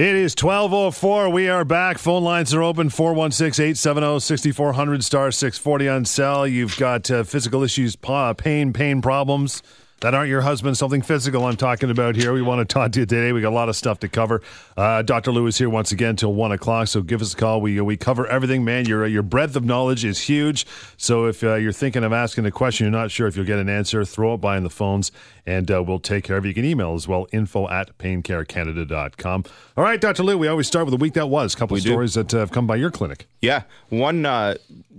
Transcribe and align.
It 0.00 0.16
is 0.16 0.34
1204. 0.34 1.28
We 1.28 1.50
are 1.50 1.62
back. 1.62 1.98
Phone 1.98 2.24
lines 2.24 2.54
are 2.54 2.62
open 2.62 2.88
416 2.88 3.62
870 3.62 4.20
6400 4.20 5.04
star 5.04 5.30
640 5.30 5.88
on 5.90 6.04
cell. 6.06 6.46
You've 6.46 6.74
got 6.78 7.10
uh, 7.10 7.22
physical 7.22 7.62
issues, 7.62 7.96
pain, 7.96 8.72
pain 8.72 9.02
problems 9.02 9.62
that 10.00 10.14
aren't 10.14 10.28
your 10.30 10.40
husband, 10.40 10.76
something 10.76 11.02
physical 11.02 11.44
I'm 11.44 11.56
talking 11.56 11.90
about 11.90 12.16
here. 12.16 12.32
We 12.32 12.42
want 12.42 12.66
to 12.66 12.72
talk 12.72 12.92
to 12.92 13.00
you 13.00 13.06
today. 13.06 13.32
We 13.32 13.40
got 13.40 13.50
a 13.50 13.54
lot 13.54 13.68
of 13.68 13.76
stuff 13.76 14.00
to 14.00 14.08
cover. 14.08 14.42
Uh, 14.76 15.02
Dr. 15.02 15.30
Lou 15.30 15.46
is 15.46 15.58
here 15.58 15.68
once 15.68 15.92
again 15.92 16.16
till 16.16 16.32
one 16.32 16.52
o'clock, 16.52 16.88
so 16.88 17.02
give 17.02 17.20
us 17.20 17.34
a 17.34 17.36
call. 17.36 17.60
We 17.60 17.80
we 17.80 17.96
cover 17.96 18.26
everything, 18.26 18.64
man. 18.64 18.86
Your 18.86 19.06
your 19.06 19.22
breadth 19.22 19.56
of 19.56 19.64
knowledge 19.64 20.04
is 20.04 20.20
huge. 20.20 20.66
So 20.96 21.26
if 21.26 21.42
uh, 21.44 21.54
you're 21.56 21.72
thinking 21.72 22.04
of 22.04 22.12
asking 22.12 22.46
a 22.46 22.50
question, 22.50 22.84
you're 22.86 22.92
not 23.00 23.10
sure 23.10 23.26
if 23.26 23.36
you'll 23.36 23.46
get 23.46 23.58
an 23.58 23.68
answer, 23.68 24.04
throw 24.04 24.34
it 24.34 24.38
by 24.38 24.56
in 24.56 24.64
the 24.64 24.70
phones, 24.70 25.12
and 25.46 25.70
uh, 25.70 25.82
we'll 25.82 25.98
take 25.98 26.24
care 26.24 26.36
of 26.38 26.44
it. 26.44 26.48
You 26.48 26.54
can 26.54 26.64
email 26.64 26.94
as 26.94 27.06
well, 27.06 27.26
info 27.32 27.68
at 27.68 27.96
paincarecanada.com. 27.98 29.44
All 29.76 29.84
right, 29.84 30.00
Dr. 30.00 30.22
Lou, 30.22 30.36
we 30.38 30.48
always 30.48 30.66
start 30.66 30.86
with 30.86 30.92
the 30.92 30.98
week 31.02 31.14
that 31.14 31.28
was. 31.28 31.54
A 31.54 31.56
couple 31.56 31.74
We 31.74 31.80
of 31.80 31.84
do. 31.84 31.90
stories 31.90 32.14
that 32.14 32.32
uh, 32.34 32.38
have 32.38 32.50
come 32.50 32.66
by 32.66 32.76
your 32.76 32.90
clinic. 32.90 33.26
Yeah, 33.40 33.62
one 33.88 34.26
uh, 34.26 34.54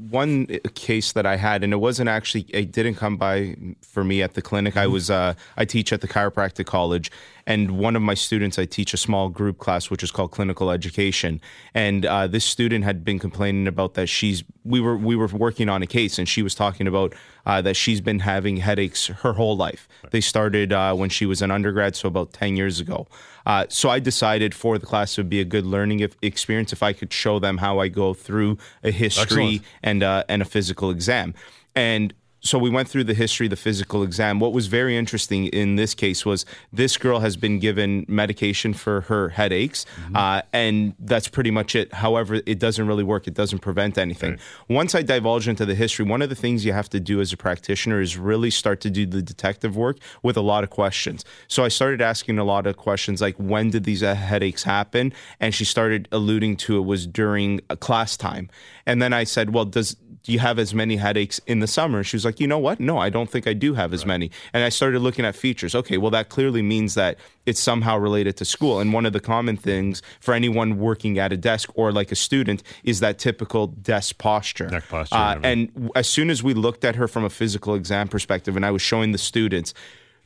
one 0.09 0.47
case 0.75 1.11
that 1.13 1.25
I 1.25 1.35
had, 1.37 1.63
and 1.63 1.73
it 1.73 1.77
wasn't 1.77 2.09
actually 2.09 2.45
it 2.49 2.71
didn't 2.71 2.95
come 2.95 3.17
by 3.17 3.55
for 3.81 4.03
me 4.03 4.21
at 4.21 4.33
the 4.33 4.41
clinic. 4.41 4.77
I 4.77 4.87
was 4.91 5.09
uh, 5.09 5.33
I 5.57 5.65
teach 5.65 5.91
at 5.93 6.01
the 6.01 6.07
chiropractic 6.07 6.65
college, 6.65 7.11
and 7.47 7.77
one 7.79 7.95
of 7.95 8.01
my 8.01 8.13
students 8.13 8.59
I 8.59 8.65
teach 8.65 8.93
a 8.93 8.97
small 8.97 9.29
group 9.29 9.57
class 9.57 9.89
which 9.89 10.03
is 10.03 10.11
called 10.11 10.31
clinical 10.31 10.71
education, 10.71 11.41
and 11.73 12.05
uh, 12.05 12.27
this 12.27 12.45
student 12.45 12.83
had 12.83 13.03
been 13.03 13.19
complaining 13.19 13.67
about 13.67 13.93
that 13.95 14.07
she's 14.07 14.43
we 14.63 14.79
were 14.79 14.97
we 14.97 15.15
were 15.15 15.27
working 15.27 15.69
on 15.69 15.81
a 15.81 15.87
case, 15.87 16.19
and 16.19 16.27
she 16.29 16.41
was 16.43 16.53
talking 16.55 16.87
about 16.87 17.13
uh, 17.45 17.61
that 17.61 17.75
she's 17.75 18.01
been 18.01 18.19
having 18.19 18.57
headaches 18.57 19.07
her 19.07 19.33
whole 19.33 19.57
life. 19.57 19.87
They 20.11 20.21
started 20.21 20.71
uh, 20.73 20.93
when 20.95 21.09
she 21.09 21.25
was 21.25 21.41
an 21.41 21.51
undergrad, 21.51 21.95
so 21.95 22.07
about 22.07 22.33
ten 22.33 22.55
years 22.57 22.79
ago. 22.79 23.07
Uh, 23.45 23.65
so 23.69 23.89
I 23.89 23.99
decided 23.99 24.53
for 24.53 24.77
the 24.77 24.85
class 24.85 25.17
it 25.17 25.21
would 25.21 25.29
be 25.29 25.41
a 25.41 25.45
good 25.45 25.65
learning 25.65 26.01
if- 26.01 26.15
experience 26.21 26.71
if 26.71 26.83
I 26.83 26.93
could 26.93 27.11
show 27.11 27.39
them 27.39 27.57
how 27.57 27.79
I 27.79 27.87
go 27.87 28.13
through 28.13 28.59
a 28.83 28.91
history 28.91 29.23
Excellent. 29.55 29.61
and 29.81 30.03
uh, 30.03 30.23
and 30.29 30.41
a 30.41 30.45
physical 30.45 30.91
exam. 30.91 31.33
And 31.73 32.13
so 32.41 32.57
we 32.57 32.69
went 32.69 32.89
through 32.89 33.03
the 33.03 33.13
history, 33.13 33.47
the 33.47 33.55
physical 33.55 34.03
exam. 34.03 34.39
What 34.39 34.51
was 34.51 34.67
very 34.67 34.97
interesting 34.97 35.45
in 35.47 35.75
this 35.75 35.93
case 35.93 36.25
was 36.25 36.45
this 36.73 36.97
girl 36.97 37.19
has 37.19 37.37
been 37.37 37.59
given 37.59 38.05
medication 38.07 38.73
for 38.73 39.01
her 39.01 39.29
headaches, 39.29 39.85
uh, 40.15 40.41
and 40.51 40.95
that's 40.99 41.27
pretty 41.27 41.51
much 41.51 41.75
it. 41.75 41.93
However, 41.93 42.41
it 42.45 42.59
doesn't 42.59 42.87
really 42.87 43.03
work. 43.03 43.27
It 43.27 43.35
doesn't 43.35 43.59
prevent 43.59 43.97
anything. 43.97 44.39
Once 44.67 44.95
I 44.95 45.03
divulge 45.03 45.47
into 45.47 45.65
the 45.65 45.75
history, 45.75 46.03
one 46.03 46.21
of 46.21 46.29
the 46.29 46.35
things 46.35 46.65
you 46.65 46.73
have 46.73 46.89
to 46.89 46.99
do 46.99 47.21
as 47.21 47.31
a 47.31 47.37
practitioner 47.37 48.01
is 48.01 48.17
really 48.17 48.49
start 48.49 48.81
to 48.81 48.89
do 48.89 49.05
the 49.05 49.21
detective 49.21 49.77
work 49.77 49.97
with 50.23 50.35
a 50.35 50.41
lot 50.41 50.63
of 50.63 50.71
questions. 50.71 51.23
So 51.47 51.63
I 51.63 51.67
started 51.67 52.01
asking 52.01 52.39
a 52.39 52.43
lot 52.43 52.65
of 52.65 52.77
questions 52.77 53.21
like, 53.21 53.35
when 53.37 53.69
did 53.69 53.83
these 53.83 54.01
uh, 54.01 54.15
headaches 54.15 54.63
happen? 54.63 55.13
And 55.39 55.53
she 55.53 55.65
started 55.65 56.07
alluding 56.11 56.57
to 56.57 56.77
it 56.77 56.85
was 56.85 57.05
during 57.05 57.61
a 57.69 57.77
class 57.77 58.17
time. 58.17 58.49
And 58.85 59.01
then 59.01 59.13
I 59.13 59.25
said, 59.25 59.53
well, 59.53 59.65
does 59.65 59.95
do 60.23 60.31
you 60.31 60.39
have 60.39 60.59
as 60.59 60.73
many 60.73 60.97
headaches 60.97 61.39
in 61.47 61.59
the 61.59 61.67
summer? 61.67 62.03
She 62.03 62.15
was 62.15 62.25
like, 62.25 62.39
you 62.39 62.47
know 62.47 62.59
what? 62.59 62.79
No, 62.79 62.97
I 62.97 63.09
don't 63.09 63.29
think 63.29 63.47
I 63.47 63.53
do 63.53 63.73
have 63.73 63.91
as 63.93 64.05
many. 64.05 64.29
And 64.53 64.63
I 64.63 64.69
started 64.69 64.99
looking 64.99 65.25
at 65.25 65.35
features. 65.35 65.73
Okay, 65.73 65.97
well, 65.97 66.11
that 66.11 66.29
clearly 66.29 66.61
means 66.61 66.93
that 66.93 67.17
it's 67.45 67.59
somehow 67.59 67.97
related 67.97 68.37
to 68.37 68.45
school. 68.45 68.79
And 68.79 68.93
one 68.93 69.05
of 69.05 69.13
the 69.13 69.19
common 69.19 69.57
things 69.57 70.01
for 70.19 70.33
anyone 70.33 70.77
working 70.77 71.17
at 71.17 71.33
a 71.33 71.37
desk 71.37 71.71
or 71.75 71.91
like 71.91 72.11
a 72.11 72.15
student 72.15 72.61
is 72.83 72.99
that 72.99 73.17
typical 73.17 73.67
desk 73.67 74.17
posture. 74.19 74.69
Neck 74.69 74.87
posture, 74.87 75.15
Uh, 75.15 75.39
and 75.43 75.89
as 75.95 76.07
soon 76.07 76.29
as 76.29 76.43
we 76.43 76.53
looked 76.53 76.85
at 76.85 76.95
her 76.95 77.07
from 77.07 77.23
a 77.23 77.29
physical 77.29 77.73
exam 77.73 78.07
perspective, 78.07 78.55
and 78.55 78.65
I 78.65 78.71
was 78.71 78.81
showing 78.81 79.13
the 79.13 79.17
students, 79.17 79.73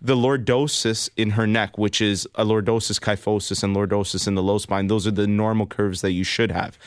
the 0.02 0.16
lordosis 0.16 1.10
in 1.16 1.32
her 1.32 1.48
neck, 1.48 1.78
which 1.78 2.02
is 2.02 2.28
a 2.36 2.44
lordosis 2.44 3.00
kyphosis 3.00 3.64
and 3.64 3.76
lordosis 3.76 4.28
in 4.28 4.36
the 4.36 4.44
low 4.44 4.58
spine, 4.58 4.88
those 4.88 5.08
are 5.08 5.12
the 5.12 5.26
normal 5.26 5.66
curves 5.66 6.02
that 6.02 6.12
you 6.12 6.26
should 6.26 6.52
have. 6.52 6.78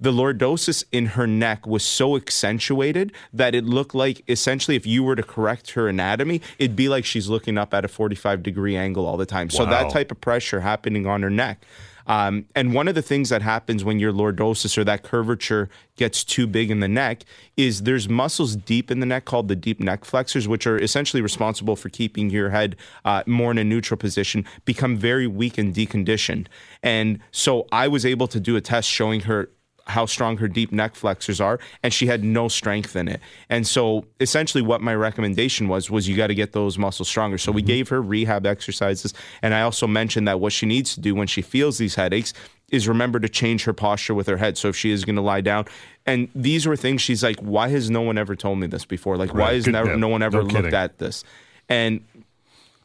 The 0.00 0.12
lordosis 0.12 0.84
in 0.92 1.06
her 1.06 1.26
neck 1.26 1.66
was 1.66 1.82
so 1.82 2.16
accentuated 2.16 3.12
that 3.32 3.54
it 3.54 3.64
looked 3.64 3.94
like 3.94 4.22
essentially 4.28 4.76
if 4.76 4.86
you 4.86 5.02
were 5.02 5.16
to 5.16 5.22
correct 5.22 5.72
her 5.72 5.88
anatomy, 5.88 6.40
it'd 6.58 6.76
be 6.76 6.88
like 6.88 7.04
she's 7.04 7.28
looking 7.28 7.58
up 7.58 7.74
at 7.74 7.84
a 7.84 7.88
45 7.88 8.42
degree 8.42 8.76
angle 8.76 9.06
all 9.06 9.16
the 9.16 9.26
time. 9.26 9.50
So 9.50 9.66
that 9.66 9.90
type 9.90 10.10
of 10.10 10.20
pressure 10.20 10.60
happening 10.60 11.06
on 11.06 11.22
her 11.22 11.30
neck. 11.30 11.64
Um, 12.08 12.46
and 12.54 12.72
one 12.72 12.88
of 12.88 12.94
the 12.94 13.02
things 13.02 13.28
that 13.28 13.42
happens 13.42 13.84
when 13.84 13.98
your 13.98 14.12
lordosis 14.12 14.78
or 14.78 14.84
that 14.84 15.02
curvature 15.02 15.68
gets 15.96 16.24
too 16.24 16.46
big 16.46 16.70
in 16.70 16.80
the 16.80 16.88
neck 16.88 17.22
is 17.56 17.82
there's 17.82 18.08
muscles 18.08 18.56
deep 18.56 18.90
in 18.90 19.00
the 19.00 19.06
neck 19.06 19.26
called 19.26 19.48
the 19.48 19.56
deep 19.56 19.78
neck 19.78 20.06
flexors, 20.06 20.48
which 20.48 20.66
are 20.66 20.78
essentially 20.78 21.20
responsible 21.20 21.76
for 21.76 21.90
keeping 21.90 22.30
your 22.30 22.48
head 22.48 22.76
uh, 23.04 23.22
more 23.26 23.50
in 23.50 23.58
a 23.58 23.64
neutral 23.64 23.98
position, 23.98 24.46
become 24.64 24.96
very 24.96 25.26
weak 25.26 25.58
and 25.58 25.74
deconditioned. 25.74 26.46
And 26.82 27.20
so 27.30 27.68
I 27.70 27.88
was 27.88 28.06
able 28.06 28.26
to 28.28 28.40
do 28.40 28.56
a 28.56 28.62
test 28.62 28.88
showing 28.88 29.20
her 29.20 29.50
how 29.88 30.06
strong 30.06 30.36
her 30.36 30.48
deep 30.48 30.70
neck 30.70 30.94
flexors 30.94 31.40
are 31.40 31.58
and 31.82 31.92
she 31.92 32.06
had 32.06 32.22
no 32.22 32.48
strength 32.48 32.94
in 32.94 33.08
it. 33.08 33.20
And 33.48 33.66
so 33.66 34.04
essentially 34.20 34.62
what 34.62 34.80
my 34.80 34.94
recommendation 34.94 35.68
was 35.68 35.90
was 35.90 36.06
you 36.06 36.16
got 36.16 36.28
to 36.28 36.34
get 36.34 36.52
those 36.52 36.78
muscles 36.78 37.08
stronger. 37.08 37.38
So 37.38 37.50
we 37.50 37.62
mm-hmm. 37.62 37.66
gave 37.66 37.88
her 37.88 38.02
rehab 38.02 38.46
exercises 38.46 39.14
and 39.42 39.54
i 39.54 39.62
also 39.62 39.86
mentioned 39.86 40.28
that 40.28 40.40
what 40.40 40.52
she 40.52 40.66
needs 40.66 40.94
to 40.94 41.00
do 41.00 41.14
when 41.14 41.26
she 41.26 41.42
feels 41.42 41.78
these 41.78 41.94
headaches 41.94 42.32
is 42.70 42.86
remember 42.86 43.18
to 43.18 43.28
change 43.28 43.64
her 43.64 43.72
posture 43.72 44.14
with 44.14 44.26
her 44.26 44.36
head. 44.36 44.58
So 44.58 44.68
if 44.68 44.76
she 44.76 44.90
is 44.90 45.04
going 45.04 45.16
to 45.16 45.22
lie 45.22 45.40
down 45.40 45.64
and 46.06 46.28
these 46.34 46.66
were 46.66 46.76
things 46.76 47.00
she's 47.00 47.22
like 47.22 47.40
why 47.40 47.68
has 47.68 47.90
no 47.90 48.02
one 48.02 48.18
ever 48.18 48.36
told 48.36 48.58
me 48.58 48.66
this 48.66 48.84
before? 48.84 49.16
Like 49.16 49.32
why 49.32 49.40
Right. 49.40 49.54
has 49.54 49.64
Good- 49.64 49.72
never, 49.72 49.90
yeah, 49.90 49.96
no 49.96 50.08
one 50.08 50.22
ever 50.22 50.42
no 50.42 50.48
looked 50.48 50.74
at 50.74 50.98
this? 50.98 51.24
And 51.68 52.00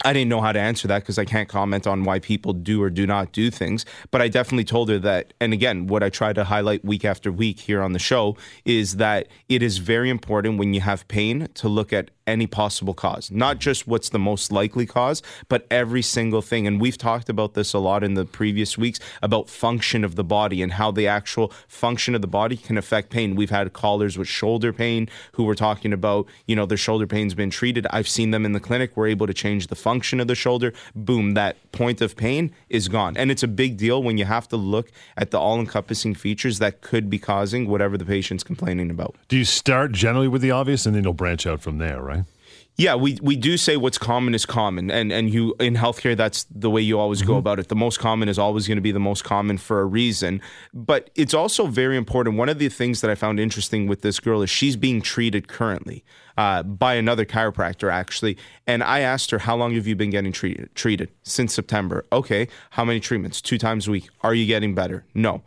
I 0.06 0.12
didn't 0.12 0.30
know 0.30 0.42
how 0.42 0.52
to 0.52 0.60
answer 0.60 0.88
that 0.90 1.00
because 1.00 1.18
I 1.18 1.26
can't 1.26 1.48
comment 1.48 1.88
on 1.88 2.04
why 2.04 2.20
people 2.20 2.54
do 2.54 2.84
or 2.84 2.90
do 2.90 3.08
not 3.08 3.32
do 3.32 3.50
things. 3.50 3.86
But 4.12 4.22
I 4.22 4.28
definitely 4.28 4.66
told 4.66 4.90
her 4.90 5.00
that. 5.00 5.34
And 5.40 5.54
again, 5.54 5.88
what 5.88 6.04
I 6.04 6.10
try 6.10 6.34
to 6.34 6.44
highlight 6.44 6.84
week 6.84 7.06
after 7.06 7.32
week 7.32 7.60
here 7.60 7.82
on 7.82 7.94
the 7.94 8.00
show 8.00 8.36
is 8.66 8.98
that 8.98 9.28
it 9.48 9.64
is 9.64 9.78
very 9.78 10.10
important 10.10 10.60
when 10.60 10.74
you 10.74 10.82
have 10.82 11.08
pain 11.08 11.48
to 11.56 11.70
look 11.70 11.94
at 11.94 12.12
any 12.26 12.48
possible 12.48 12.94
cause, 12.94 13.32
not 13.32 13.60
just 13.60 13.88
what's 13.88 14.10
the 14.10 14.20
most 14.20 14.52
likely 14.52 14.86
cause, 14.86 15.22
but 15.50 15.66
every 15.70 16.02
single 16.02 16.42
thing. 16.42 16.68
And 16.68 16.80
we've 16.80 16.98
talked 16.98 17.30
about 17.30 17.54
this 17.54 17.74
a 17.74 17.80
lot 17.80 18.04
in 18.04 18.14
the 18.14 18.26
previous 18.26 18.78
weeks 18.78 19.00
about 19.22 19.50
function 19.50 20.04
of 20.04 20.16
the 20.16 20.24
body 20.24 20.62
and 20.62 20.74
how 20.74 20.92
the 20.92 21.08
actual 21.08 21.52
function 21.68 22.16
of 22.16 22.22
the 22.22 22.28
body 22.28 22.58
can 22.58 22.78
affect 22.78 23.10
pain. 23.10 23.36
We've 23.36 23.50
had 23.50 23.74
callers 23.74 24.18
with 24.18 24.28
shoulder 24.28 24.74
pain 24.74 25.10
who 25.34 25.44
were 25.44 25.56
talking 25.56 25.94
about, 25.94 26.28
you 26.48 26.56
know, 26.56 26.66
their 26.66 26.78
shoulder 26.78 27.08
pain's 27.08 27.34
been 27.34 27.50
treated. 27.50 27.88
I've 27.90 28.08
seen 28.08 28.32
them 28.32 28.46
in 28.46 28.54
the 28.54 28.60
clinic. 28.60 28.96
We're 28.96 29.08
able 29.08 29.28
to 29.28 29.34
change 29.34 29.68
the 29.68 29.76
function 29.76 30.20
of 30.20 30.28
the 30.28 30.36
shoulder. 30.36 30.74
Boom, 30.96 31.34
that 31.34 31.58
point 31.72 32.02
of 32.02 32.16
pain 32.16 32.52
is 32.70 32.88
gone. 32.88 33.18
And 33.18 33.32
it's 33.32 33.44
a 33.44 33.48
big 33.48 33.78
deal 33.78 34.02
when 34.02 34.18
you 34.18 34.26
have 34.26 34.48
to 34.50 34.58
look 34.58 34.92
at 35.18 35.32
the 35.32 35.40
all 35.40 35.60
encompassing 35.60 36.16
features 36.16 36.60
that 36.60 36.82
could 36.82 37.10
be 37.10 37.20
causing 37.20 37.68
whatever 37.68 37.98
the 37.98 38.06
patient's 38.06 38.44
complaining 38.44 38.90
about. 38.90 39.16
Do 39.28 39.38
you 39.38 39.46
start 39.46 39.92
generally 39.92 40.28
with 40.28 40.42
the 40.42 40.52
obvious 40.52 40.86
and 40.86 40.96
then 40.96 41.04
you'll 41.04 41.14
branch 41.14 41.46
out 41.46 41.62
from 41.62 41.78
there, 41.78 42.02
right? 42.02 42.23
Yeah, 42.76 42.96
we, 42.96 43.20
we 43.22 43.36
do 43.36 43.56
say 43.58 43.78
what's 43.78 44.00
common 44.00 44.34
is 44.34 44.48
common, 44.48 44.90
and 44.90 45.12
and 45.12 45.32
you 45.32 45.56
in 45.60 45.76
healthcare 45.76 46.18
that's 46.18 46.46
the 46.46 46.72
way 46.72 46.82
you 46.82 47.00
always 47.00 47.22
go 47.22 47.38
about 47.38 47.60
it. 47.60 47.68
The 47.68 47.76
most 47.76 48.00
common 48.00 48.28
is 48.28 48.40
always 48.40 48.68
going 48.68 48.78
to 48.78 48.82
be 48.82 48.92
the 48.92 49.00
most 49.00 49.24
common 49.24 49.60
for 49.60 49.82
a 49.82 49.86
reason, 49.86 50.42
but 50.74 51.12
it's 51.14 51.36
also 51.36 51.68
very 51.68 51.96
important. 51.98 52.36
One 52.36 52.50
of 52.50 52.58
the 52.58 52.70
things 52.70 53.02
that 53.02 53.12
I 53.12 53.16
found 53.16 53.40
interesting 53.40 53.86
with 53.86 54.02
this 54.02 54.20
girl 54.20 54.42
is 54.42 54.50
she's 54.50 54.76
being 54.76 55.04
treated 55.04 55.48
currently 55.48 56.04
uh, 56.36 56.64
by 56.64 56.96
another 56.96 57.26
chiropractor 57.26 57.92
actually, 57.92 58.38
and 58.66 58.84
I 58.84 59.02
asked 59.02 59.30
her 59.30 59.40
how 59.40 59.56
long 59.56 59.76
have 59.76 59.86
you 59.86 59.96
been 59.96 60.10
getting 60.10 60.32
treated? 60.32 60.74
Treated 60.74 61.12
since 61.22 61.54
September. 61.54 62.08
Okay, 62.12 62.48
how 62.72 62.84
many 62.84 63.00
treatments? 63.00 63.40
Two 63.40 63.60
times 63.60 63.88
a 63.88 63.92
week. 63.92 64.10
Are 64.22 64.34
you 64.34 64.48
getting 64.48 64.74
better? 64.74 65.06
No. 65.14 65.44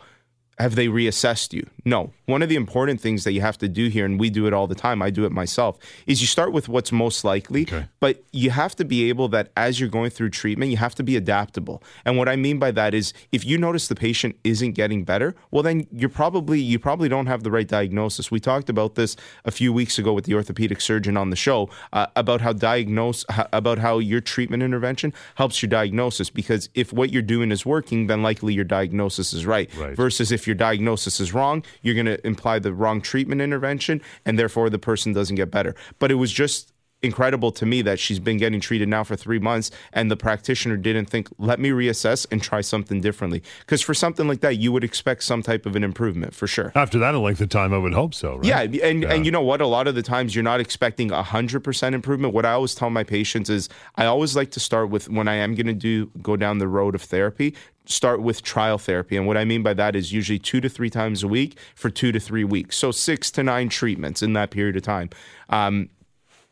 Have 0.58 0.74
they 0.74 0.86
reassessed 0.88 1.52
you? 1.52 1.66
No. 1.84 2.12
One 2.24 2.42
of 2.42 2.48
the 2.48 2.56
important 2.56 3.00
things 3.00 3.24
that 3.24 3.32
you 3.32 3.42
have 3.42 3.58
to 3.58 3.68
do 3.68 3.88
here, 3.88 4.04
and 4.06 4.18
we 4.18 4.30
do 4.30 4.46
it 4.46 4.54
all 4.54 4.66
the 4.66 4.74
time, 4.74 5.02
I 5.02 5.10
do 5.10 5.24
it 5.26 5.30
myself, 5.32 5.78
is 6.06 6.20
you 6.22 6.26
start 6.26 6.50
with 6.52 6.66
what's 6.68 6.90
most 6.90 7.24
likely, 7.24 7.62
Okay. 7.62 7.86
but 8.00 8.24
you 8.32 8.50
have 8.50 8.74
to 8.76 8.84
be 8.84 9.08
able 9.10 9.28
that 9.28 9.52
as 9.56 9.78
you're 9.78 9.90
going 9.90 10.10
through 10.10 10.30
treatment, 10.30 10.70
you 10.70 10.78
have 10.78 10.94
to 10.94 11.02
be 11.02 11.14
adaptable. 11.14 11.82
And 12.06 12.16
what 12.16 12.28
I 12.28 12.36
mean 12.36 12.58
by 12.58 12.70
that 12.72 12.94
is 12.94 13.12
if 13.32 13.44
you 13.44 13.58
notice 13.58 13.86
the 13.88 13.94
patient 13.94 14.36
isn't 14.44 14.72
getting 14.72 15.04
better, 15.04 15.34
well 15.50 15.62
then 15.62 15.86
you're 15.92 16.08
probably 16.08 16.58
you 16.58 16.78
probably 16.78 17.08
don't 17.10 17.26
have 17.26 17.42
the 17.42 17.50
right 17.50 17.68
diagnosis. 17.68 18.30
We 18.30 18.40
talked 18.40 18.70
about 18.70 18.94
this 18.94 19.14
a 19.44 19.50
few 19.50 19.72
weeks 19.74 19.98
ago 19.98 20.14
with 20.14 20.24
the 20.24 20.34
orthopedic 20.34 20.80
surgeon 20.80 21.16
on 21.18 21.28
the 21.30 21.36
show 21.36 21.68
uh, 21.92 22.06
about 22.16 22.40
how 22.40 22.54
diagnose 22.54 23.24
about 23.52 23.78
how 23.78 23.98
your 23.98 24.22
treatment 24.22 24.62
intervention 24.62 25.12
helps 25.34 25.60
your 25.62 25.68
diagnosis 25.68 26.30
because 26.30 26.70
if 26.74 26.92
what 26.94 27.12
you're 27.12 27.22
doing 27.22 27.52
is 27.52 27.66
working, 27.66 28.06
then 28.06 28.22
likely 28.22 28.54
your 28.54 28.64
diagnosis 28.64 29.32
is 29.34 29.44
right. 29.44 29.72
Right. 29.76 29.94
Versus 29.94 30.32
if 30.32 30.45
your 30.46 30.56
diagnosis 30.56 31.20
is 31.20 31.32
wrong, 31.32 31.64
you're 31.82 31.94
going 31.94 32.06
to 32.06 32.24
imply 32.26 32.58
the 32.58 32.72
wrong 32.72 33.00
treatment 33.00 33.40
intervention, 33.40 34.00
and 34.24 34.38
therefore 34.38 34.70
the 34.70 34.78
person 34.78 35.12
doesn't 35.12 35.36
get 35.36 35.50
better. 35.50 35.74
But 35.98 36.10
it 36.10 36.16
was 36.16 36.32
just 36.32 36.72
incredible 37.02 37.52
to 37.52 37.66
me 37.66 37.82
that 37.82 37.98
she's 37.98 38.18
been 38.18 38.36
getting 38.38 38.60
treated 38.60 38.88
now 38.88 39.04
for 39.04 39.16
three 39.16 39.38
months 39.38 39.70
and 39.92 40.10
the 40.10 40.16
practitioner 40.16 40.76
didn't 40.76 41.06
think 41.06 41.28
let 41.38 41.60
me 41.60 41.70
reassess 41.70 42.26
and 42.30 42.42
try 42.42 42.60
something 42.60 43.00
differently. 43.00 43.42
Because 43.60 43.82
for 43.82 43.94
something 43.94 44.26
like 44.26 44.40
that 44.40 44.56
you 44.56 44.72
would 44.72 44.84
expect 44.84 45.22
some 45.22 45.42
type 45.42 45.66
of 45.66 45.76
an 45.76 45.84
improvement 45.84 46.34
for 46.34 46.46
sure. 46.46 46.72
After 46.74 46.98
that 46.98 47.14
a 47.14 47.18
length 47.18 47.40
of 47.40 47.48
time, 47.48 47.74
I 47.74 47.78
would 47.78 47.94
hope 47.94 48.14
so, 48.14 48.36
right? 48.36 48.44
yeah 48.44 48.86
and, 48.86 49.04
and 49.04 49.26
you 49.26 49.32
know 49.32 49.42
what? 49.42 49.60
A 49.60 49.66
lot 49.66 49.86
of 49.86 49.94
the 49.94 50.02
times 50.02 50.34
you're 50.34 50.44
not 50.44 50.60
expecting 50.60 51.10
100% 51.10 51.92
improvement. 51.92 52.34
What 52.34 52.46
i 52.46 52.52
always 52.52 52.74
tell 52.74 52.90
my 52.90 53.04
patients 53.04 53.50
is 53.50 53.68
i 53.96 54.06
always 54.06 54.34
like 54.34 54.50
to 54.52 54.60
start 54.60 54.90
with 54.90 55.08
when 55.08 55.28
i 55.28 55.34
am 55.34 55.54
going 55.54 55.66
to 55.66 55.74
do 55.74 56.10
go 56.22 56.36
down 56.36 56.58
the 56.58 56.68
road 56.68 56.94
of 56.94 57.02
therapy 57.02 57.54
start 57.88 58.20
with 58.20 58.42
trial 58.42 58.78
therapy. 58.78 59.16
And 59.16 59.26
what 59.26 59.36
i 59.36 59.44
mean 59.44 59.62
by 59.62 59.74
that 59.74 59.96
is 59.96 60.12
usually 60.12 60.38
two 60.38 60.60
to 60.60 60.68
three 60.68 60.90
times 60.90 61.22
a 61.22 61.28
week 61.28 61.58
for 61.74 61.90
two 61.90 62.12
to 62.12 62.20
three 62.20 62.44
weeks. 62.44 62.76
So 62.76 62.90
six 62.90 63.30
to 63.32 63.42
nine 63.42 63.68
treatments 63.68 64.22
in 64.22 64.32
that 64.34 64.50
period 64.50 64.76
of 64.76 64.82
time. 64.82 65.10
Um, 65.48 65.90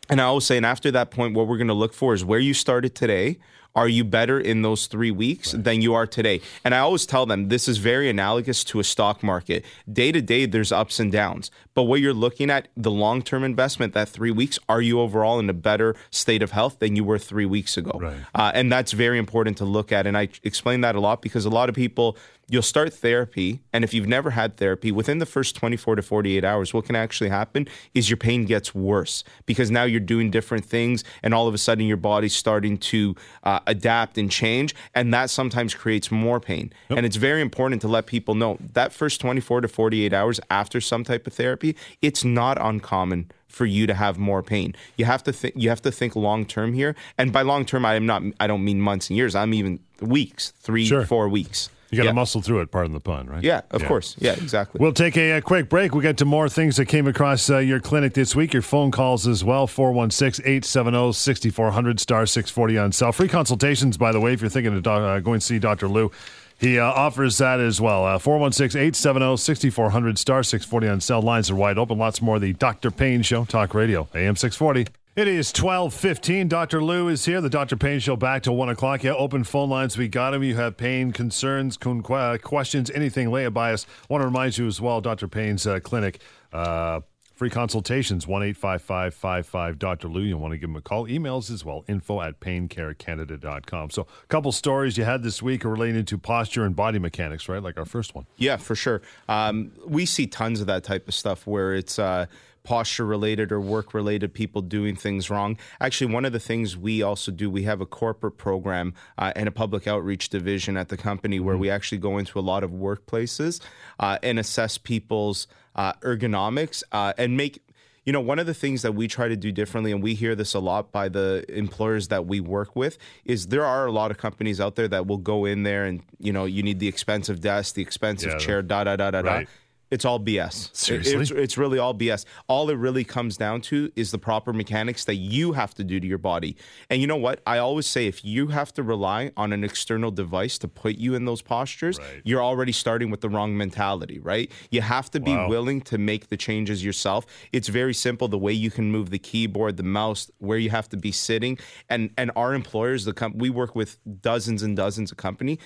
and 0.09 0.21
I 0.21 0.25
always 0.25 0.45
say, 0.45 0.57
and 0.57 0.67
after 0.67 0.91
that 0.91 1.11
point, 1.11 1.35
what 1.35 1.47
we're 1.47 1.59
going 1.59 1.69
to 1.69 1.75
look 1.75 1.95
for 1.95 2.15
is 2.15 2.25
where 2.25 2.39
you 2.39 2.55
started 2.55 2.95
today. 2.95 3.39
Are 3.77 3.89
you 3.89 4.05
better 4.05 4.39
in 4.39 4.63
those 4.63 4.87
three 4.87 5.11
weeks 5.11 5.53
right. 5.53 5.65
than 5.65 5.83
you 5.83 5.95
are 5.95 6.07
today? 6.07 6.41
And 6.65 6.77
I 6.77 6.79
always 6.79 7.07
tell 7.07 7.27
them 7.27 7.49
this 7.49 7.67
is 7.67 7.79
very 7.79 8.09
analogous 8.09 8.63
to 8.65 8.79
a 8.79 8.85
stock 8.85 9.21
market. 9.21 9.65
Day 9.93 10.13
to 10.13 10.23
day, 10.23 10.47
there's 10.47 10.71
ups 10.71 11.01
and 11.01 11.11
downs. 11.11 11.51
But 11.75 11.83
what 11.85 12.01
you're 12.01 12.15
looking 12.15 12.51
at, 12.51 12.69
the 12.77 12.93
long 12.93 13.21
term 13.21 13.43
investment, 13.43 13.93
that 13.95 14.09
three 14.09 14.31
weeks, 14.31 14.61
are 14.69 14.81
you 14.81 15.01
overall 15.01 15.41
in 15.41 15.51
a 15.51 15.55
better 15.55 15.97
state 16.11 16.41
of 16.41 16.53
health 16.53 16.79
than 16.79 16.95
you 16.95 17.03
were 17.03 17.19
three 17.19 17.47
weeks 17.47 17.77
ago? 17.77 17.99
Right. 18.01 18.17
Uh, 18.33 18.53
and 18.55 18.71
that's 18.71 18.93
very 18.93 19.19
important 19.19 19.59
to 19.59 19.65
look 19.65 19.91
at. 19.91 20.07
And 20.07 20.17
I 20.17 20.29
explain 20.45 20.83
that 20.83 20.95
a 20.95 21.01
lot 21.01 21.21
because 21.21 21.45
a 21.45 21.51
lot 21.51 21.69
of 21.69 21.75
people 21.75 22.17
you'll 22.49 22.63
start 22.63 22.93
therapy 22.93 23.61
and 23.73 23.85
if 23.85 23.95
you've 23.95 24.07
never 24.07 24.31
had 24.31 24.57
therapy 24.57 24.93
within 24.93 25.19
the 25.19 25.27
first 25.27 25.57
24 25.57 25.97
to 25.97 26.03
48 26.03 26.45
hours 26.45 26.75
what 26.75 26.85
can 26.85 26.97
actually 26.97 27.31
happen 27.31 27.67
is 27.95 28.11
your 28.11 28.17
pain 28.17 28.45
gets 28.45 28.75
worse 28.75 29.25
because 29.47 29.71
now 29.71 29.85
you're 29.85 30.01
doing 30.01 30.31
different 30.31 30.65
things 30.65 31.05
and 31.23 31.35
all 31.35 31.49
of 31.49 31.55
a 31.55 31.59
sudden 31.59 31.87
your 31.87 31.97
body's 31.97 32.35
starting 32.35 32.77
to 32.77 33.15
uh, 33.45 33.61
adapt 33.67 34.19
and 34.19 34.31
change 34.31 34.75
and 34.95 35.13
that 35.13 35.31
sometimes 35.31 35.75
creates 35.75 36.11
more 36.11 36.41
pain 36.41 36.73
yep. 36.89 36.99
and 36.99 37.07
it's 37.07 37.17
very 37.17 37.41
important 37.41 37.81
to 37.81 37.89
let 37.89 38.07
people 38.07 38.35
know 38.35 38.59
that 38.73 38.93
first 38.93 39.21
24 39.21 39.63
to 39.63 39.69
48 39.69 40.13
hours 40.13 40.41
after 40.51 40.81
some 40.81 41.05
type 41.05 41.27
of 41.27 41.33
therapy 41.33 41.77
it's 42.03 42.25
not 42.25 42.59
uncommon 42.61 43.31
for 43.55 43.65
you 43.65 43.87
to 43.87 43.95
have 43.95 44.19
more 44.19 44.43
pain. 44.43 44.75
You 44.97 45.05
have 45.05 45.23
to 45.25 45.33
think 45.33 45.55
you 45.57 45.69
have 45.69 45.81
to 45.83 45.93
think 45.93 46.17
long 46.17 46.45
term 46.45 46.73
here. 46.75 46.95
And 47.17 47.33
by 47.33 47.43
long 47.43 47.65
term 47.65 47.85
I 47.85 47.95
am 47.95 48.05
not 48.05 48.23
I 48.41 48.47
don't 48.47 48.65
mean 48.65 48.81
months 48.81 49.09
and 49.09 49.17
years. 49.17 49.35
I'm 49.35 49.55
even 49.55 49.81
weeks, 50.01 50.53
3 50.59 50.85
sure. 50.85 51.07
4 51.07 51.29
weeks. 51.29 51.71
You 51.95 51.99
got 51.99 52.03
to 52.05 52.09
yeah. 52.09 52.13
muscle 52.13 52.43
through 52.43 52.61
it, 52.61 52.71
pardon 52.71 52.93
the 52.93 53.01
pun, 53.01 53.27
right? 53.27 53.43
Yeah, 53.43 53.63
of 53.71 53.83
yeah. 53.83 53.89
course. 53.89 54.17
Yeah, 54.19 54.33
exactly. 54.33 54.81
We'll 54.81 54.93
take 54.93 55.17
a, 55.17 55.33
a, 55.33 55.43
quick 55.43 55.69
break. 55.69 55.93
We'll 55.93 56.03
get 56.03 56.19
to 56.19 56.25
more 56.25 56.49
things 56.49 56.77
that 56.77 56.87
came 56.87 57.07
across 57.07 57.49
uh, 57.49 57.59
your 57.59 57.81
clinic 57.81 58.15
this 58.15 58.35
week, 58.35 58.53
your 58.53 58.63
phone 58.63 58.91
calls 58.91 59.27
as 59.27 59.45
well 59.45 59.67
416 59.67 60.45
870 60.45 61.13
6400 61.13 62.01
star 62.01 62.27
640 62.27 62.79
on 62.79 62.93
cell. 62.93 63.13
Free 63.13 63.29
consultations, 63.29 63.97
by 63.97 64.13
the 64.13 64.21
way, 64.21 64.33
if 64.33 64.41
you're 64.41 64.51
thinking 64.51 64.75
of 64.77 64.83
do- 64.83 64.91
uh, 64.91 65.21
going 65.21 65.41
to 65.41 65.47
see 65.47 65.59
Dr. 65.59 65.89
Lou. 65.89 66.11
He 66.59 66.79
uh, 66.79 66.85
offers 66.85 67.39
that 67.39 67.61
as 67.61 67.81
well. 67.81 68.05
Uh, 68.05 68.19
416 68.19 68.81
870 68.81 69.37
6400 69.37 70.19
star 70.19 70.43
640 70.43 70.89
on 70.89 71.01
cell. 71.01 71.23
Lines 71.23 71.51
are 71.51 71.57
wide 71.57 71.79
open. 71.79 71.99
Lots 71.99 72.23
more. 72.23 72.39
The 72.39 72.53
Dr. 72.53 72.91
Pain 72.91 73.23
Show, 73.23 73.45
Talk 73.45 73.75
Radio, 73.75 74.09
AM 74.15 74.37
640. 74.37 74.87
It 75.17 75.29
is 75.29 75.53
12:15. 75.53 76.49
Dr. 76.49 76.83
Lou 76.83 77.07
is 77.07 77.25
here. 77.25 77.41
The 77.41 77.49
Dr. 77.49 77.77
Pain 77.77 78.01
Show 78.01 78.17
back 78.17 78.43
to 78.43 78.53
1 78.53 78.69
o'clock. 78.69 79.05
Yeah, 79.05 79.13
open 79.13 79.45
phone 79.45 79.71
lines. 79.71 79.97
We 79.97 80.09
got 80.09 80.35
him. 80.35 80.43
You 80.43 80.57
have 80.57 80.77
pain, 80.77 81.13
concerns, 81.13 81.77
questions, 81.77 82.91
anything, 82.91 83.31
lay 83.31 83.47
us. 83.47 83.87
I 83.87 84.07
want 84.13 84.23
to 84.23 84.27
remind 84.27 84.59
you 84.59 84.67
as 84.67 84.81
well, 84.81 85.01
Dr. 85.01 85.29
Pain's 85.29 85.69
uh, 85.69 85.79
clinic, 85.79 86.21
uh, 86.53 87.03
free 87.33 87.49
consultations, 87.49 88.27
1-855-55 88.27 89.79
Dr. 89.79 90.09
Lou. 90.09 90.21
You 90.21 90.37
want 90.37 90.51
to 90.51 90.59
give 90.59 90.69
him 90.69 90.75
a 90.75 90.81
call. 90.81 91.07
Emails 91.07 91.49
as 91.49 91.65
well, 91.65 91.85
info 91.87 92.21
at 92.21 92.41
paincarecanada.com. 92.41 93.91
So 93.91 94.03
a 94.03 94.27
couple 94.27 94.51
stories 94.51 94.99
you 94.99 95.05
had 95.05 95.23
this 95.23 95.41
week 95.41 95.65
are 95.65 95.71
related 95.71 96.09
to 96.09 96.19
posture 96.19 96.65
and 96.65 96.75
body 96.75 96.99
mechanics, 96.99 97.49
right? 97.49 97.63
Like 97.63 97.79
our 97.79 97.87
first 97.87 98.17
one. 98.17 98.27
Yeah, 98.37 98.57
for 98.57 98.75
sure. 98.75 99.01
Um, 99.29 99.71
we 99.87 100.07
see 100.07 100.27
tons 100.27 100.61
of 100.61 100.67
that 100.67 100.83
type 100.83 101.07
of 101.07 101.15
stuff 101.15 101.47
where 101.47 101.73
it's... 101.73 102.01
Uh, 102.01 102.27
posture 102.65 103.05
related 103.05 103.53
or 103.53 103.61
work 103.61 103.95
related 103.95 104.35
people 104.35 104.63
doing 104.63 104.97
things 104.97 105.31
wrong. 105.31 105.57
Actually, 105.81 106.13
one 106.13 106.25
of 106.25 106.33
the 106.33 106.41
things 106.41 106.77
we 106.77 107.03
also 107.03 107.31
do, 107.31 107.49
we 107.49 107.63
have 107.63 107.81
a 107.81 107.87
corporate 107.87 108.37
program 108.37 108.95
uh, 109.19 109.33
and 109.37 109.47
a 109.47 109.53
public 109.53 109.87
outreach 109.87 110.31
division 110.31 110.77
at 110.77 110.89
the 110.89 110.97
company 110.97 111.39
where 111.39 111.55
mm-hmm. 111.55 111.63
we 111.63 111.71
actually 111.71 111.99
go 111.99 112.19
into 112.19 112.39
a 112.39 112.41
lot 112.41 112.65
of 112.65 112.71
workplaces 112.71 113.61
uh, 114.01 114.19
and 114.23 114.39
assess 114.39 114.79
people's 114.79 115.47
uh, 115.77 115.93
ergonomics 116.01 116.83
uh, 116.91 117.13
and 117.19 117.37
make 117.37 117.61
you 118.05 118.13
know, 118.13 118.21
one 118.21 118.39
of 118.39 118.45
the 118.45 118.53
things 118.53 118.83
that 118.83 118.95
we 118.95 119.09
try 119.09 119.29
to 119.29 119.37
do 119.37 119.51
differently, 119.51 119.91
and 119.91 120.03
we 120.03 120.15
hear 120.15 120.35
this 120.35 120.53
a 120.53 120.59
lot 120.59 120.93
by 120.93 121.09
the 121.09 121.43
employers 121.49 122.09
that 122.09 122.27
we 122.27 122.39
work 122.39 122.77
with, 122.77 122.99
is 123.25 123.47
there 123.47 123.65
are 123.65 123.87
a 123.87 123.93
lot 123.93 124.11
of 124.11 124.19
companies 124.19 124.61
out 124.61 124.77
there 124.77 124.89
that 124.89 125.07
will 125.07 125.17
go 125.17 125.47
in 125.47 125.63
there 125.63 125.87
and, 125.87 126.03
you 126.19 126.31
know, 126.31 126.45
you 126.45 126.63
need 126.63 126.81
the 126.81 126.89
expensive 126.89 127.41
desk, 127.41 127.77
the 127.77 127.83
expensive 127.83 128.33
yeah, 128.33 128.39
chair, 128.39 128.63
da 128.63 128.85
da 128.85 128.97
da 128.97 129.11
da 129.11 129.21
right. 129.21 129.47
da 129.47 129.53
it's 129.95 130.05
all 130.05 130.19
BS. 130.19 130.75
Seriously? 130.75 131.15
It's, 131.15 131.31
it's, 131.31 131.57
really 131.57 131.79
all 131.79 131.95
BS. 131.95 132.25
All 132.49 132.69
it 132.69 132.75
really 132.75 133.05
comes 133.05 133.37
down 133.37 133.61
to 133.63 133.93
is 133.95 134.11
the 134.11 134.19
proper 134.19 134.53
mechanics 134.53 135.05
that 135.05 135.15
you 135.15 135.53
have 135.53 135.73
to 135.75 135.85
do 135.85 136.01
to 136.01 136.07
your 136.07 136.19
body. 136.19 136.57
And 136.91 137.01
you 137.01 137.07
know 137.07 137.17
what? 137.17 137.41
I 137.47 137.59
always 137.59 137.87
say 137.87 138.09
if 138.09 138.25
you 138.25 138.49
have 138.49 138.75
to 138.75 138.83
rely 138.83 139.31
on 139.37 139.53
an 139.53 139.63
external 139.63 140.11
device 140.11 140.59
to 140.59 140.69
put 140.69 140.97
you 140.97 141.15
in 141.15 141.27
those 141.27 141.43
postures, 141.43 142.01
right. 142.01 142.23
you're 142.25 142.43
already 142.43 142.73
starting 142.73 143.09
with 143.09 143.21
the 143.21 143.29
wrong 143.29 143.57
mentality, 143.57 144.19
right? 144.19 144.51
You 144.73 144.81
have 144.81 145.13
to 145.13 145.21
be 145.21 145.37
wow. 145.37 145.49
willing 145.49 145.81
to 145.83 145.97
make 145.97 146.29
the 146.29 146.37
changes 146.37 146.85
yourself. 146.85 147.25
It's 147.53 147.69
very 147.69 147.95
simple 147.95 148.27
the 148.27 148.37
way 148.37 148.53
you 148.53 148.73
can 148.73 148.91
move 148.91 149.11
the 149.11 149.21
keyboard, 149.21 149.77
the 149.77 149.85
mouse, 149.85 150.29
where 150.39 150.59
you 150.59 150.71
have 150.71 150.89
to 150.89 150.97
be 150.97 151.13
sitting. 151.13 151.57
And 151.89 152.11
and 152.19 152.33
our 152.35 152.53
employers, 152.53 153.05
the 153.05 153.13
com- 153.13 153.39
we 153.39 153.49
work 153.49 153.77
with 153.77 153.99
dozens 154.21 154.65
and 154.65 154.77
dozens 154.77 155.13
of 155.13 155.19
company 155.19 155.61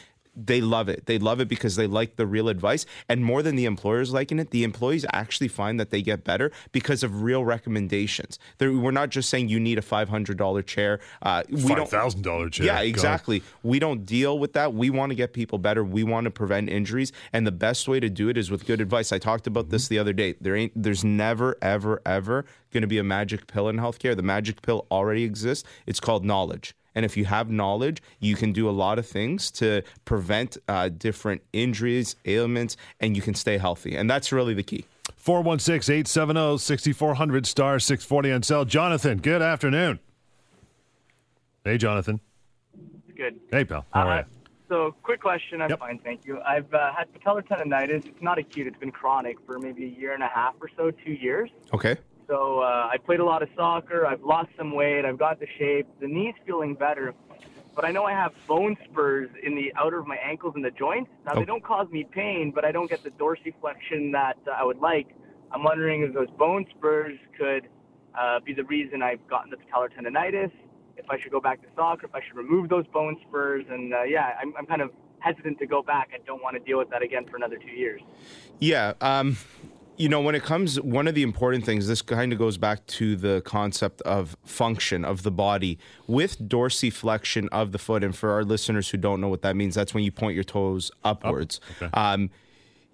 they 0.46 0.60
love 0.60 0.88
it. 0.88 1.06
They 1.06 1.18
love 1.18 1.40
it 1.40 1.48
because 1.48 1.76
they 1.76 1.86
like 1.86 2.16
the 2.16 2.26
real 2.26 2.48
advice. 2.48 2.86
And 3.08 3.24
more 3.24 3.42
than 3.42 3.56
the 3.56 3.64
employers 3.64 4.12
liking 4.12 4.38
it, 4.38 4.50
the 4.50 4.64
employees 4.64 5.04
actually 5.12 5.48
find 5.48 5.80
that 5.80 5.90
they 5.90 6.02
get 6.02 6.24
better 6.24 6.52
because 6.72 7.02
of 7.02 7.22
real 7.22 7.44
recommendations. 7.44 8.38
They're, 8.58 8.72
we're 8.72 8.90
not 8.90 9.10
just 9.10 9.28
saying 9.28 9.48
you 9.48 9.60
need 9.60 9.78
a 9.78 9.82
$500 9.82 10.66
chair. 10.66 11.00
Uh, 11.22 11.42
$5,000 11.42 12.52
chair. 12.52 12.66
Yeah, 12.66 12.80
exactly. 12.80 13.40
God. 13.40 13.48
We 13.62 13.78
don't 13.78 14.06
deal 14.06 14.38
with 14.38 14.52
that. 14.52 14.74
We 14.74 14.90
want 14.90 15.10
to 15.10 15.16
get 15.16 15.32
people 15.32 15.58
better. 15.58 15.82
We 15.82 16.04
want 16.04 16.26
to 16.26 16.30
prevent 16.30 16.68
injuries. 16.68 17.12
And 17.32 17.46
the 17.46 17.52
best 17.52 17.88
way 17.88 18.00
to 18.00 18.08
do 18.08 18.28
it 18.28 18.38
is 18.38 18.50
with 18.50 18.66
good 18.66 18.80
advice. 18.80 19.12
I 19.12 19.18
talked 19.18 19.46
about 19.46 19.64
mm-hmm. 19.64 19.72
this 19.72 19.88
the 19.88 19.98
other 19.98 20.12
day. 20.12 20.34
There 20.40 20.54
ain't, 20.54 20.72
there's 20.76 21.04
never, 21.04 21.56
ever, 21.60 22.00
ever 22.06 22.44
going 22.70 22.82
to 22.82 22.88
be 22.88 22.98
a 22.98 23.04
magic 23.04 23.46
pill 23.46 23.68
in 23.68 23.76
healthcare. 23.76 24.14
The 24.14 24.22
magic 24.22 24.62
pill 24.62 24.86
already 24.90 25.24
exists. 25.24 25.68
It's 25.86 26.00
called 26.00 26.24
knowledge. 26.24 26.74
And 26.94 27.04
if 27.04 27.16
you 27.16 27.24
have 27.26 27.50
knowledge, 27.50 28.02
you 28.20 28.36
can 28.36 28.52
do 28.52 28.68
a 28.68 28.72
lot 28.72 28.98
of 28.98 29.06
things 29.06 29.50
to 29.52 29.82
prevent 30.04 30.56
uh, 30.68 30.88
different 30.88 31.42
injuries, 31.52 32.16
ailments, 32.24 32.76
and 33.00 33.16
you 33.16 33.22
can 33.22 33.34
stay 33.34 33.58
healthy. 33.58 33.96
And 33.96 34.08
that's 34.10 34.32
really 34.32 34.54
the 34.54 34.62
key. 34.62 34.84
416 35.16 35.92
870 35.92 36.58
6400 36.58 37.46
star 37.46 37.78
640 37.78 38.32
on 38.32 38.42
cell. 38.42 38.64
Jonathan, 38.64 39.18
good 39.18 39.42
afternoon. 39.42 39.98
Hey, 41.64 41.78
Jonathan. 41.78 42.20
Good. 43.16 43.40
Hey, 43.50 43.64
pal. 43.64 43.84
How 43.92 44.06
are 44.06 44.12
uh, 44.12 44.18
you? 44.18 44.24
So, 44.68 44.94
quick 45.02 45.20
question. 45.20 45.62
I'm 45.62 45.70
yep. 45.70 45.78
fine, 45.78 45.98
thank 45.98 46.26
you. 46.26 46.40
I've 46.40 46.72
uh, 46.72 46.92
had 46.92 47.08
patellar 47.12 47.42
tendonitis. 47.46 48.06
It's 48.06 48.22
not 48.22 48.38
acute. 48.38 48.66
It's 48.66 48.78
been 48.78 48.92
chronic 48.92 49.38
for 49.46 49.58
maybe 49.58 49.84
a 49.84 50.00
year 50.00 50.12
and 50.12 50.22
a 50.22 50.28
half 50.28 50.54
or 50.60 50.70
so, 50.76 50.90
two 50.90 51.12
years. 51.12 51.50
Okay. 51.72 51.96
So 52.28 52.60
uh, 52.60 52.90
I 52.92 52.98
played 52.98 53.20
a 53.20 53.24
lot 53.24 53.42
of 53.42 53.48
soccer. 53.56 54.06
I've 54.06 54.22
lost 54.22 54.50
some 54.58 54.74
weight. 54.74 55.06
I've 55.06 55.18
got 55.18 55.40
the 55.40 55.46
shape. 55.58 55.88
The 55.98 56.06
knee's 56.06 56.34
feeling 56.46 56.74
better. 56.74 57.14
But 57.74 57.86
I 57.86 57.90
know 57.90 58.04
I 58.04 58.12
have 58.12 58.32
bone 58.46 58.76
spurs 58.84 59.30
in 59.42 59.54
the 59.54 59.72
outer 59.76 59.98
of 59.98 60.06
my 60.06 60.16
ankles 60.16 60.52
and 60.56 60.64
the 60.64 60.70
joints. 60.70 61.10
Now, 61.24 61.32
oh. 61.34 61.38
they 61.38 61.46
don't 61.46 61.64
cause 61.64 61.88
me 61.90 62.06
pain, 62.10 62.52
but 62.54 62.64
I 62.64 62.72
don't 62.72 62.90
get 62.90 63.02
the 63.02 63.10
dorsiflexion 63.10 64.12
that 64.12 64.36
uh, 64.46 64.50
I 64.50 64.64
would 64.64 64.78
like. 64.78 65.08
I'm 65.52 65.62
wondering 65.62 66.02
if 66.02 66.12
those 66.12 66.28
bone 66.36 66.66
spurs 66.76 67.18
could 67.38 67.68
uh, 68.18 68.40
be 68.40 68.52
the 68.52 68.64
reason 68.64 69.02
I've 69.02 69.26
gotten 69.28 69.50
the 69.50 69.56
patellar 69.56 69.88
tendonitis, 69.88 70.50
if 70.96 71.08
I 71.08 71.18
should 71.20 71.30
go 71.30 71.40
back 71.40 71.62
to 71.62 71.68
soccer, 71.74 72.06
if 72.06 72.14
I 72.14 72.20
should 72.26 72.36
remove 72.36 72.68
those 72.68 72.86
bone 72.88 73.16
spurs. 73.26 73.64
And 73.70 73.94
uh, 73.94 74.02
yeah, 74.02 74.32
I'm, 74.42 74.52
I'm 74.58 74.66
kind 74.66 74.82
of 74.82 74.90
hesitant 75.20 75.58
to 75.60 75.66
go 75.66 75.82
back. 75.82 76.10
I 76.12 76.18
don't 76.26 76.42
want 76.42 76.56
to 76.56 76.60
deal 76.60 76.78
with 76.78 76.90
that 76.90 77.02
again 77.02 77.26
for 77.26 77.36
another 77.36 77.56
two 77.56 77.70
years. 77.70 78.02
Yeah. 78.58 78.94
Um, 79.00 79.38
you 79.98 80.08
know, 80.08 80.20
when 80.20 80.34
it 80.34 80.44
comes, 80.44 80.80
one 80.80 81.08
of 81.08 81.14
the 81.14 81.22
important 81.22 81.64
things, 81.64 81.88
this 81.88 82.02
kind 82.02 82.32
of 82.32 82.38
goes 82.38 82.56
back 82.56 82.86
to 82.86 83.16
the 83.16 83.42
concept 83.44 84.00
of 84.02 84.36
function 84.44 85.04
of 85.04 85.24
the 85.24 85.30
body 85.30 85.78
with 86.06 86.38
dorsiflexion 86.48 87.48
of 87.50 87.72
the 87.72 87.78
foot. 87.78 88.04
And 88.04 88.16
for 88.16 88.30
our 88.30 88.44
listeners 88.44 88.88
who 88.90 88.96
don't 88.96 89.20
know 89.20 89.28
what 89.28 89.42
that 89.42 89.56
means, 89.56 89.74
that's 89.74 89.92
when 89.92 90.04
you 90.04 90.12
point 90.12 90.36
your 90.36 90.44
toes 90.44 90.92
upwards. 91.04 91.60
Up. 91.80 91.82
Okay. 91.82 92.00
Um, 92.00 92.30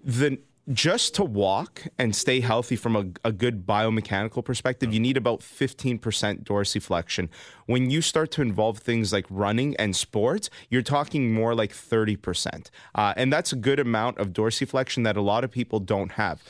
the 0.03 0.39
just 0.73 1.13
to 1.13 1.23
walk 1.23 1.83
and 1.99 2.15
stay 2.15 2.39
healthy 2.39 2.75
from 2.75 2.95
a, 2.95 3.05
a 3.27 3.31
good 3.31 3.67
biomechanical 3.67 4.43
perspective, 4.43 4.91
you 4.91 4.99
need 4.99 5.15
about 5.15 5.41
15% 5.41 5.99
dorsiflexion. 6.43 7.29
When 7.67 7.91
you 7.91 8.01
start 8.01 8.31
to 8.31 8.41
involve 8.41 8.79
things 8.79 9.13
like 9.13 9.27
running 9.29 9.75
and 9.75 9.95
sports, 9.95 10.49
you're 10.71 10.81
talking 10.81 11.31
more 11.31 11.53
like 11.53 11.71
30%. 11.71 12.71
Uh, 12.95 13.13
and 13.15 13.31
that's 13.31 13.53
a 13.53 13.55
good 13.55 13.79
amount 13.79 14.17
of 14.17 14.29
dorsiflexion 14.33 15.03
that 15.03 15.15
a 15.15 15.21
lot 15.21 15.43
of 15.43 15.51
people 15.51 15.79
don't 15.79 16.13
have 16.13 16.41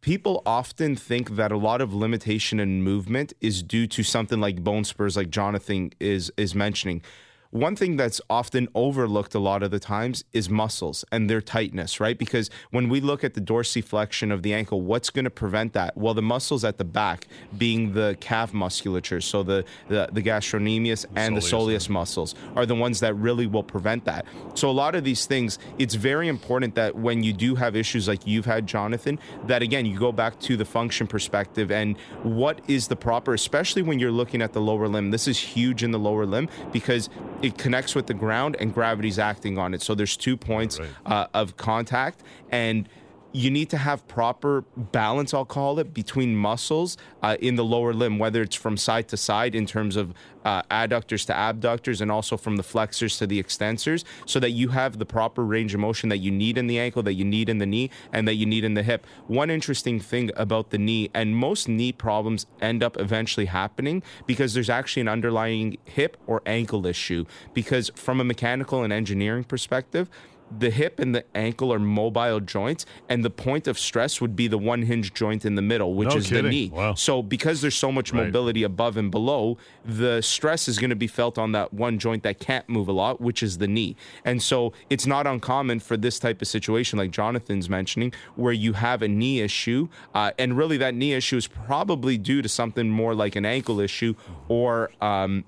people 0.00 0.42
often 0.46 0.96
think 0.96 1.36
that 1.36 1.52
a 1.52 1.56
lot 1.56 1.80
of 1.80 1.94
limitation 1.94 2.60
in 2.60 2.82
movement 2.82 3.32
is 3.40 3.62
due 3.62 3.86
to 3.88 4.02
something 4.02 4.40
like 4.40 4.62
bone 4.62 4.84
spurs, 4.84 5.16
like 5.16 5.30
Jonathan 5.30 5.92
is 6.00 6.32
is 6.36 6.54
mentioning 6.54 7.02
one 7.50 7.76
thing 7.76 7.96
that's 7.96 8.20
often 8.28 8.68
overlooked 8.74 9.34
a 9.34 9.38
lot 9.38 9.62
of 9.62 9.70
the 9.70 9.78
times 9.78 10.22
is 10.34 10.50
muscles 10.50 11.04
and 11.10 11.30
their 11.30 11.40
tightness, 11.40 11.98
right? 11.98 12.18
Because 12.18 12.50
when 12.70 12.90
we 12.90 13.00
look 13.00 13.24
at 13.24 13.32
the 13.32 13.40
dorsiflexion 13.40 14.30
of 14.30 14.42
the 14.42 14.52
ankle, 14.52 14.82
what's 14.82 15.08
going 15.08 15.24
to 15.24 15.30
prevent 15.30 15.72
that? 15.72 15.96
Well, 15.96 16.12
the 16.12 16.22
muscles 16.22 16.62
at 16.62 16.76
the 16.76 16.84
back 16.84 17.26
being 17.56 17.94
the 17.94 18.18
calf 18.20 18.52
musculature, 18.52 19.22
so 19.22 19.42
the 19.42 19.64
the, 19.88 20.08
the 20.12 20.22
gastrocnemius 20.22 21.06
and 21.16 21.36
the 21.36 21.40
soleus 21.40 21.88
muscles 21.88 22.34
are 22.54 22.66
the 22.66 22.74
ones 22.74 23.00
that 23.00 23.14
really 23.14 23.46
will 23.46 23.62
prevent 23.62 24.04
that. 24.04 24.26
So 24.54 24.68
a 24.68 24.72
lot 24.72 24.94
of 24.94 25.04
these 25.04 25.24
things, 25.24 25.58
it's 25.78 25.94
very 25.94 26.28
important 26.28 26.74
that 26.74 26.96
when 26.96 27.22
you 27.22 27.32
do 27.32 27.54
have 27.54 27.76
issues 27.76 28.08
like 28.08 28.26
you've 28.26 28.44
had, 28.44 28.66
Jonathan, 28.66 29.18
that 29.46 29.62
again 29.62 29.86
you 29.86 29.98
go 29.98 30.12
back 30.12 30.38
to 30.40 30.56
the 30.56 30.66
function 30.66 31.06
perspective 31.06 31.70
and 31.70 31.96
what 32.22 32.60
is 32.68 32.88
the 32.88 32.96
proper, 32.96 33.32
especially 33.32 33.80
when 33.80 33.98
you're 33.98 34.12
looking 34.12 34.42
at 34.42 34.52
the 34.52 34.60
lower 34.60 34.86
limb. 34.86 35.10
This 35.10 35.26
is 35.26 35.38
huge 35.38 35.82
in 35.82 35.92
the 35.92 35.98
lower 35.98 36.26
limb 36.26 36.48
because 36.72 37.08
it 37.42 37.58
connects 37.58 37.94
with 37.94 38.06
the 38.06 38.14
ground 38.14 38.56
and 38.58 38.72
gravity's 38.72 39.18
acting 39.18 39.58
on 39.58 39.74
it. 39.74 39.82
So 39.82 39.94
there's 39.94 40.16
two 40.16 40.36
points 40.36 40.78
right. 40.78 40.88
uh, 41.06 41.26
of 41.34 41.56
contact 41.56 42.22
and 42.50 42.88
you 43.32 43.50
need 43.50 43.68
to 43.70 43.76
have 43.76 44.06
proper 44.08 44.62
balance, 44.76 45.34
I'll 45.34 45.44
call 45.44 45.78
it, 45.78 45.92
between 45.92 46.34
muscles 46.34 46.96
uh, 47.22 47.36
in 47.40 47.56
the 47.56 47.64
lower 47.64 47.92
limb, 47.92 48.18
whether 48.18 48.42
it's 48.42 48.56
from 48.56 48.76
side 48.76 49.08
to 49.08 49.16
side 49.16 49.54
in 49.54 49.66
terms 49.66 49.96
of 49.96 50.14
uh, 50.44 50.62
adductors 50.70 51.26
to 51.26 51.36
abductors 51.36 52.00
and 52.00 52.10
also 52.10 52.36
from 52.38 52.56
the 52.56 52.62
flexors 52.62 53.18
to 53.18 53.26
the 53.26 53.42
extensors, 53.42 54.04
so 54.24 54.40
that 54.40 54.52
you 54.52 54.68
have 54.68 54.98
the 54.98 55.04
proper 55.04 55.44
range 55.44 55.74
of 55.74 55.80
motion 55.80 56.08
that 56.08 56.18
you 56.18 56.30
need 56.30 56.56
in 56.56 56.68
the 56.68 56.78
ankle, 56.78 57.02
that 57.02 57.14
you 57.14 57.24
need 57.24 57.48
in 57.50 57.58
the 57.58 57.66
knee, 57.66 57.90
and 58.12 58.26
that 58.26 58.34
you 58.34 58.46
need 58.46 58.64
in 58.64 58.74
the 58.74 58.82
hip. 58.82 59.06
One 59.26 59.50
interesting 59.50 60.00
thing 60.00 60.30
about 60.34 60.70
the 60.70 60.78
knee, 60.78 61.10
and 61.12 61.36
most 61.36 61.68
knee 61.68 61.92
problems 61.92 62.46
end 62.62 62.82
up 62.82 62.98
eventually 62.98 63.46
happening 63.46 64.02
because 64.26 64.54
there's 64.54 64.70
actually 64.70 65.02
an 65.02 65.08
underlying 65.08 65.76
hip 65.84 66.16
or 66.26 66.40
ankle 66.46 66.86
issue. 66.86 67.26
Because 67.52 67.90
from 67.94 68.20
a 68.20 68.24
mechanical 68.24 68.82
and 68.82 68.92
engineering 68.92 69.44
perspective, 69.44 70.08
the 70.56 70.70
hip 70.70 70.98
and 70.98 71.14
the 71.14 71.24
ankle 71.34 71.72
are 71.72 71.78
mobile 71.78 72.40
joints, 72.40 72.86
and 73.08 73.24
the 73.24 73.30
point 73.30 73.66
of 73.66 73.78
stress 73.78 74.20
would 74.20 74.34
be 74.34 74.48
the 74.48 74.58
one 74.58 74.82
hinge 74.82 75.12
joint 75.12 75.44
in 75.44 75.54
the 75.54 75.62
middle, 75.62 75.94
which 75.94 76.10
no 76.10 76.16
is 76.16 76.28
kidding. 76.28 76.44
the 76.44 76.50
knee. 76.50 76.70
Wow. 76.70 76.94
So, 76.94 77.22
because 77.22 77.60
there's 77.60 77.74
so 77.74 77.92
much 77.92 78.12
right. 78.12 78.24
mobility 78.24 78.62
above 78.62 78.96
and 78.96 79.10
below, 79.10 79.58
the 79.84 80.22
stress 80.22 80.68
is 80.68 80.78
going 80.78 80.90
to 80.90 80.96
be 80.96 81.06
felt 81.06 81.38
on 81.38 81.52
that 81.52 81.72
one 81.72 81.98
joint 81.98 82.22
that 82.22 82.38
can't 82.38 82.68
move 82.68 82.88
a 82.88 82.92
lot, 82.92 83.20
which 83.20 83.42
is 83.42 83.58
the 83.58 83.68
knee. 83.68 83.96
And 84.24 84.42
so, 84.42 84.72
it's 84.90 85.06
not 85.06 85.26
uncommon 85.26 85.80
for 85.80 85.96
this 85.96 86.18
type 86.18 86.40
of 86.40 86.48
situation, 86.48 86.98
like 86.98 87.10
Jonathan's 87.10 87.68
mentioning, 87.68 88.12
where 88.36 88.52
you 88.52 88.72
have 88.74 89.02
a 89.02 89.08
knee 89.08 89.40
issue, 89.40 89.88
uh, 90.14 90.32
and 90.38 90.56
really 90.56 90.76
that 90.78 90.94
knee 90.94 91.12
issue 91.12 91.36
is 91.36 91.46
probably 91.46 92.16
due 92.16 92.42
to 92.42 92.48
something 92.48 92.88
more 92.88 93.14
like 93.14 93.36
an 93.36 93.44
ankle 93.44 93.80
issue 93.80 94.14
or. 94.48 94.90
Um, 95.00 95.44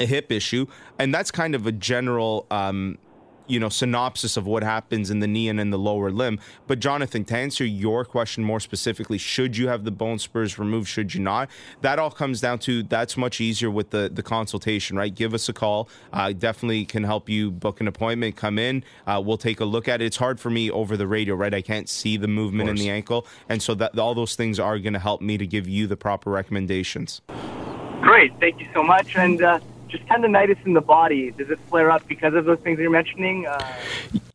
a 0.00 0.06
hip 0.06 0.32
issue, 0.32 0.66
and 0.98 1.14
that's 1.14 1.30
kind 1.30 1.54
of 1.54 1.68
a 1.68 1.72
general 1.72 2.46
um, 2.50 2.98
you 3.46 3.60
know 3.60 3.68
synopsis 3.68 4.36
of 4.36 4.46
what 4.46 4.62
happens 4.62 5.10
in 5.10 5.20
the 5.20 5.26
knee 5.26 5.48
and 5.48 5.60
in 5.60 5.70
the 5.70 5.78
lower 5.78 6.10
limb. 6.10 6.38
But 6.66 6.80
Jonathan, 6.80 7.24
to 7.26 7.36
answer 7.36 7.64
your 7.64 8.04
question 8.04 8.44
more 8.44 8.60
specifically, 8.60 9.18
should 9.18 9.56
you 9.56 9.68
have 9.68 9.84
the 9.84 9.90
bone 9.90 10.18
spurs 10.18 10.58
removed? 10.58 10.88
Should 10.88 11.14
you 11.14 11.20
not? 11.20 11.50
That 11.80 11.98
all 11.98 12.10
comes 12.10 12.40
down 12.40 12.58
to 12.60 12.82
that's 12.82 13.16
much 13.16 13.40
easier 13.40 13.70
with 13.70 13.90
the 13.90 14.10
the 14.12 14.22
consultation, 14.22 14.96
right? 14.96 15.14
Give 15.14 15.34
us 15.34 15.48
a 15.48 15.52
call. 15.52 15.88
I 16.12 16.30
uh, 16.30 16.32
definitely 16.32 16.84
can 16.84 17.04
help 17.04 17.28
you 17.28 17.50
book 17.50 17.80
an 17.80 17.88
appointment. 17.88 18.36
Come 18.36 18.58
in. 18.58 18.84
Uh, 19.06 19.22
we'll 19.24 19.38
take 19.38 19.60
a 19.60 19.64
look 19.64 19.88
at 19.88 20.00
it. 20.00 20.06
It's 20.06 20.16
hard 20.16 20.40
for 20.40 20.50
me 20.50 20.70
over 20.70 20.96
the 20.96 21.06
radio, 21.06 21.34
right? 21.34 21.52
I 21.52 21.62
can't 21.62 21.88
see 21.88 22.16
the 22.16 22.28
movement 22.28 22.70
in 22.70 22.76
the 22.76 22.90
ankle, 22.90 23.26
and 23.48 23.62
so 23.62 23.74
that 23.74 23.98
all 23.98 24.14
those 24.14 24.36
things 24.36 24.58
are 24.58 24.78
going 24.78 24.92
to 24.94 24.98
help 24.98 25.20
me 25.20 25.38
to 25.38 25.46
give 25.46 25.68
you 25.68 25.86
the 25.86 25.96
proper 25.96 26.30
recommendations. 26.30 27.20
Great, 28.00 28.32
thank 28.40 28.60
you 28.60 28.68
so 28.72 28.82
much, 28.82 29.16
and. 29.16 29.42
Uh 29.42 29.58
just 29.94 30.08
tendonitis 30.08 30.64
in 30.66 30.74
the 30.74 30.80
body. 30.80 31.30
Does 31.30 31.50
it 31.50 31.58
flare 31.68 31.90
up 31.90 32.06
because 32.08 32.34
of 32.34 32.44
those 32.44 32.58
things 32.60 32.78
you're 32.78 32.90
mentioning? 32.90 33.46
Uh... 33.46 33.74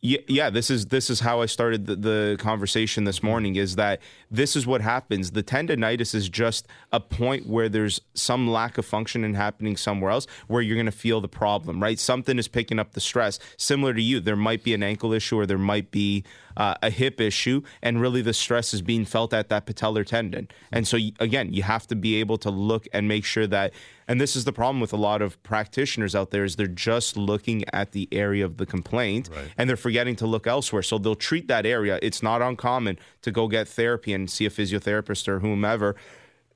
Yeah, 0.01 0.19
yeah. 0.27 0.49
This 0.49 0.69
is 0.69 0.87
this 0.87 1.09
is 1.09 1.19
how 1.19 1.41
I 1.41 1.45
started 1.45 1.85
the, 1.85 1.95
the, 1.95 2.37
conversation 2.39 3.03
this 3.03 3.21
morning. 3.21 3.57
Is 3.57 3.75
that 3.75 3.99
this 4.31 4.55
is 4.55 4.65
what 4.65 4.81
happens? 4.81 5.31
The 5.31 5.43
tendonitis 5.43 6.15
is 6.15 6.29
just 6.29 6.67
a 6.93 7.01
point 7.01 7.47
where 7.47 7.67
there's 7.67 7.99
some 8.13 8.49
lack 8.49 8.77
of 8.77 8.85
function 8.85 9.33
happening 9.33 9.75
somewhere 9.75 10.11
else, 10.11 10.25
where 10.47 10.61
you're 10.61 10.77
going 10.77 10.85
to 10.85 10.91
feel 10.91 11.19
the 11.19 11.27
problem. 11.27 11.83
Right? 11.83 11.99
Something 11.99 12.39
is 12.39 12.47
picking 12.47 12.79
up 12.79 12.93
the 12.93 13.01
stress. 13.01 13.39
Similar 13.57 13.93
to 13.93 14.01
you, 14.01 14.21
there 14.21 14.37
might 14.37 14.63
be 14.63 14.73
an 14.73 14.83
ankle 14.83 15.11
issue 15.11 15.37
or 15.37 15.45
there 15.45 15.57
might 15.57 15.91
be 15.91 16.23
uh, 16.59 16.75
a 16.83 16.91
hip 16.91 17.19
issue, 17.19 17.63
and 17.81 17.99
really 17.99 18.21
the 18.21 18.33
stress 18.33 18.73
is 18.73 18.83
being 18.83 19.05
felt 19.05 19.33
at 19.33 19.49
that 19.49 19.65
patellar 19.65 20.05
tendon. 20.05 20.47
And 20.71 20.87
so 20.87 20.99
again, 21.19 21.53
you 21.53 21.63
have 21.63 21.87
to 21.87 21.95
be 21.95 22.17
able 22.17 22.37
to 22.39 22.51
look 22.51 22.87
and 22.93 23.07
make 23.07 23.25
sure 23.25 23.47
that 23.47 23.73
and 24.09 24.19
this 24.19 24.35
is 24.35 24.43
the 24.43 24.51
problem 24.51 24.81
with 24.81 24.91
a 24.91 24.97
lot 24.97 25.21
of 25.21 25.41
practitioners 25.43 26.15
out 26.15 26.31
there 26.31 26.43
is 26.43 26.55
they're 26.55 26.65
just 26.65 27.15
looking 27.15 27.63
at 27.71 27.91
the 27.91 28.07
area 28.11 28.43
of 28.43 28.57
the 28.57 28.65
complaint 28.65 29.29
right. 29.31 29.51
and 29.55 29.69
they're 29.69 29.77
forgetting 29.77 30.15
to 30.15 30.25
look 30.25 30.47
elsewhere. 30.47 30.81
So 30.81 30.97
they'll 30.97 31.13
treat 31.13 31.47
that 31.47 31.63
area. 31.63 31.99
It's 32.01 32.23
not 32.23 32.41
uncommon 32.41 32.97
to 33.21 33.29
go 33.29 33.47
get 33.47 33.67
therapy 33.67 34.11
and 34.11 34.27
see 34.27 34.47
a 34.47 34.49
physiotherapist 34.49 35.27
or 35.27 35.41
whomever. 35.41 35.95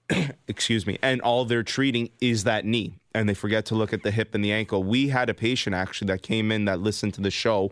excuse 0.47 0.85
me, 0.87 0.97
and 1.01 1.21
all 1.21 1.45
they're 1.45 1.63
treating 1.63 2.09
is 2.19 2.43
that 2.43 2.65
knee, 2.65 2.95
and 3.13 3.29
they 3.29 3.33
forget 3.33 3.65
to 3.65 3.75
look 3.75 3.93
at 3.93 4.03
the 4.03 4.11
hip 4.11 4.35
and 4.35 4.43
the 4.43 4.51
ankle. 4.51 4.83
We 4.83 5.09
had 5.09 5.29
a 5.29 5.33
patient 5.33 5.75
actually 5.75 6.07
that 6.07 6.23
came 6.23 6.51
in 6.51 6.65
that 6.65 6.81
listened 6.81 7.13
to 7.15 7.21
the 7.21 7.31
show, 7.31 7.71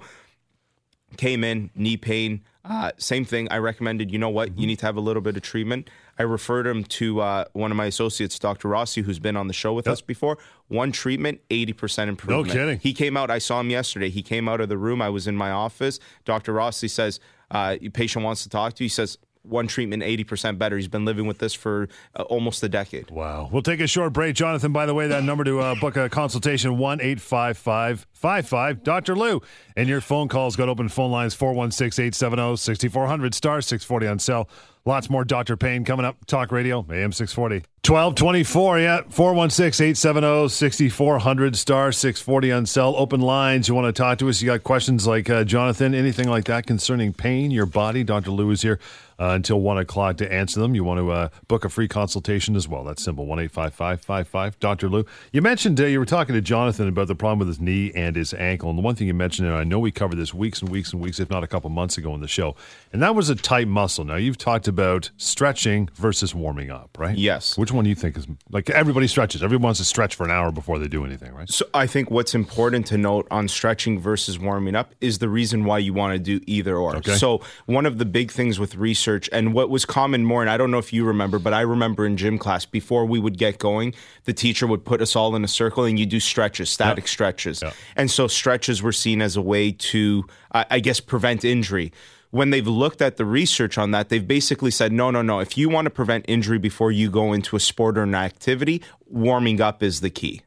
came 1.18 1.44
in 1.44 1.70
knee 1.76 1.98
pain, 1.98 2.42
uh, 2.64 2.92
same 2.98 3.26
thing. 3.26 3.48
I 3.50 3.58
recommended, 3.58 4.12
you 4.12 4.20
know 4.20 4.30
what, 4.30 4.58
you 4.58 4.68
need 4.68 4.80
to 4.80 4.86
have 4.86 4.98
a 4.98 5.02
little 5.02 5.22
bit 5.22 5.36
of 5.36 5.42
treatment. 5.42 5.90
I 6.20 6.24
referred 6.24 6.68
him 6.68 6.84
to 6.84 7.22
uh, 7.22 7.46
one 7.54 7.72
of 7.72 7.78
my 7.78 7.86
associates, 7.86 8.38
Dr. 8.38 8.68
Rossi, 8.68 9.02
who's 9.02 9.18
been 9.18 9.36
on 9.36 9.48
the 9.48 9.54
show 9.54 9.74
with 9.74 9.88
yep. 9.88 9.94
us 9.94 10.02
before. 10.02 10.38
One 10.68 10.92
treatment, 10.92 11.42
80% 11.50 12.08
improvement. 12.08 12.48
No 12.48 12.54
kidding. 12.54 12.80
He 12.80 12.94
came 12.94 13.18
out, 13.18 13.32
I 13.32 13.40
saw 13.40 13.60
him 13.60 13.72
yesterday. 13.72 14.10
He 14.10 14.22
came 14.22 14.48
out 14.48 14.62
of 14.62 14.70
the 14.70 14.78
room. 14.78 15.02
I 15.02 15.10
was 15.10 15.28
in 15.28 15.36
my 15.36 15.50
office. 15.50 16.00
Dr. 16.24 16.54
Rossi 16.54 16.88
says, 16.88 17.20
uh, 17.50 17.78
patient 17.94 18.24
wants 18.24 18.44
to 18.44 18.50
talk 18.50 18.74
to 18.76 18.84
you. 18.84 18.86
He 18.86 18.90
says, 18.90 19.18
one 19.44 19.68
treatment 19.68 20.04
80% 20.04 20.58
better. 20.58 20.78
He's 20.78 20.88
been 20.88 21.06
living 21.06 21.26
with 21.26 21.40
this 21.40 21.54
for 21.54 21.90
uh, 22.16 22.24
almost 22.24 22.62
a 22.64 22.70
decade. 22.70 23.10
Wow. 23.10 23.50
We'll 23.52 23.64
take 23.64 23.80
a 23.80 23.88
short 23.88 24.14
break. 24.14 24.36
Jonathan, 24.36 24.72
by 24.72 24.86
the 24.86 24.94
way, 24.94 25.08
that 25.08 25.24
number 25.24 25.44
to 25.44 25.60
uh, 25.60 25.76
book 25.76 25.98
a 25.98 26.10
consultation, 26.10 26.78
1 26.78 27.02
855 27.02 28.08
55 28.22 28.84
Dr. 28.84 29.16
Lou. 29.16 29.42
And 29.76 29.90
your 29.90 30.02
phone 30.02 30.28
calls 30.28 30.56
got 30.56 30.70
open 30.70 30.90
phone 30.90 31.12
lines 31.12 31.34
416 31.34 32.06
870 32.06 32.58
6400 32.58 33.34
star 33.34 33.62
640 33.62 34.08
on 34.08 34.20
cell. 34.20 34.50
Lots 34.84 35.12
more 35.12 35.24
Dr. 35.24 35.58
Pain 35.58 35.86
coming 35.86 36.06
up. 36.08 36.26
Talk 36.26 36.52
Radio, 36.52 36.80
AM 36.90 37.12
640. 37.12 37.58
1224, 37.88 38.80
yeah. 38.80 39.02
416 39.10 39.86
870 39.86 40.50
6400 40.50 41.56
star 41.56 41.92
640 41.92 42.52
on 42.52 42.66
cell. 42.66 42.96
Open 42.96 43.22
lines. 43.22 43.68
You 43.68 43.76
want 43.76 43.94
to 43.94 44.00
talk 44.00 44.18
to 44.20 44.30
us? 44.30 44.42
You 44.42 44.48
got 44.48 44.64
questions 44.64 45.06
like 45.06 45.30
uh, 45.30 45.44
Jonathan, 45.44 45.94
anything 45.94 46.28
like 46.28 46.46
that 46.46 46.66
concerning 46.66 47.14
pain, 47.14 47.52
your 47.52 47.68
body? 47.68 48.04
Dr. 48.04 48.32
Lou 48.32 48.50
is 48.50 48.64
here 48.64 48.80
uh, 49.20 49.34
until 49.36 49.62
1 49.62 49.78
o'clock 49.78 50.18
to 50.18 50.34
answer 50.34 50.60
them. 50.60 50.74
You 50.74 50.84
want 50.84 51.00
to 51.00 51.12
uh, 51.12 51.30
book 51.48 51.64
a 51.64 51.70
free 51.70 51.88
consultation 51.88 52.56
as 52.56 52.68
well. 52.68 52.84
That's 52.84 53.04
simple 53.04 53.28
1 53.28 53.40
855 53.40 54.60
Dr. 54.60 54.90
Lou. 54.90 55.06
You 55.32 55.44
mentioned 55.44 55.80
uh, 55.80 55.86
you 55.86 56.00
were 56.00 56.06
talking 56.06 56.34
to 56.34 56.42
Jonathan 56.42 56.88
about 56.88 57.08
the 57.08 57.16
problem 57.16 57.38
with 57.38 57.48
his 57.48 57.60
knee 57.60 57.92
and 57.94 58.11
his 58.16 58.34
ankle. 58.34 58.70
And 58.70 58.78
the 58.78 58.82
one 58.82 58.96
thing 58.96 59.08
you 59.08 59.14
mentioned, 59.14 59.48
and 59.48 59.58
I 59.58 59.64
know 59.64 59.80
we 59.80 59.92
covered 59.92 60.18
this 60.18 60.34
weeks 60.34 60.62
and 60.62 60.70
weeks 60.70 60.94
and 60.94 61.02
weeks, 61.02 61.20
if 61.20 61.30
not 61.30 61.44
a 61.44 61.48
couple 61.48 61.70
months 61.70 61.98
ago 61.98 62.14
in 62.14 62.22
the 62.22 62.28
show, 62.28 62.56
and 62.94 63.02
that 63.02 63.16
was 63.16 63.30
a 63.30 63.36
tight 63.36 63.68
muscle. 63.68 64.06
Now, 64.06 64.16
you've 64.16 64.38
talked 64.38 64.68
about 64.68 65.12
stretching 65.18 65.90
versus 65.96 66.36
warming 66.36 66.72
up, 66.72 66.98
right? 66.98 67.18
Yes. 67.18 67.58
Which 67.58 67.72
one 67.72 67.84
do 67.84 67.90
you 67.90 67.96
think 67.96 68.18
is 68.18 68.28
like 68.50 68.70
everybody 68.70 69.08
stretches? 69.08 69.44
Everyone 69.44 69.64
wants 69.64 69.80
to 69.80 69.86
stretch 69.86 70.16
for 70.16 70.24
an 70.26 70.32
hour 70.32 70.52
before 70.52 70.80
they 70.80 70.88
do 70.88 71.06
anything, 71.06 71.34
right? 71.34 71.50
So 71.50 71.66
I 71.74 71.88
think 71.88 72.12
what's 72.12 72.36
important 72.36 72.88
to 72.88 72.98
note 72.98 73.28
on 73.32 73.48
stretching 73.48 74.00
versus 74.00 74.40
warming 74.40 74.76
up 74.76 74.94
is 75.02 75.20
the 75.20 75.30
reason 75.30 75.66
why 75.66 75.80
you 75.80 75.94
want 75.94 76.14
to 76.14 76.20
do 76.20 76.44
either 76.48 76.76
or. 76.78 76.98
Okay. 76.98 77.16
So 77.16 77.42
one 77.66 77.86
of 77.86 77.98
the 77.98 78.06
big 78.06 78.32
things 78.32 78.60
with 78.60 78.76
research 78.76 79.30
and 79.32 79.54
what 79.54 79.70
was 79.70 79.86
common 79.86 80.26
more, 80.26 80.42
and 80.42 80.50
I 80.50 80.58
don't 80.58 80.72
know 80.72 80.78
if 80.78 80.92
you 80.94 81.06
remember, 81.06 81.40
but 81.40 81.54
I 81.54 81.62
remember 81.62 82.06
in 82.06 82.18
gym 82.18 82.38
class 82.38 82.66
before 82.66 83.06
we 83.06 83.20
would 83.20 83.38
get 83.38 83.60
going, 83.60 83.94
the 84.26 84.34
teacher 84.34 84.68
would 84.68 84.86
put 84.86 85.02
us 85.02 85.16
all 85.16 85.36
in 85.36 85.44
a 85.44 85.48
circle 85.48 85.84
and 85.84 86.00
you 86.00 86.06
do 86.06 86.20
stretches, 86.20 86.70
static 86.70 87.04
yep. 87.04 87.10
stretches. 87.10 87.62
Yep. 87.62 87.74
And 88.02 88.10
so 88.10 88.28
stretches 88.28 88.82
were 88.82 88.94
seen 88.94 89.22
as 89.22 89.36
a 89.36 89.44
way 89.44 89.72
to, 89.72 90.26
I 90.52 90.80
guess, 90.80 91.00
prevent 91.00 91.46
injury 91.46 91.94
when 92.32 92.50
they've 92.50 92.68
looked 92.68 93.00
at 93.00 93.18
the 93.18 93.26
research 93.26 93.78
on 93.78 93.92
that, 93.92 94.10
they've 94.10 94.28
basically 94.28 94.72
said, 94.72 94.92
no, 94.92 95.12
no, 95.12 95.22
no. 95.22 95.40
If 95.40 95.56
you 95.56 95.70
want 95.70 95.86
to 95.86 95.92
prevent 95.92 96.26
injury 96.28 96.58
before 96.58 96.92
you 96.92 97.12
go 97.12 97.32
into 97.32 97.56
a 97.56 97.60
sport 97.60 97.98
or 97.98 98.04
an 98.04 98.16
activity, 98.16 98.82
warming 99.06 99.62
up 99.62 99.84
is 99.84 100.00
the 100.02 100.10
key. 100.10 100.42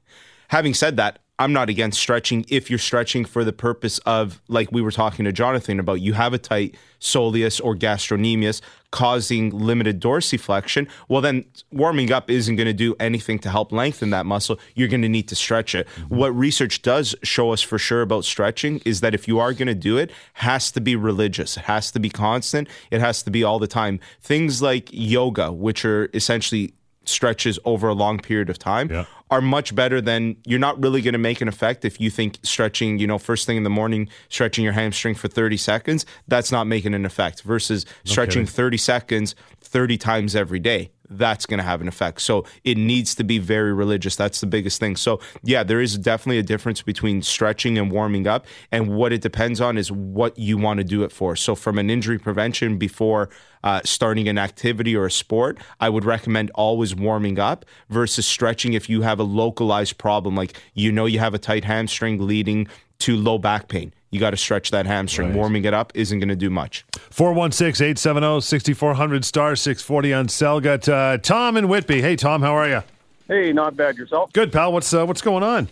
Having 0.49 0.75
said 0.75 0.96
that, 0.96 1.20
I'm 1.38 1.52
not 1.52 1.68
against 1.68 2.00
stretching 2.00 2.44
if 2.49 2.70
you're 2.70 2.78
stretching 2.78 3.25
for 3.25 3.44
the 3.44 3.52
purpose 3.52 3.99
of, 3.99 4.40
like 4.49 4.73
we 4.73 4.82
were 4.82 4.90
talking 4.90 5.25
to 5.26 5.32
Jonathan 5.32 5.78
about, 5.78 6.00
you 6.00 6.14
have 6.14 6.32
a 6.32 6.38
tight 6.38 6.75
soleus 7.00 7.61
or 7.62 7.76
gastrocnemius 7.76 8.62
causing 8.94 9.50
limited 9.50 10.00
dorsiflexion. 10.00 10.88
Well, 11.08 11.20
then 11.20 11.46
warming 11.72 12.12
up 12.12 12.30
isn't 12.30 12.54
going 12.54 12.68
to 12.68 12.72
do 12.72 12.94
anything 13.00 13.40
to 13.40 13.50
help 13.50 13.72
lengthen 13.72 14.10
that 14.10 14.24
muscle. 14.24 14.56
You're 14.76 14.86
going 14.86 15.02
to 15.02 15.08
need 15.08 15.26
to 15.30 15.34
stretch 15.34 15.74
it. 15.74 15.88
Mm-hmm. 15.88 16.14
What 16.14 16.28
research 16.28 16.80
does 16.80 17.12
show 17.24 17.52
us 17.52 17.60
for 17.60 17.76
sure 17.76 18.02
about 18.02 18.24
stretching 18.24 18.80
is 18.84 19.00
that 19.00 19.12
if 19.12 19.26
you 19.26 19.40
are 19.40 19.52
going 19.52 19.66
to 19.66 19.74
do 19.74 19.98
it, 19.98 20.12
has 20.34 20.70
to 20.70 20.80
be 20.80 20.94
religious. 20.94 21.56
It 21.56 21.64
has 21.64 21.90
to 21.90 21.98
be 21.98 22.08
constant. 22.08 22.68
It 22.92 23.00
has 23.00 23.24
to 23.24 23.32
be 23.32 23.42
all 23.42 23.58
the 23.58 23.66
time. 23.66 23.98
Things 24.20 24.62
like 24.62 24.90
yoga, 24.92 25.50
which 25.50 25.84
are 25.84 26.08
essentially 26.14 26.72
stretches 27.04 27.58
over 27.64 27.88
a 27.88 27.94
long 27.94 28.18
period 28.20 28.48
of 28.48 28.58
time 28.60 28.90
yeah. 28.90 29.04
Are 29.34 29.40
much 29.40 29.74
better 29.74 30.00
than 30.00 30.36
you're 30.46 30.60
not 30.60 30.80
really 30.80 31.02
going 31.02 31.12
to 31.12 31.18
make 31.18 31.40
an 31.40 31.48
effect 31.48 31.84
if 31.84 32.00
you 32.00 32.08
think 32.08 32.38
stretching, 32.44 33.00
you 33.00 33.06
know, 33.06 33.18
first 33.18 33.46
thing 33.46 33.56
in 33.56 33.64
the 33.64 33.70
morning, 33.70 34.08
stretching 34.28 34.62
your 34.62 34.72
hamstring 34.72 35.16
for 35.16 35.26
30 35.26 35.56
seconds, 35.56 36.06
that's 36.28 36.52
not 36.52 36.68
making 36.68 36.94
an 36.94 37.04
effect 37.04 37.42
versus 37.42 37.84
stretching 38.04 38.42
okay. 38.42 38.50
30 38.50 38.76
seconds 38.76 39.34
30 39.60 39.98
times 39.98 40.36
every 40.36 40.60
day 40.60 40.90
that's 41.08 41.46
going 41.46 41.58
to 41.58 41.64
have 41.64 41.80
an 41.80 41.88
effect. 41.88 42.20
So 42.20 42.44
it 42.64 42.76
needs 42.76 43.14
to 43.16 43.25
be 43.25 43.38
very 43.38 43.73
religious. 43.73 44.16
That's 44.16 44.40
the 44.40 44.46
biggest 44.46 44.80
thing. 44.80 44.96
So, 44.96 45.20
yeah, 45.42 45.62
there 45.62 45.80
is 45.80 45.99
definitely 45.99 46.38
a 46.38 46.42
difference 46.42 46.82
between 46.82 47.23
stretching 47.23 47.78
and 47.78 47.90
warming 47.90 48.26
up. 48.26 48.46
And 48.73 48.88
what 48.88 49.12
it 49.12 49.20
depends 49.20 49.61
on 49.61 49.76
is 49.78 49.90
what 49.92 50.38
you 50.38 50.56
want 50.56 50.78
to 50.78 50.84
do 50.84 51.04
it 51.04 51.12
for. 51.12 51.37
So, 51.37 51.54
from 51.54 51.78
an 51.78 51.90
injury 51.90 52.18
prevention 52.18 52.78
before 52.78 53.28
uh, 53.62 53.80
starting 53.84 54.28
an 54.28 54.38
activity 54.38 54.94
or 54.94 55.06
a 55.06 55.11
sport, 55.11 55.58
I 55.80 55.88
would 55.88 56.04
recommend 56.04 56.50
always 56.54 56.94
warming 56.94 57.38
up 57.38 57.64
versus 57.88 58.26
stretching 58.26 58.75
if 58.75 58.88
you 58.88 59.02
have 59.02 59.18
a 59.18 59.25
localized 59.25 59.99
problem, 59.99 60.34
like 60.34 60.56
you 60.75 60.92
know 60.92 61.06
you 61.06 61.18
have 61.18 61.34
a 61.34 61.38
tight 61.38 61.64
hamstring 61.64 62.26
leading 62.26 62.68
to 62.99 63.16
low 63.16 63.38
back 63.38 63.68
pain 63.68 63.92
you 64.14 64.21
got 64.21 64.30
to 64.30 64.37
stretch 64.37 64.71
that 64.71 64.87
hamstring. 64.87 65.30
Right. 65.30 65.37
Warming 65.37 65.64
it 65.64 65.75
up 65.75 65.90
isn't 65.97 66.21
going 66.21 66.28
to 66.28 66.37
do 66.37 66.49
much. 66.49 66.85
416 67.11 67.85
870 67.85 68.40
6400 68.40 69.25
star 69.25 69.56
640 69.56 70.14
on 70.14 70.28
cell. 70.28 70.61
Got 70.61 70.88
uh, 70.88 71.18
Tom 71.18 71.56
and 71.56 71.68
Whitby. 71.68 72.00
Hey, 72.00 72.14
Tom, 72.14 72.40
how 72.40 72.54
are 72.54 72.68
you? 72.68 72.83
Hey, 73.26 73.52
not 73.52 73.76
bad. 73.76 73.97
Yourself? 73.97 74.33
Good, 74.33 74.52
pal. 74.52 74.73
What's 74.73 74.94
uh, 74.94 75.04
what's 75.04 75.21
going 75.21 75.42
on? 75.42 75.68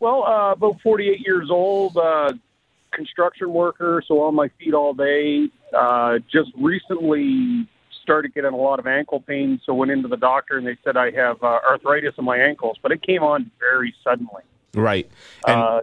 Well, 0.00 0.24
uh, 0.24 0.52
about 0.52 0.80
48 0.80 1.20
years 1.20 1.50
old, 1.50 1.96
uh, 1.98 2.32
construction 2.92 3.52
worker, 3.52 4.02
so 4.06 4.22
on 4.22 4.34
my 4.34 4.48
feet 4.58 4.72
all 4.72 4.94
day. 4.94 5.48
Uh, 5.76 6.20
just 6.32 6.52
recently 6.56 7.68
started 8.02 8.32
getting 8.34 8.52
a 8.52 8.56
lot 8.56 8.78
of 8.78 8.86
ankle 8.86 9.20
pain, 9.20 9.60
so 9.64 9.74
went 9.74 9.90
into 9.90 10.08
the 10.08 10.16
doctor 10.16 10.56
and 10.56 10.66
they 10.66 10.76
said 10.84 10.96
I 10.96 11.10
have 11.10 11.42
uh, 11.42 11.58
arthritis 11.68 12.14
in 12.16 12.24
my 12.24 12.38
ankles, 12.38 12.78
but 12.82 12.92
it 12.92 13.02
came 13.02 13.22
on 13.22 13.50
very 13.58 13.94
suddenly. 14.02 14.42
Right. 14.74 15.10
And 15.46 15.60
uh, 15.60 15.80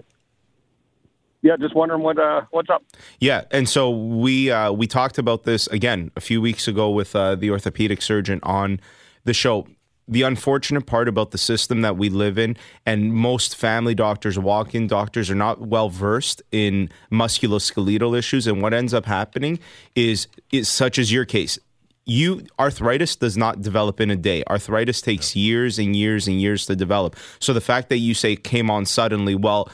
yeah, 1.42 1.58
just 1.58 1.76
wondering 1.76 2.02
what 2.02 2.20
uh, 2.20 2.42
what's 2.52 2.70
up. 2.70 2.84
Yeah, 3.20 3.44
and 3.52 3.68
so 3.68 3.90
we 3.90 4.52
uh, 4.52 4.72
we 4.72 4.88
talked 4.88 5.18
about 5.18 5.44
this 5.44 5.68
again 5.68 6.12
a 6.16 6.22
few 6.22 6.42
weeks 6.42 6.68
ago 6.68 6.90
with 6.90 7.16
uh, 7.16 7.36
the 7.36 7.50
orthopedic 7.50 8.02
surgeon 8.02 8.40
on 8.44 8.80
the 9.24 9.34
show. 9.34 9.68
The 10.08 10.24
unfortunate 10.24 10.88
part 10.88 11.08
about 11.08 11.32
the 11.32 11.38
system 11.38 11.82
that 11.82 11.96
we 11.96 12.10
live 12.10 12.38
in, 12.38 12.58
and 12.86 13.14
most 13.14 13.56
family 13.56 13.96
doctors, 13.96 14.38
walk 14.38 14.76
in 14.76 14.88
doctors, 14.88 15.30
are 15.32 15.36
not 15.36 15.62
well 15.62 15.90
versed 15.90 16.42
in 16.52 16.90
musculoskeletal 17.12 18.18
issues. 18.18 18.46
And 18.46 18.62
what 18.62 18.74
ends 18.74 18.94
up 18.94 19.06
happening 19.06 19.60
is, 19.96 20.28
is 20.52 20.68
such 20.68 21.00
as 21.00 21.14
your 21.14 21.24
case, 21.24 21.58
you 22.06 22.46
arthritis 22.60 23.16
does 23.16 23.38
not 23.38 23.62
develop 23.62 24.02
in 24.02 24.12
a 24.12 24.16
day. 24.16 24.44
Arthritis 24.50 25.02
takes 25.02 25.36
years 25.36 25.80
and 25.80 25.96
years 25.96 26.28
and 26.28 26.42
years 26.42 26.66
to 26.66 26.76
develop. 26.76 27.16
So 27.40 27.54
the 27.54 27.62
fact 27.62 27.88
that 27.90 28.00
you 28.00 28.14
say 28.14 28.36
came 28.36 28.70
on 28.70 28.86
suddenly, 28.86 29.36
well, 29.36 29.70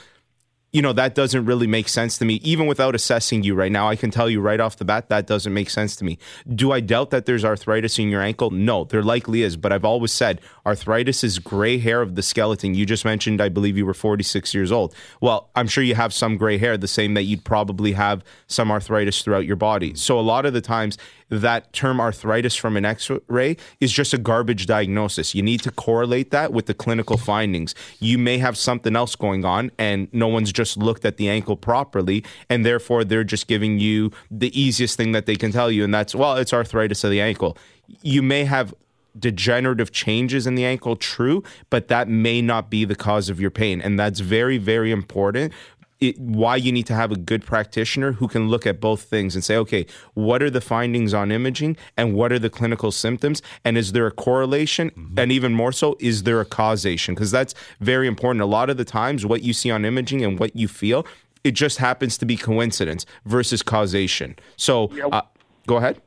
you 0.74 0.82
know, 0.82 0.92
that 0.94 1.16
doesn't 1.16 1.46
really 1.46 1.66
make 1.66 1.88
sense 1.88 2.18
to 2.18 2.26
me. 2.26 2.36
Even 2.44 2.68
without 2.68 2.94
assessing 2.94 3.44
you 3.44 3.56
right 3.56 3.72
now, 3.72 3.88
I 3.88 3.96
can 3.96 4.12
tell 4.12 4.30
you 4.30 4.42
right 4.42 4.60
off 4.60 4.76
the 4.76 4.84
bat 4.84 5.08
that 5.10 5.26
doesn't 5.26 5.54
make 5.54 5.70
sense 5.70 5.96
to 5.96 6.04
me. 6.04 6.18
Do 6.54 6.74
I 6.74 6.82
doubt 6.82 7.10
that 7.12 7.26
there's 7.26 7.46
arthritis 7.46 7.98
in 7.98 8.10
your 8.10 8.22
ankle? 8.22 8.52
No, 8.52 8.84
there 8.84 9.02
likely 9.02 9.44
is. 9.44 9.56
But 9.56 9.72
I've 9.72 9.86
always 9.86 10.12
said 10.12 10.42
arthritis 10.66 11.24
is 11.24 11.40
gray 11.40 11.78
hair 11.78 12.02
of 12.02 12.16
the 12.16 12.22
skeleton. 12.22 12.76
You 12.76 12.86
just 12.86 13.06
mentioned, 13.06 13.40
I 13.40 13.48
believe 13.48 13.78
you 13.78 13.86
were 13.86 13.94
46 13.94 14.54
years 14.54 14.72
old. 14.72 14.94
Well, 15.22 15.50
I'm 15.56 15.68
sure 15.68 15.84
you 15.84 15.96
have 15.96 16.14
some 16.14 16.36
gray 16.36 16.58
hair, 16.58 16.78
the 16.78 16.88
same 16.88 17.14
that 17.14 17.24
you'd 17.24 17.46
probably 17.46 17.94
have 17.94 18.24
some 18.48 18.70
arthritis 18.70 19.22
throughout 19.22 19.46
your 19.46 19.56
body. 19.56 19.96
So 19.96 20.20
a 20.20 20.22
lot 20.22 20.46
of 20.46 20.54
the 20.54 20.62
times, 20.62 20.98
that 21.30 21.74
term 21.74 22.00
arthritis 22.00 22.56
from 22.56 22.78
an 22.78 22.86
x 22.86 23.10
ray 23.28 23.58
is 23.80 23.92
just 23.92 24.14
a 24.14 24.18
garbage 24.18 24.66
diagnosis. 24.66 25.36
You 25.36 25.44
need 25.44 25.62
to 25.62 25.72
correlate 25.72 26.32
that 26.32 26.54
with 26.54 26.68
the 26.68 26.74
clinical 26.74 27.18
findings. 27.18 27.76
You 28.00 28.18
may 28.18 28.38
have 28.38 28.58
something 28.58 28.96
else 28.96 29.16
going 29.16 29.46
on, 29.46 29.72
and 29.78 30.08
no 30.14 30.28
one's 30.28 30.52
just 30.52 30.78
looked 30.78 31.06
at 31.06 31.18
the 31.18 31.30
ankle 31.30 31.58
properly, 31.58 32.24
and 32.50 32.66
therefore 32.66 33.04
they're 33.04 33.24
just 33.24 33.48
giving 33.48 33.80
you 33.80 34.12
the 34.32 34.58
easiest 34.60 34.98
thing 34.98 35.12
that 35.12 35.26
they 35.26 35.36
can 35.36 35.52
tell 35.52 35.72
you, 35.72 35.84
and 35.84 35.94
that's, 35.94 36.16
well, 36.16 36.36
it's 36.36 36.54
arthritis 36.54 37.04
of 37.04 37.12
the 37.12 37.22
ankle. 37.22 37.58
You 38.02 38.22
may 38.22 38.46
have 38.46 38.74
degenerative 39.20 39.92
changes 39.92 40.46
in 40.46 40.56
the 40.56 40.64
ankle 40.64 40.96
true 40.96 41.44
but 41.72 41.88
that 41.88 42.08
may 42.08 42.40
not 42.40 42.70
be 42.70 42.86
the 42.86 42.96
cause 42.96 43.30
of 43.30 43.40
your 43.40 43.50
pain 43.50 43.82
and 43.82 44.00
that's 44.00 44.20
very 44.20 44.60
very 44.60 44.92
important 44.92 45.52
it, 46.00 46.20
why 46.20 46.56
you 46.56 46.72
need 46.72 46.86
to 46.88 46.94
have 46.94 47.12
a 47.12 47.16
good 47.16 47.44
practitioner 47.46 48.14
who 48.14 48.28
can 48.28 48.50
look 48.50 48.68
at 48.68 48.80
both 48.80 49.02
things 49.04 49.36
and 49.36 49.44
say, 49.44 49.56
okay, 49.58 49.86
what 50.14 50.44
are 50.44 50.50
the 50.50 50.62
findings 50.62 51.14
on 51.14 51.32
imaging 51.32 51.78
and 51.96 52.14
what 52.14 52.32
are 52.32 52.40
the 52.40 52.50
clinical 52.50 52.92
symptoms? 52.92 53.42
And 53.66 53.78
is 53.78 53.92
there 53.92 54.08
a 54.08 54.12
correlation? 54.12 54.92
Mm-hmm. 54.92 55.20
And 55.20 55.32
even 55.32 55.54
more 55.54 55.72
so, 55.72 55.98
is 56.00 56.24
there 56.24 56.40
a 56.40 56.46
causation? 56.46 57.16
Because 57.16 57.32
that's 57.32 57.54
very 57.80 58.08
important. 58.08 58.42
A 58.42 58.46
lot 58.46 58.70
of 58.70 58.78
the 58.78 58.86
times, 58.86 59.26
what 59.26 59.42
you 59.42 59.54
see 59.54 59.72
on 59.72 59.86
imaging 59.86 60.24
and 60.24 60.40
what 60.40 60.56
you 60.56 60.68
feel, 60.68 61.06
it 61.44 61.52
just 61.52 61.78
happens 61.78 62.18
to 62.18 62.26
be 62.26 62.38
coincidence 62.38 63.06
versus 63.26 63.64
causation. 63.64 64.36
So, 64.56 64.92
yeah. 64.94 65.08
uh, 65.08 65.22
go 65.66 65.78
ahead. 65.78 66.02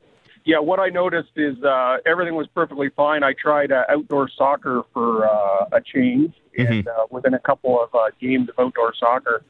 Yeah, 0.45 0.59
what 0.59 0.81
I 0.81 0.89
noticed 0.89 1.33
is 1.37 1.63
uh, 1.63 1.99
everything 2.07 2.35
was 2.35 2.47
perfectly 2.55 2.89
fine. 2.97 3.23
I 3.23 3.35
tried 3.35 3.73
uh, 3.73 3.85
outdoor 3.89 4.29
soccer 4.37 4.83
for 4.93 5.27
uh, 5.27 5.67
a 5.73 5.81
change, 5.81 6.35
mm-hmm. 6.59 6.73
and 6.73 6.89
uh, 6.89 7.07
within 7.11 7.35
a 7.35 7.39
couple 7.39 7.81
of 7.81 7.95
uh, 7.95 8.11
games 8.21 8.49
of 8.49 8.55
outdoor 8.59 8.95
soccer, 8.99 9.43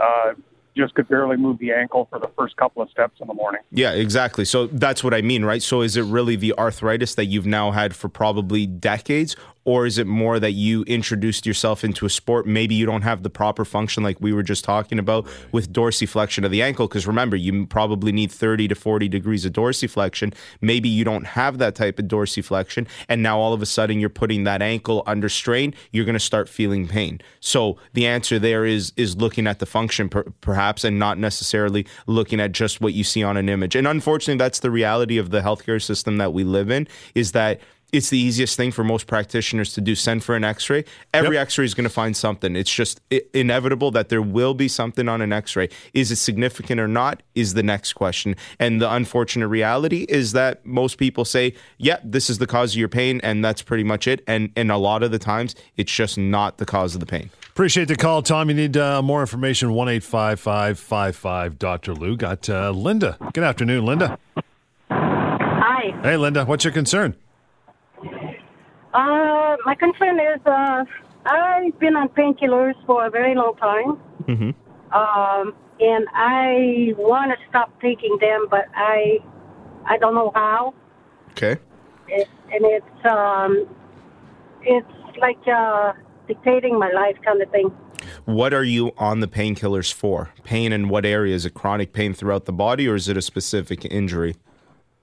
uh, 0.00 0.34
just 0.76 0.94
could 0.94 1.08
barely 1.08 1.36
move 1.36 1.58
the 1.58 1.72
ankle 1.72 2.06
for 2.10 2.18
the 2.18 2.30
first 2.38 2.56
couple 2.56 2.82
of 2.82 2.90
steps 2.90 3.20
in 3.20 3.26
the 3.26 3.34
morning. 3.34 3.60
Yeah, 3.70 3.92
exactly. 3.92 4.44
So 4.44 4.66
that's 4.66 5.02
what 5.04 5.14
I 5.14 5.22
mean, 5.22 5.44
right? 5.44 5.62
So 5.62 5.82
is 5.82 5.96
it 5.96 6.02
really 6.02 6.36
the 6.36 6.54
arthritis 6.58 7.14
that 7.16 7.26
you've 7.26 7.46
now 7.46 7.70
had 7.70 7.94
for 7.94 8.08
probably 8.08 8.66
decades, 8.66 9.36
or 9.64 9.86
is 9.86 9.98
it 9.98 10.06
more 10.06 10.40
that 10.40 10.52
you 10.52 10.82
introduced 10.84 11.44
yourself 11.44 11.84
into 11.84 12.06
a 12.06 12.10
sport? 12.10 12.46
Maybe 12.46 12.74
you 12.74 12.86
don't 12.86 13.02
have 13.02 13.22
the 13.22 13.30
proper 13.30 13.64
function 13.64 14.02
like 14.02 14.18
we 14.20 14.32
were 14.32 14.42
just 14.42 14.64
talking 14.64 14.98
about 14.98 15.28
with 15.52 15.72
dorsiflexion 15.72 16.44
of 16.44 16.50
the 16.50 16.62
ankle. 16.62 16.88
Because 16.88 17.06
remember, 17.06 17.36
you 17.36 17.66
probably 17.66 18.10
need 18.10 18.32
30 18.32 18.68
to 18.68 18.74
40 18.74 19.08
degrees 19.08 19.44
of 19.44 19.52
dorsiflexion. 19.52 20.34
Maybe 20.60 20.88
you 20.88 21.04
don't 21.04 21.26
have 21.26 21.58
that 21.58 21.74
type 21.74 21.98
of 21.98 22.06
dorsiflexion. 22.06 22.88
And 23.08 23.22
now 23.22 23.38
all 23.38 23.52
of 23.52 23.60
a 23.60 23.66
sudden 23.66 24.00
you're 24.00 24.08
putting 24.08 24.44
that 24.44 24.62
ankle 24.62 25.02
under 25.06 25.28
strain. 25.28 25.74
You're 25.92 26.06
going 26.06 26.14
to 26.14 26.20
start 26.20 26.48
feeling 26.48 26.88
pain. 26.88 27.20
So 27.40 27.76
the 27.92 28.06
answer 28.06 28.38
there 28.38 28.64
is, 28.64 28.92
is 28.96 29.16
looking 29.16 29.46
at 29.46 29.58
the 29.58 29.66
function 29.66 30.08
per, 30.08 30.22
perhaps 30.40 30.59
and 30.84 30.98
not 30.98 31.18
necessarily 31.18 31.86
looking 32.06 32.40
at 32.40 32.52
just 32.52 32.80
what 32.80 32.92
you 32.92 33.04
see 33.04 33.22
on 33.22 33.36
an 33.36 33.48
image. 33.48 33.74
And 33.74 33.86
unfortunately, 33.86 34.38
that's 34.38 34.60
the 34.60 34.70
reality 34.70 35.18
of 35.18 35.30
the 35.30 35.40
healthcare 35.40 35.82
system 35.82 36.18
that 36.18 36.32
we 36.32 36.44
live 36.44 36.70
in 36.70 36.86
is 37.14 37.32
that 37.32 37.60
it's 37.92 38.10
the 38.10 38.18
easiest 38.18 38.56
thing 38.56 38.70
for 38.70 38.84
most 38.84 39.06
practitioners 39.06 39.72
to 39.74 39.80
do. 39.80 39.94
Send 39.94 40.22
for 40.22 40.36
an 40.36 40.44
x-ray. 40.44 40.84
Every 41.12 41.36
yep. 41.36 41.42
x-ray 41.42 41.64
is 41.64 41.74
going 41.74 41.84
to 41.84 41.90
find 41.90 42.16
something. 42.16 42.54
It's 42.56 42.72
just 42.72 43.00
inevitable 43.34 43.90
that 43.92 44.08
there 44.08 44.22
will 44.22 44.54
be 44.54 44.68
something 44.68 45.08
on 45.08 45.20
an 45.20 45.32
x-ray. 45.32 45.68
Is 45.92 46.10
it 46.10 46.16
significant 46.16 46.80
or 46.80 46.88
not 46.88 47.22
is 47.34 47.54
the 47.54 47.62
next 47.62 47.94
question. 47.94 48.36
And 48.58 48.80
the 48.80 48.92
unfortunate 48.92 49.48
reality 49.48 50.06
is 50.08 50.32
that 50.32 50.64
most 50.64 50.98
people 50.98 51.24
say 51.24 51.54
yeah 51.78 51.98
this 52.04 52.30
is 52.30 52.38
the 52.38 52.46
cause 52.46 52.74
of 52.74 52.78
your 52.78 52.88
pain 52.88 53.20
and 53.22 53.44
that's 53.44 53.62
pretty 53.62 53.84
much 53.84 54.06
it. 54.06 54.22
And 54.26 54.52
and 54.56 54.70
a 54.70 54.76
lot 54.76 55.02
of 55.02 55.10
the 55.10 55.18
times 55.18 55.54
it's 55.76 55.92
just 55.92 56.18
not 56.18 56.58
the 56.58 56.66
cause 56.66 56.94
of 56.94 57.00
the 57.00 57.06
pain 57.06 57.30
Appreciate 57.60 57.88
the 57.88 57.94
call, 57.94 58.22
Tom. 58.22 58.48
You 58.48 58.54
need 58.54 58.78
uh, 58.78 59.02
more 59.02 59.20
information, 59.20 59.74
1 59.74 59.88
855 59.90 61.58
Dr. 61.58 61.92
Lou. 61.94 62.16
Got 62.16 62.48
uh, 62.48 62.70
Linda. 62.70 63.18
Good 63.34 63.44
afternoon, 63.44 63.84
Linda. 63.84 64.18
Hi. 64.90 65.94
Hey, 66.02 66.16
Linda. 66.16 66.46
What's 66.46 66.64
your 66.64 66.72
concern? 66.72 67.14
Uh, 68.94 69.56
my 69.66 69.76
concern 69.78 70.18
is 70.18 70.40
uh, 70.46 70.84
I've 71.26 71.78
been 71.78 71.96
on 71.96 72.08
painkillers 72.08 72.76
for 72.86 73.04
a 73.04 73.10
very 73.10 73.34
long 73.34 73.54
time. 73.56 74.00
Mm-hmm. 74.22 74.96
Um, 74.96 75.54
and 75.80 76.06
I 76.14 76.94
want 76.96 77.30
to 77.32 77.36
stop 77.50 77.78
taking 77.82 78.16
them, 78.22 78.46
but 78.50 78.68
I 78.74 79.18
I 79.84 79.98
don't 79.98 80.14
know 80.14 80.32
how. 80.34 80.72
Okay. 81.32 81.58
It, 82.08 82.26
and 82.50 82.64
it's 82.64 83.04
um, 83.04 83.68
it's 84.62 85.18
like 85.18 85.46
uh, 85.46 85.92
dictating 86.30 86.78
my 86.78 86.90
life 87.02 87.16
kind 87.24 87.42
of 87.42 87.50
thing. 87.50 87.68
What 88.24 88.54
are 88.54 88.64
you 88.64 88.92
on 88.96 89.20
the 89.20 89.28
painkillers 89.28 89.92
for? 89.92 90.30
Pain 90.44 90.72
in 90.72 90.88
what 90.88 91.04
area? 91.04 91.34
Is 91.34 91.44
it 91.44 91.54
chronic 91.54 91.92
pain 91.92 92.14
throughout 92.14 92.44
the 92.44 92.52
body, 92.52 92.88
or 92.88 92.94
is 92.94 93.08
it 93.08 93.16
a 93.16 93.22
specific 93.22 93.84
injury? 93.84 94.36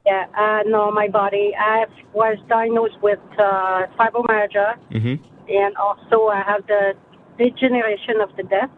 Yeah, 0.05 0.25
uh, 0.37 0.63
no, 0.65 0.89
my 0.91 1.07
body. 1.09 1.53
I 1.59 1.85
was 2.13 2.37
diagnosed 2.47 2.99
with 3.01 3.19
uh, 3.37 3.87
fibromyalgia, 3.99 4.77
mm-hmm. 4.91 5.15
and 5.49 5.75
also 5.75 6.27
I 6.27 6.41
have 6.47 6.65
the 6.67 6.93
degeneration 7.37 8.21
of 8.21 8.29
the 8.37 8.43
disc. 8.43 8.77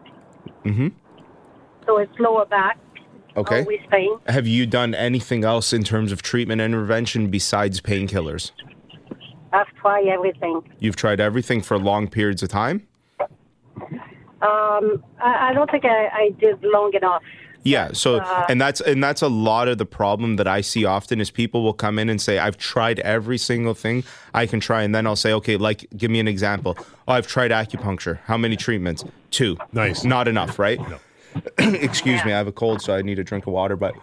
Mm-hmm. 0.64 0.88
So 1.86 1.98
it's 1.98 2.18
lower 2.18 2.46
back. 2.46 2.78
Okay. 3.36 3.60
Always 3.60 3.80
pain. 3.90 4.18
Have 4.26 4.48
you 4.48 4.66
done 4.66 4.92
anything 4.92 5.44
else 5.44 5.72
in 5.72 5.84
terms 5.84 6.10
of 6.10 6.20
treatment 6.20 6.60
intervention 6.60 7.28
besides 7.28 7.80
painkillers? 7.80 8.50
I've 9.52 9.72
tried 9.76 10.06
everything. 10.06 10.62
You've 10.78 10.96
tried 10.96 11.20
everything 11.20 11.60
for 11.62 11.78
long 11.78 12.08
periods 12.08 12.42
of 12.42 12.48
time? 12.50 12.86
Um, 14.42 15.02
I, 15.20 15.50
I 15.50 15.52
don't 15.52 15.70
think 15.70 15.84
I, 15.84 16.06
I 16.08 16.30
did 16.38 16.62
long 16.62 16.92
enough. 16.94 17.22
Yeah, 17.62 17.90
so 17.92 18.20
Uh, 18.20 18.46
and 18.48 18.58
that's 18.58 18.80
and 18.80 19.04
that's 19.04 19.20
a 19.20 19.28
lot 19.28 19.68
of 19.68 19.76
the 19.76 19.84
problem 19.84 20.36
that 20.36 20.48
I 20.48 20.62
see 20.62 20.86
often 20.86 21.20
is 21.20 21.30
people 21.30 21.62
will 21.62 21.74
come 21.74 21.98
in 21.98 22.08
and 22.08 22.18
say 22.18 22.38
I've 22.38 22.56
tried 22.56 23.00
every 23.00 23.36
single 23.36 23.74
thing 23.74 24.02
I 24.32 24.46
can 24.46 24.60
try 24.60 24.82
and 24.82 24.94
then 24.94 25.06
I'll 25.06 25.14
say 25.14 25.32
okay, 25.34 25.58
like 25.58 25.86
give 25.94 26.10
me 26.10 26.20
an 26.20 26.28
example. 26.28 26.74
Oh, 27.06 27.12
I've 27.12 27.26
tried 27.26 27.50
acupuncture. 27.50 28.18
How 28.24 28.38
many 28.38 28.56
treatments? 28.56 29.04
Two. 29.30 29.58
Nice. 29.72 30.04
Not 30.04 30.26
enough, 30.26 30.58
right? 30.58 30.80
No. 30.88 30.98
Excuse 31.58 32.24
me, 32.24 32.32
I 32.32 32.38
have 32.38 32.46
a 32.46 32.52
cold 32.52 32.80
so 32.80 32.94
I 32.94 33.02
need 33.02 33.18
a 33.18 33.24
drink 33.24 33.46
of 33.46 33.52
water, 33.52 33.76
but 33.76 33.94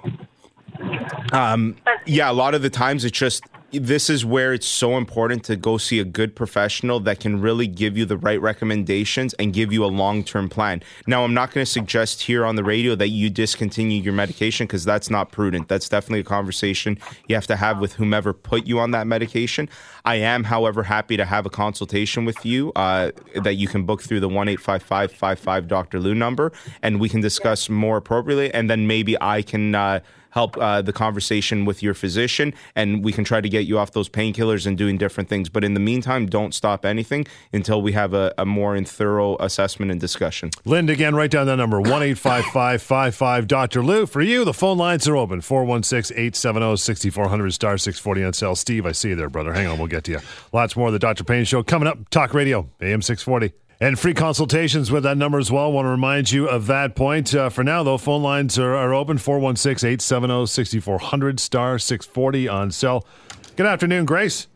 um 1.34 1.78
yeah, 2.06 2.30
a 2.30 2.34
lot 2.34 2.54
of 2.54 2.62
the 2.62 2.70
times 2.70 3.06
it's 3.06 3.18
just 3.18 3.44
this 3.72 4.10
is 4.10 4.24
where 4.24 4.54
it's 4.54 4.68
so 4.68 4.98
important 4.98 5.44
to 5.46 5.56
go 5.58 5.78
see 5.78 6.00
a 6.00 6.06
good 6.06 6.36
professional 6.36 7.02
that 7.02 7.20
can 7.20 7.42
really 7.42 7.68
give 7.68 7.98
you 7.98 8.06
the 8.06 8.18
right 8.18 8.42
recommendations 8.42 9.34
and 9.36 9.54
give 9.54 9.74
you 9.74 9.84
a 9.84 9.88
long-term 9.88 10.48
plan. 10.48 10.82
Now, 11.06 11.24
I'm 11.26 11.34
not 11.34 11.52
going 11.52 11.66
to 11.66 11.72
suggest 11.72 12.22
here 12.22 12.46
on 12.46 12.56
the 12.56 12.64
radio 12.64 12.96
that 12.96 13.10
you 13.10 13.30
discontinue 13.30 14.02
your 14.02 14.14
medication 14.14 14.68
because 14.68 14.86
that's 14.86 15.10
not 15.10 15.32
prudent. 15.32 15.68
That's 15.68 15.90
definitely 15.90 16.22
a 16.22 16.24
conversation 16.24 16.98
you 17.28 17.36
have 17.36 17.48
to 17.48 17.58
have 17.58 17.80
with 17.80 17.94
whomever 17.94 18.32
put 18.32 18.66
you 18.66 18.80
on 18.80 18.92
that 18.92 19.06
medication. 19.06 19.68
I 20.06 20.16
am, 20.16 20.46
however, 20.46 20.84
happy 20.84 21.18
to 21.18 21.26
have 21.26 21.46
a 21.46 21.50
consultation 21.50 22.24
with 22.24 22.46
you 22.46 22.72
uh, 22.78 23.12
that 23.36 23.56
you 23.56 23.68
can 23.68 23.86
book 23.86 24.02
through 24.02 24.22
the 24.22 24.30
one 24.30 24.48
eight 24.48 24.62
five 24.62 24.82
five 24.82 25.12
five 25.12 25.40
five 25.40 25.68
Dr. 25.68 26.00
Lou 26.00 26.16
number, 26.16 26.54
and 26.82 27.02
we 27.02 27.10
can 27.10 27.20
discuss 27.20 27.68
more 27.68 27.98
appropriately. 27.98 28.54
And 28.54 28.70
then 28.70 28.88
maybe 28.88 29.18
I 29.20 29.42
can. 29.42 29.76
Uh, 29.76 30.00
help 30.40 30.58
uh, 30.58 30.82
the 30.90 30.94
conversation 30.94 31.66
with 31.66 31.80
your 31.86 31.96
physician 32.04 32.54
and 32.76 33.04
we 33.04 33.12
can 33.18 33.24
try 33.32 33.40
to 33.42 33.50
get 33.50 33.64
you 33.70 33.76
off 33.80 33.90
those 33.92 34.10
painkillers 34.20 34.64
and 34.68 34.78
doing 34.78 34.96
different 34.98 35.28
things 35.30 35.50
but 35.56 35.64
in 35.64 35.74
the 35.74 35.84
meantime 35.92 36.22
don't 36.38 36.54
stop 36.54 36.86
anything 36.86 37.26
until 37.54 37.80
we 37.82 37.92
have 38.02 38.12
a, 38.14 38.26
a 38.38 38.46
more 38.46 38.76
and 38.76 38.88
thorough 38.88 39.36
assessment 39.48 39.92
and 39.92 40.00
discussion 40.00 40.52
Linda, 40.66 40.94
again, 40.94 41.16
write 41.16 41.32
down 41.32 41.48
that 41.48 41.56
number, 41.56 41.80
1 41.80 42.04
855 42.04 43.48
Dr. 43.48 43.84
Lou. 43.84 44.06
For 44.06 44.22
you, 44.22 44.44
the 44.44 44.54
phone 44.54 44.78
lines 44.78 45.08
are 45.08 45.16
open, 45.16 45.42
416 45.42 46.16
870 46.16 46.78
6400 46.78 47.54
star 47.54 47.78
640 47.78 48.24
on 48.24 48.34
cell. 48.34 48.56
Steve, 48.56 48.86
I 48.86 48.92
see 48.92 49.10
you 49.10 49.16
there, 49.16 49.30
brother. 49.30 49.54
Hang 49.54 49.68
on, 49.68 49.78
we'll 49.78 49.88
get 49.88 50.04
to 50.06 50.12
you. 50.12 50.20
Lots 50.52 50.76
more 50.76 50.88
of 50.88 50.94
the 50.94 51.00
Dr. 51.00 51.24
Pain 51.24 51.46
Show 51.46 51.64
coming 51.64 51.88
up. 51.88 52.10
Talk 52.10 52.34
Radio, 52.34 52.70
AM 52.82 53.02
640. 53.02 53.67
And 53.80 54.00
free 54.00 54.16
consultations 54.16 54.90
with 54.90 55.04
that 55.04 55.18
number 55.18 55.38
as 55.38 55.52
well. 55.52 55.72
Want 55.72 55.86
to 55.86 55.90
remind 55.90 56.32
you 56.32 56.50
of 56.50 56.66
that 56.66 56.96
point. 56.96 57.36
Uh, 57.36 57.50
for 57.50 57.64
now, 57.64 57.84
though, 57.84 58.00
phone 58.00 58.24
lines 58.24 58.58
are, 58.58 58.76
are 58.76 58.92
open 58.94 59.20
416 59.20 59.88
870 59.88 60.48
6400 60.48 61.40
star 61.40 61.78
640 61.78 62.48
on 62.48 62.72
cell. 62.72 63.06
Good 63.56 63.68
afternoon, 63.68 64.06
Grace. 64.06 64.48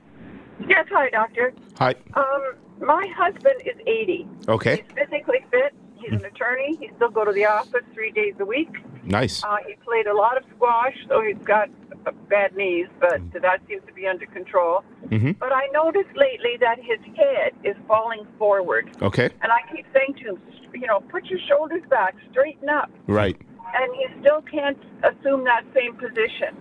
Yes, 0.68 0.88
hi, 0.92 1.10
doctor. 1.10 1.54
hi 1.78 1.94
Um, 2.16 2.42
my 2.80 3.06
husband 3.16 3.56
is 3.66 3.80
80. 3.86 4.28
okay 4.48 4.78
He's 4.78 4.96
physically 4.96 5.46
fit. 5.52 5.74
He's 6.02 6.12
an 6.14 6.26
attorney. 6.26 6.78
He 6.80 6.90
still 6.96 7.10
go 7.10 7.24
to 7.26 7.32
the 7.32 7.46
office 7.46 7.84
three 7.94 8.12
days 8.12 8.34
a 8.40 8.46
week. 8.46 8.70
nice 9.04 9.44
Uh, 9.44 9.58
he 9.68 9.76
played 9.86 10.08
a 10.08 10.14
lot 10.16 10.38
of 10.38 10.44
squash, 10.56 10.96
so 11.08 11.22
he's 11.22 11.38
got 11.44 11.70
uh, 12.06 12.12
bad 12.30 12.56
knees, 12.56 12.88
but 13.00 13.20
that 13.34 13.60
seems 13.68 13.84
to 13.88 13.94
be 13.94 14.08
under 14.08 14.26
control. 14.28 14.84
Mhm. 15.10 15.38
But 15.40 15.52
I 15.54 15.68
noticed 15.74 16.16
lately 16.16 16.58
that 16.60 16.78
his 16.80 17.00
head 17.16 17.52
is 17.64 17.76
falling 17.88 18.26
forward, 18.40 18.90
okay 19.02 19.30
and 19.42 19.52
I 19.52 19.60
keep 19.74 19.86
saying 19.94 20.14
to 20.22 20.24
him, 20.32 20.42
you 20.74 20.88
know, 20.88 21.00
put 21.02 21.26
your 21.26 21.40
shoulders 21.50 21.84
back, 21.90 22.16
straighten 22.32 22.70
up, 22.70 22.90
right 23.08 23.38
and 23.74 23.90
he 23.96 24.06
still 24.22 24.42
can't 24.42 24.78
assume 25.04 25.44
that 25.46 25.64
same 25.74 25.94
position. 25.96 26.52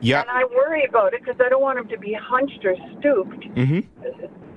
yeah 0.00 0.20
And 0.22 0.30
I 0.30 0.44
worry 0.44 0.84
about 0.84 1.12
it 1.14 1.20
because 1.22 1.40
I 1.44 1.48
don't 1.48 1.62
want 1.62 1.78
him 1.78 1.88
to 1.88 1.98
be 1.98 2.12
hunched 2.12 2.64
or 2.64 2.74
stooped. 2.98 3.42
Mhm. 3.54 3.84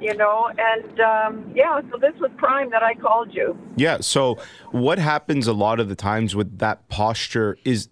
You 0.03 0.13
know, 0.17 0.51
and 0.57 0.99
um, 0.99 1.51
yeah, 1.55 1.79
so 1.89 1.97
this 1.97 2.13
was 2.19 2.29
prime 2.35 2.69
that 2.71 2.83
I 2.83 2.93
called 2.93 3.33
you. 3.33 3.57
Yeah. 3.77 3.99
So 4.01 4.37
what 4.71 4.99
happens 4.99 5.47
a 5.47 5.53
lot 5.53 5.79
of 5.79 5.87
the 5.87 5.95
times 5.95 6.35
with 6.35 6.59
that 6.59 6.89
posture 6.89 7.57
is 7.63 7.87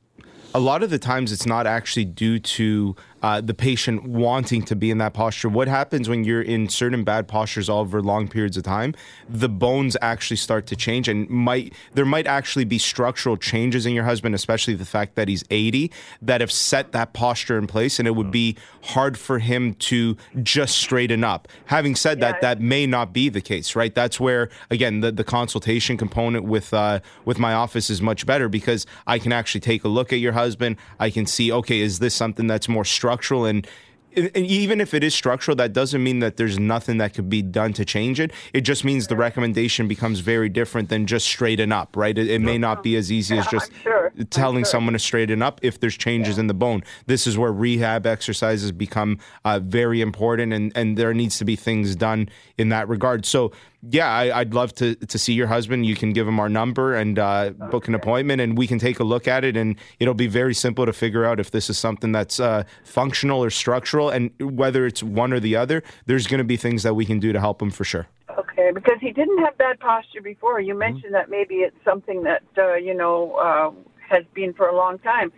a 0.54 0.60
lot 0.60 0.84
of 0.84 0.90
the 0.90 1.00
times 1.00 1.32
it's 1.32 1.46
not 1.46 1.66
actually 1.66 2.04
due 2.04 2.38
to 2.38 2.98
uh, 3.22 3.42
the 3.42 3.54
patient 3.54 4.04
wanting 4.04 4.64
to 4.64 4.76
be 4.76 4.90
in 4.90 4.98
that 4.98 5.14
posture. 5.14 5.50
What 5.50 5.68
happens 5.68 6.10
when 6.10 6.24
you're 6.24 6.42
in 6.42 6.70
certain 6.70 7.04
bad 7.04 7.28
postures 7.28 7.70
all 7.70 7.82
over 7.82 8.02
long 8.02 8.28
periods 8.28 8.58
of 8.58 8.64
time? 8.64 8.96
The 9.30 9.50
bones 9.50 9.96
actually 10.02 10.38
start 10.38 10.66
to 10.68 10.76
change, 10.76 11.08
and 11.08 11.30
might 11.30 11.74
there 11.94 12.06
might 12.06 12.28
actually 12.28 12.66
be 12.66 12.78
structural 12.78 13.38
changes 13.38 13.86
in 13.86 13.94
your 13.94 14.06
husband, 14.06 14.34
especially 14.34 14.74
the 14.74 14.86
fact 14.86 15.16
that 15.16 15.28
he's 15.28 15.44
80, 15.52 15.92
that 16.22 16.42
have 16.42 16.52
set 16.52 16.92
that 16.94 17.14
posture 17.14 17.58
in 17.58 17.68
place, 17.68 18.00
and 18.00 18.08
it 18.08 18.12
would 18.12 18.32
be 18.32 18.58
hard 18.84 19.18
for 19.18 19.40
him 19.40 19.76
to 19.76 20.18
just 20.42 20.78
straighten 20.78 21.24
up. 21.24 21.48
Having 21.66 21.96
said 21.96 22.20
that, 22.22 22.42
that 22.42 22.60
may 22.60 22.88
not 22.88 23.14
be 23.14 23.30
the 23.30 23.42
case, 23.42 23.76
right? 23.76 23.94
That's 23.94 24.20
where 24.20 24.50
again 24.70 25.02
the, 25.02 25.12
the 25.12 25.24
consultation 25.24 25.98
component 25.98 26.46
with 26.46 26.74
uh, 26.74 27.02
with 27.26 27.38
my 27.38 27.54
office 27.54 27.90
is 27.90 28.02
much 28.02 28.26
better 28.26 28.50
because 28.50 28.88
I 29.06 29.20
can 29.20 29.32
actually 29.32 29.62
take 29.62 29.84
a 29.84 29.88
look 29.88 30.12
at 30.12 30.20
your 30.20 30.34
husband. 30.34 30.78
I 31.00 31.12
can 31.12 31.28
see, 31.28 31.52
okay, 31.52 31.82
is 31.82 32.00
this 32.00 32.16
something 32.16 32.48
that's 32.48 32.68
more 32.68 32.86
structural 32.86 33.11
and 33.46 33.68
and 34.16 34.46
even 34.46 34.82
if 34.82 34.94
it 34.94 35.04
is 35.04 35.14
structural, 35.14 35.56
that 35.58 35.74
doesn't 35.74 36.04
mean 36.04 36.20
that 36.20 36.38
there's 36.38 36.60
nothing 36.60 36.98
that 36.98 37.14
could 37.14 37.30
be 37.30 37.42
done 37.42 37.74
to 37.74 37.86
change 37.86 38.20
it. 38.20 38.32
It 38.54 38.62
just 38.62 38.84
means 38.84 39.08
the 39.08 39.16
recommendation 39.16 39.88
becomes 39.88 40.20
very 40.20 40.50
different 40.50 40.90
than 40.90 41.08
just 41.08 41.26
straighten 41.26 41.72
up, 41.72 41.96
right? 41.96 42.18
It, 42.18 42.30
it 42.30 42.40
may 42.40 42.58
not 42.58 42.84
be 42.84 42.96
as 42.96 43.12
easy 43.12 43.38
as 43.38 43.48
just 43.48 43.72
sure. 43.84 44.12
Telling 44.30 44.64
sure. 44.64 44.72
someone 44.72 44.94
to 44.94 45.00
straighten 45.00 45.42
up 45.42 45.60
if 45.64 45.80
there's 45.80 45.98
changes 45.98 46.38
in 46.38 46.48
the 46.48 46.54
bone. 46.54 46.84
This 47.06 47.28
is 47.28 47.38
where 47.38 47.52
rehab 47.52 48.06
exercises 48.06 48.72
become 48.72 49.20
uh, 49.46 49.60
very 49.60 50.02
important, 50.02 50.54
and, 50.54 50.72
and 50.76 50.98
there 50.98 51.14
needs 51.14 51.38
to 51.38 51.46
be 51.46 51.56
things 51.56 51.96
done 51.96 52.30
in 52.58 52.70
that 52.70 52.88
regard. 52.88 53.26
So, 53.26 53.52
yeah, 53.90 54.10
I, 54.10 54.40
I'd 54.40 54.54
love 54.54 54.76
to 54.76 54.94
to 54.96 55.18
see 55.18 55.34
your 55.34 55.48
husband. 55.48 55.86
You 55.88 55.96
can 55.96 56.14
give 56.14 56.28
him 56.28 56.40
our 56.40 56.50
number 56.50 56.94
and 56.94 57.18
uh, 57.18 57.50
book 57.72 57.88
an 57.88 57.96
appointment, 57.96 58.40
and 58.40 58.56
we 58.58 58.68
can 58.68 58.78
take 58.78 59.00
a 59.00 59.04
look 59.04 59.28
at 59.28 59.44
it. 59.44 59.58
And 59.58 59.76
it'll 60.00 60.14
be 60.14 60.28
very 60.28 60.54
simple 60.54 60.86
to 60.86 60.94
figure 60.94 61.26
out 61.26 61.40
if 61.40 61.50
this 61.50 61.70
is 61.70 61.80
something 61.80 62.12
that's 62.12 62.40
uh, 62.40 62.64
functional 62.84 63.44
or 63.44 63.50
structural, 63.50 64.01
and 64.10 64.32
whether 64.40 64.86
it's 64.86 65.04
one 65.04 65.34
or 65.34 65.40
the 65.40 65.56
other. 65.56 65.84
There's 66.06 66.28
going 66.28 66.40
to 66.40 66.44
be 66.44 66.58
things 66.58 66.84
that 66.84 66.94
we 66.96 67.06
can 67.06 67.20
do 67.20 67.32
to 67.34 67.40
help 67.40 67.62
him 67.62 67.72
for 67.72 67.84
sure. 67.84 68.08
Okay, 68.38 68.72
because 68.74 68.98
he 69.02 69.12
didn't 69.12 69.40
have 69.40 69.58
bad 69.58 69.80
posture 69.80 70.22
before. 70.22 70.60
You 70.60 70.74
mentioned 70.74 71.14
that 71.14 71.30
maybe 71.30 71.56
it's 71.56 71.76
something 71.84 72.24
that 72.24 72.44
uh, 72.58 72.76
you 72.76 72.94
know 72.94 73.34
uh, 73.34 73.72
has 74.08 74.24
been 74.34 74.54
for 74.54 74.68
a 74.68 74.76
long 74.76 75.00
time, 75.00 75.32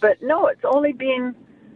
but 0.00 0.22
no, 0.22 0.46
it's 0.46 0.64
only 0.64 0.92
been 0.92 1.34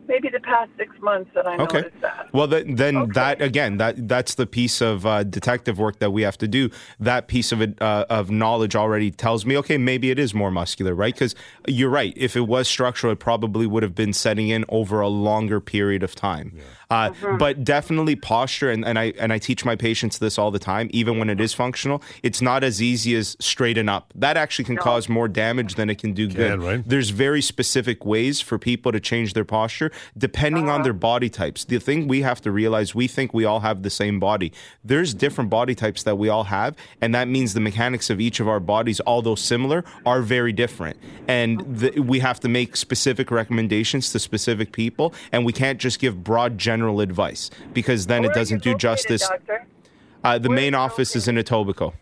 maybe 0.08 0.28
the 0.28 0.40
past 0.40 0.70
six 0.76 0.94
months 1.00 1.30
that 1.34 1.46
I 1.46 1.56
Okay. 1.56 1.82
noticed 1.82 2.00
that. 2.02 2.28
Well, 2.32 2.46
then, 2.46 2.74
then 2.76 2.96
Okay. 2.96 3.12
that 3.12 3.42
again, 3.42 3.76
that 3.78 4.08
that's 4.08 4.34
the 4.34 4.46
piece 4.46 4.80
of 4.80 5.06
uh, 5.06 5.22
detective 5.24 5.78
work 5.78 5.98
that 6.00 6.10
we 6.10 6.22
have 6.22 6.38
to 6.38 6.48
do. 6.48 6.70
That 6.98 7.28
piece 7.28 7.52
of 7.52 7.60
it 7.60 7.80
uh, 7.80 8.06
of 8.08 8.30
knowledge 8.30 8.74
already 8.74 9.10
tells 9.10 9.44
me, 9.46 9.56
okay, 9.58 9.78
maybe 9.78 10.10
it 10.10 10.18
is 10.18 10.34
more 10.34 10.50
muscular, 10.50 10.94
right? 10.94 11.14
Because 11.14 11.34
you're 11.66 11.90
right. 11.90 12.12
If 12.16 12.36
it 12.36 12.42
was 12.48 12.68
structural, 12.68 13.12
it 13.12 13.18
probably 13.18 13.66
would 13.66 13.82
have 13.82 13.94
been 13.94 14.12
setting 14.12 14.48
in 14.48 14.64
over 14.68 15.00
a 15.00 15.08
longer 15.08 15.60
period 15.60 16.02
of 16.02 16.14
time. 16.14 16.52
Uh, 16.92 17.10
mm-hmm. 17.10 17.38
But 17.38 17.64
definitely 17.64 18.16
posture, 18.16 18.70
and, 18.70 18.84
and 18.84 18.98
I 18.98 19.14
and 19.18 19.32
I 19.32 19.38
teach 19.38 19.64
my 19.64 19.76
patients 19.76 20.18
this 20.18 20.38
all 20.38 20.50
the 20.50 20.58
time. 20.58 20.90
Even 20.92 21.18
when 21.18 21.30
it 21.30 21.40
is 21.40 21.54
functional, 21.54 22.02
it's 22.22 22.42
not 22.42 22.62
as 22.62 22.82
easy 22.82 23.14
as 23.14 23.34
straighten 23.40 23.88
up. 23.88 24.12
That 24.14 24.36
actually 24.36 24.66
can 24.66 24.76
cause 24.76 25.08
more 25.08 25.26
damage 25.26 25.76
than 25.76 25.88
it 25.88 25.98
can 25.98 26.12
do 26.12 26.28
good. 26.28 26.60
right? 26.60 26.82
There's 26.86 27.08
very 27.08 27.40
specific 27.40 28.04
ways 28.04 28.42
for 28.42 28.58
people 28.58 28.92
to 28.92 29.00
change 29.00 29.32
their 29.32 29.46
posture 29.46 29.90
depending 30.18 30.64
on 30.68 30.76
uh-huh. 30.76 30.82
their 30.84 30.92
body 30.92 31.30
types. 31.30 31.64
The 31.64 31.78
thing 31.78 32.08
we 32.08 32.20
have 32.22 32.42
to 32.42 32.50
realize, 32.50 32.94
we 32.94 33.08
think 33.08 33.32
we 33.32 33.46
all 33.46 33.60
have 33.60 33.82
the 33.82 33.90
same 33.90 34.20
body. 34.20 34.52
There's 34.84 35.14
different 35.14 35.48
body 35.48 35.74
types 35.74 36.02
that 36.02 36.18
we 36.18 36.28
all 36.28 36.44
have, 36.44 36.76
and 37.00 37.14
that 37.14 37.26
means 37.26 37.54
the 37.54 37.60
mechanics 37.60 38.10
of 38.10 38.20
each 38.20 38.38
of 38.38 38.48
our 38.48 38.60
bodies, 38.60 39.00
although 39.06 39.34
similar, 39.34 39.82
are 40.04 40.20
very 40.20 40.52
different. 40.52 40.98
And 41.26 41.58
mm-hmm. 41.58 41.74
the, 41.76 42.00
we 42.00 42.18
have 42.18 42.38
to 42.40 42.48
make 42.48 42.76
specific 42.76 43.30
recommendations 43.30 44.12
to 44.12 44.18
specific 44.18 44.72
people, 44.72 45.14
and 45.32 45.46
we 45.46 45.54
can't 45.54 45.80
just 45.80 45.98
give 45.98 46.22
broad 46.22 46.58
general 46.58 46.81
advice 46.88 47.50
because 47.72 48.06
then 48.06 48.22
Where 48.22 48.30
it 48.30 48.34
doesn't 48.34 48.62
do 48.62 48.74
justice. 48.76 49.28
Uh, 50.24 50.38
the 50.38 50.48
Where 50.48 50.56
main 50.56 50.74
are 50.74 50.78
you 50.78 50.84
office 50.84 51.16
is 51.16 51.28
in 51.28 51.36
Etobicoke. 51.36 51.94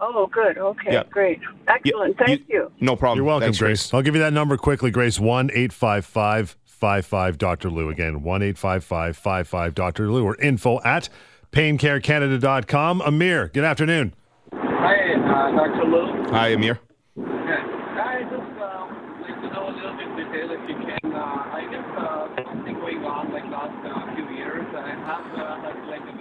Oh, 0.00 0.28
good. 0.28 0.58
Okay, 0.58 0.92
Yeah. 0.92 1.02
great, 1.10 1.40
excellent. 1.66 2.16
Thank 2.18 2.48
you. 2.48 2.70
No 2.80 2.94
problem. 2.94 3.18
You're 3.18 3.26
welcome, 3.26 3.46
Thanks, 3.46 3.58
Grace. 3.58 3.92
I'll 3.92 4.02
give 4.02 4.14
you 4.14 4.20
that 4.20 4.32
number 4.32 4.56
quickly, 4.56 4.90
Grace. 4.92 5.18
1 5.18 5.50
855 5.52 6.56
55 6.66 7.38
Dr. 7.38 7.70
Lou. 7.70 7.88
Again, 7.88 8.22
1 8.22 8.42
855 8.42 9.16
55 9.16 9.74
Dr. 9.74 10.08
Lou 10.10 10.24
or 10.24 10.36
info 10.36 10.80
at 10.84 11.08
paincarecanada.com. 11.50 13.00
Amir, 13.00 13.48
good 13.52 13.64
afternoon. 13.64 14.14
Hi, 14.52 15.14
uh, 15.14 15.50
Dr. 15.56 15.84
Lou. 15.84 16.30
Hi, 16.30 16.48
Amir. 16.48 16.78
Yeah. 17.16 17.24
I 17.24 18.22
just 18.22 18.34
uh, 18.62 18.86
like 19.20 19.40
to 19.42 19.48
know 19.52 19.66
a 19.66 19.72
little 19.74 19.96
bit 19.96 20.16
detail 20.16 20.50
if 20.52 20.68
you 20.68 20.76
can. 20.76 21.12
Uh, 21.12 21.18
I 21.18 21.66
guess 21.70 21.88
uh, 21.98 22.28
something 22.52 22.74
going 22.74 23.04
on 23.04 23.32
like 23.32 23.44
last 23.50 23.74
uh, 23.84 24.14
few 24.14 24.28
years. 24.36 24.64
I 24.76 24.90
have 25.02 25.26
uh, 25.34 25.60
had 25.62 25.88
like 25.90 26.06
a 26.06 26.14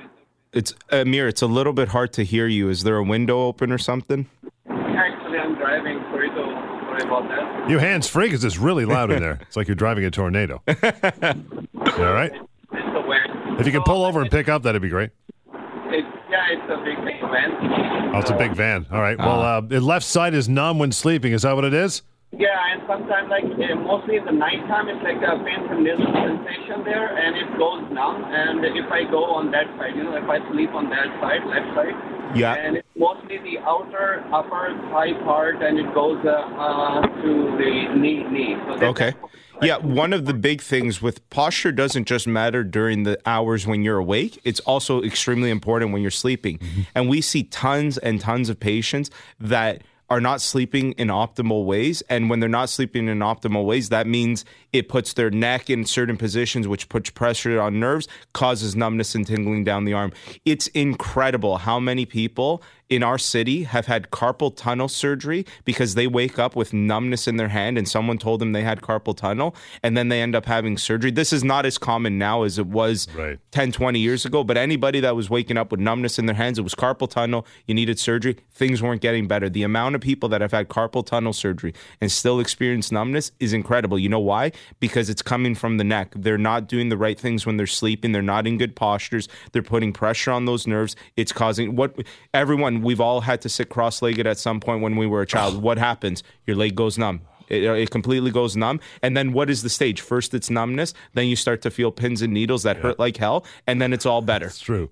It's 0.58 0.74
Amir. 0.90 1.28
It's 1.28 1.44
a 1.44 1.48
little 1.48 1.72
bit 1.72 1.90
hard 1.90 2.14
to 2.14 2.24
hear 2.24 2.48
you. 2.48 2.68
Is 2.70 2.82
there 2.82 2.98
a 2.98 3.04
window 3.04 3.44
open 3.44 3.72
or 3.72 3.78
something? 3.78 4.26
Actually, 4.68 5.38
I'm 5.38 5.54
driving. 5.54 6.00
Sorry, 6.10 6.30
to, 6.30 6.36
sorry 6.36 7.04
about 7.04 7.28
that. 7.30 7.70
You 7.70 7.78
hands 7.78 8.08
free 8.08 8.26
because 8.26 8.44
it's 8.44 8.58
really 8.58 8.84
loud 8.84 9.12
in 9.12 9.22
there. 9.22 9.38
It's 9.48 9.56
like 9.56 9.68
you're 9.68 9.76
driving 9.76 10.04
a 10.06 10.10
tornado. 10.10 10.64
All 10.68 10.74
right. 10.74 12.32
It's 12.34 12.94
the 12.94 13.04
wind. 13.06 13.60
If 13.60 13.68
you 13.68 13.72
can 13.72 13.84
pull 13.84 14.04
over 14.04 14.20
and 14.20 14.32
pick 14.32 14.50
up, 14.50 14.64
that'd 14.64 14.82
be 14.82 14.90
great. 14.90 15.12
It's, 15.54 16.08
yeah, 16.28 16.48
it's 16.50 16.72
a 16.72 16.84
big, 16.84 17.06
big 17.06 17.18
event. 17.22 18.16
Oh, 18.16 18.20
it's 18.20 18.32
a 18.32 18.36
big 18.36 18.56
van. 18.56 18.88
All 18.92 19.00
right. 19.00 19.18
Well, 19.20 19.40
uh, 19.40 19.62
the 19.62 19.80
left 19.80 20.08
side 20.08 20.34
is 20.34 20.50
numb 20.50 20.80
when 20.80 20.92
sleeping. 20.92 21.34
Is 21.34 21.44
that 21.44 21.54
what 21.54 21.66
it 21.66 21.76
is? 21.76 22.02
Yeah, 22.38 22.54
and 22.72 22.82
sometimes, 22.86 23.30
like, 23.34 23.46
uh, 23.46 23.76
mostly 23.82 24.18
in 24.18 24.26
the 24.26 24.32
nighttime, 24.32 24.88
it's 24.90 25.02
like 25.02 25.18
a 25.26 25.42
pain 25.42 25.68
from 25.68 25.84
needle 25.84 26.06
sensation 26.06 26.86
there, 26.86 27.10
and 27.18 27.36
it 27.36 27.58
goes 27.58 27.82
numb. 27.92 28.24
And 28.30 28.64
if 28.64 28.92
I 28.92 29.10
go 29.10 29.26
on 29.26 29.50
that 29.52 29.66
side, 29.78 29.96
you 29.96 30.04
know, 30.04 30.16
if 30.16 30.30
I 30.30 30.38
sleep 30.54 30.70
on 30.74 30.90
that 30.92 31.10
side, 31.20 31.42
left 31.50 31.66
side, 31.74 31.98
Yeah. 32.38 32.54
and 32.54 32.78
it's 32.78 32.88
mostly 32.96 33.40
the 33.40 33.58
outer, 33.66 34.24
upper 34.32 34.70
thigh 34.94 35.14
part, 35.26 35.64
and 35.64 35.80
it 35.80 35.92
goes 35.96 36.24
uh, 36.26 36.30
uh, 36.30 37.02
to 37.02 37.58
the 37.58 37.96
knee, 37.98 38.22
knee. 38.30 38.56
So 38.80 38.86
Okay. 38.86 39.14
Yeah, 39.60 39.78
one 39.78 40.14
of 40.14 40.26
the 40.26 40.36
big 40.36 40.62
things 40.62 41.02
with 41.02 41.28
posture 41.32 41.72
doesn't 41.72 42.06
just 42.06 42.28
matter 42.28 42.64
during 42.64 43.02
the 43.02 43.18
hours 43.26 43.66
when 43.66 43.82
you're 43.82 43.98
awake, 43.98 44.40
it's 44.44 44.60
also 44.60 45.02
extremely 45.02 45.50
important 45.50 45.92
when 45.92 46.04
you're 46.04 46.12
sleeping. 46.12 46.60
And 46.94 47.10
we 47.10 47.22
see 47.22 47.42
tons 47.46 47.98
and 47.98 48.22
tons 48.22 48.50
of 48.50 48.60
patients 48.60 49.10
that 49.40 49.82
are 50.10 50.22
not 50.22 50.42
sleeping 50.42 50.94
in 50.94 51.10
optimal 51.10 51.66
ways. 51.66 52.02
And 52.10 52.30
when 52.30 52.40
they're 52.40 52.50
not 52.50 52.70
sleeping 52.70 53.08
in 53.08 53.20
optimal 53.20 53.66
ways, 53.66 53.90
that 53.90 54.08
means 54.08 54.46
it 54.72 54.88
puts 54.88 55.14
their 55.14 55.30
neck 55.30 55.70
in 55.70 55.86
certain 55.86 56.18
positions, 56.18 56.68
which 56.68 56.90
puts 56.90 57.10
pressure 57.10 57.60
on 57.60 57.80
nerves, 57.80 58.08
causes 58.34 58.76
numbness 58.76 59.16
and 59.16 59.28
tingling 59.28 59.64
down 59.64 59.86
the 59.86 59.94
arm. 59.94 60.14
It's 60.46 60.68
incredible 60.68 61.58
how 61.58 61.80
many 61.80 62.06
people 62.06 62.62
in 62.90 63.04
our 63.04 63.18
city 63.18 63.64
have 63.64 63.86
had 63.86 64.12
carpal 64.12 64.56
tunnel 64.56 64.88
surgery 64.88 65.46
because 65.66 65.96
they 65.96 66.08
wake 66.08 66.40
up 66.40 66.56
with 66.56 66.74
numbness 66.74 67.28
in 67.28 67.38
their 67.38 67.50
hand 67.50 67.78
and 67.78 67.88
someone 67.88 68.18
told 68.18 68.40
them 68.40 68.54
they 68.54 68.64
had 68.64 68.82
carpal 68.82 69.16
tunnel 69.16 69.56
and 69.84 69.98
then 69.98 70.08
they 70.10 70.22
end 70.22 70.36
up 70.36 70.46
having 70.46 70.78
surgery. 70.78 71.12
This 71.12 71.34
is 71.34 71.44
not 71.44 71.66
as 71.66 71.78
common 71.78 72.18
now 72.18 72.44
as 72.44 72.58
it 72.58 72.68
was 72.68 73.08
Right. 73.16 73.40
10, 73.52 73.72
20 73.72 74.00
years 74.00 74.26
ago, 74.26 74.44
but 74.44 74.58
anybody 74.58 75.00
that 75.02 75.16
was 75.16 75.30
waking 75.30 75.58
up 75.58 75.72
with 75.72 75.80
numbness 75.80 76.18
in 76.18 76.26
their 76.28 76.36
hands, 76.36 76.58
it 76.60 76.62
was 76.62 76.76
carpal 76.76 77.10
tunnel, 77.10 77.46
you 77.66 77.74
needed 77.74 78.00
surgery, 78.00 78.38
things 78.54 78.82
weren't 78.82 79.02
getting 79.02 79.28
better. 79.28 79.50
The 79.50 79.64
amount 79.64 79.96
of 79.96 80.02
people 80.02 80.30
that 80.30 80.42
have 80.42 80.52
had 80.52 80.70
carpal 80.70 81.06
tunnel 81.06 81.34
surgery 81.34 81.74
and 82.00 82.12
still 82.12 82.40
experience 82.40 82.92
numbness 82.92 83.32
is 83.40 83.54
incredible. 83.54 84.00
You 84.00 84.10
know 84.10 84.20
why? 84.20 84.52
Because 84.80 85.10
it's 85.10 85.22
coming 85.22 85.56
from 85.56 85.78
the 85.78 85.84
neck. 85.84 86.14
They're 86.16 86.38
not 86.38 86.68
doing 86.68 86.90
the 86.90 86.98
right 86.98 87.20
things 87.20 87.46
when 87.46 87.58
they're 87.58 87.68
sleeping, 87.68 88.12
they're 88.14 88.22
not 88.22 88.48
in 88.48 88.58
good 88.58 88.76
postures, 88.76 89.28
they're 89.52 89.62
putting 89.62 89.92
pressure 89.92 90.32
on 90.32 90.46
those 90.46 90.68
nerves. 90.68 90.96
It's 91.16 91.32
causing 91.32 91.76
what 91.76 91.96
everyone, 92.34 92.77
we've 92.82 93.02
all 93.02 93.22
had 93.22 93.42
to 93.42 93.50
sit 93.50 93.70
cross 93.70 94.02
legged 94.02 94.28
at 94.28 94.38
some 94.38 94.60
point 94.60 94.82
when 94.82 94.96
we 94.96 95.08
were 95.08 95.22
a 95.22 95.26
child. 95.28 95.62
what 95.62 95.78
happens? 95.78 96.24
Your 96.46 96.56
leg 96.56 96.76
goes 96.76 96.98
numb. 96.98 97.22
It, 97.50 97.64
it 97.64 97.90
completely 97.92 98.32
goes 98.32 98.56
numb. 98.58 98.80
And 99.02 99.16
then 99.16 99.32
what 99.32 99.50
is 99.50 99.64
the 99.64 99.70
stage? 99.70 100.02
First, 100.02 100.34
it's 100.34 100.50
numbness. 100.50 100.94
Then 101.14 101.28
you 101.28 101.36
start 101.36 101.62
to 101.62 101.72
feel 101.72 101.92
pins 101.92 102.22
and 102.22 102.34
needles 102.34 102.64
that 102.64 102.78
hurt 102.78 103.00
like 103.00 103.16
hell. 103.18 103.46
And 103.66 103.82
then 103.82 103.94
it's 103.94 104.06
all 104.06 104.22
better. 104.22 104.48
It's 104.48 104.60
true. 104.60 104.90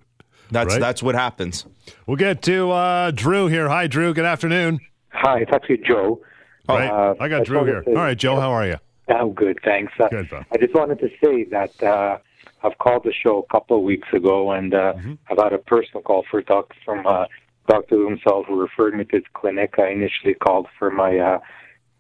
That's 0.52 0.74
Right. 0.76 0.80
that's 0.80 1.02
what 1.04 1.16
happens. 1.16 1.66
We'll 2.06 2.18
get 2.18 2.42
to 2.44 2.72
uh, 2.72 3.12
Drew 3.12 3.48
here. 3.48 3.68
Hi, 3.68 3.88
Drew. 3.88 4.14
Good 4.14 4.26
afternoon. 4.26 4.80
Hi, 5.10 5.40
it's 5.40 5.52
actually 5.52 5.80
Joe. 5.80 6.22
Right. 6.70 6.90
Uh, 6.90 7.16
I 7.20 7.28
got 7.28 7.42
I 7.42 7.44
Drew 7.44 7.66
here. 7.66 7.82
to- 7.82 7.90
All 7.90 7.96
right, 7.96 8.18
Joe. 8.18 8.40
How 8.40 8.52
are 8.52 8.66
you? 8.66 8.78
I'm 9.08 9.34
good, 9.34 9.60
thanks. 9.64 9.94
Uh, 10.00 10.08
Good, 10.08 10.30
pal. 10.30 10.46
I 10.52 10.58
just 10.58 10.74
wanted 10.74 11.00
to 11.00 11.10
say 11.24 11.44
that 11.52 11.84
uh, 11.84 12.18
I've 12.64 12.78
called 12.80 13.04
the 13.04 13.14
show 13.14 13.40
a 13.48 13.52
couple 13.54 13.78
of 13.78 13.84
weeks 13.84 14.08
ago, 14.14 14.52
and 14.52 14.74
uh, 14.74 14.94
Mm-hmm. 14.94 15.14
I've 15.30 15.38
had 15.44 15.54
a 15.54 15.60
personal 15.60 16.02
call 16.02 16.26
for 16.32 16.42
doc 16.42 16.74
from 16.84 17.06
uh, 17.06 17.26
Doctor 17.68 18.04
himself 18.08 18.46
who 18.48 18.60
referred 18.60 18.94
me 18.96 19.06
to 19.06 19.16
his 19.18 19.26
clinic. 19.34 19.76
I 19.78 19.90
initially 19.90 20.34
called 20.36 20.68
for 20.78 20.92
my 20.92 21.18
uh, 21.18 21.40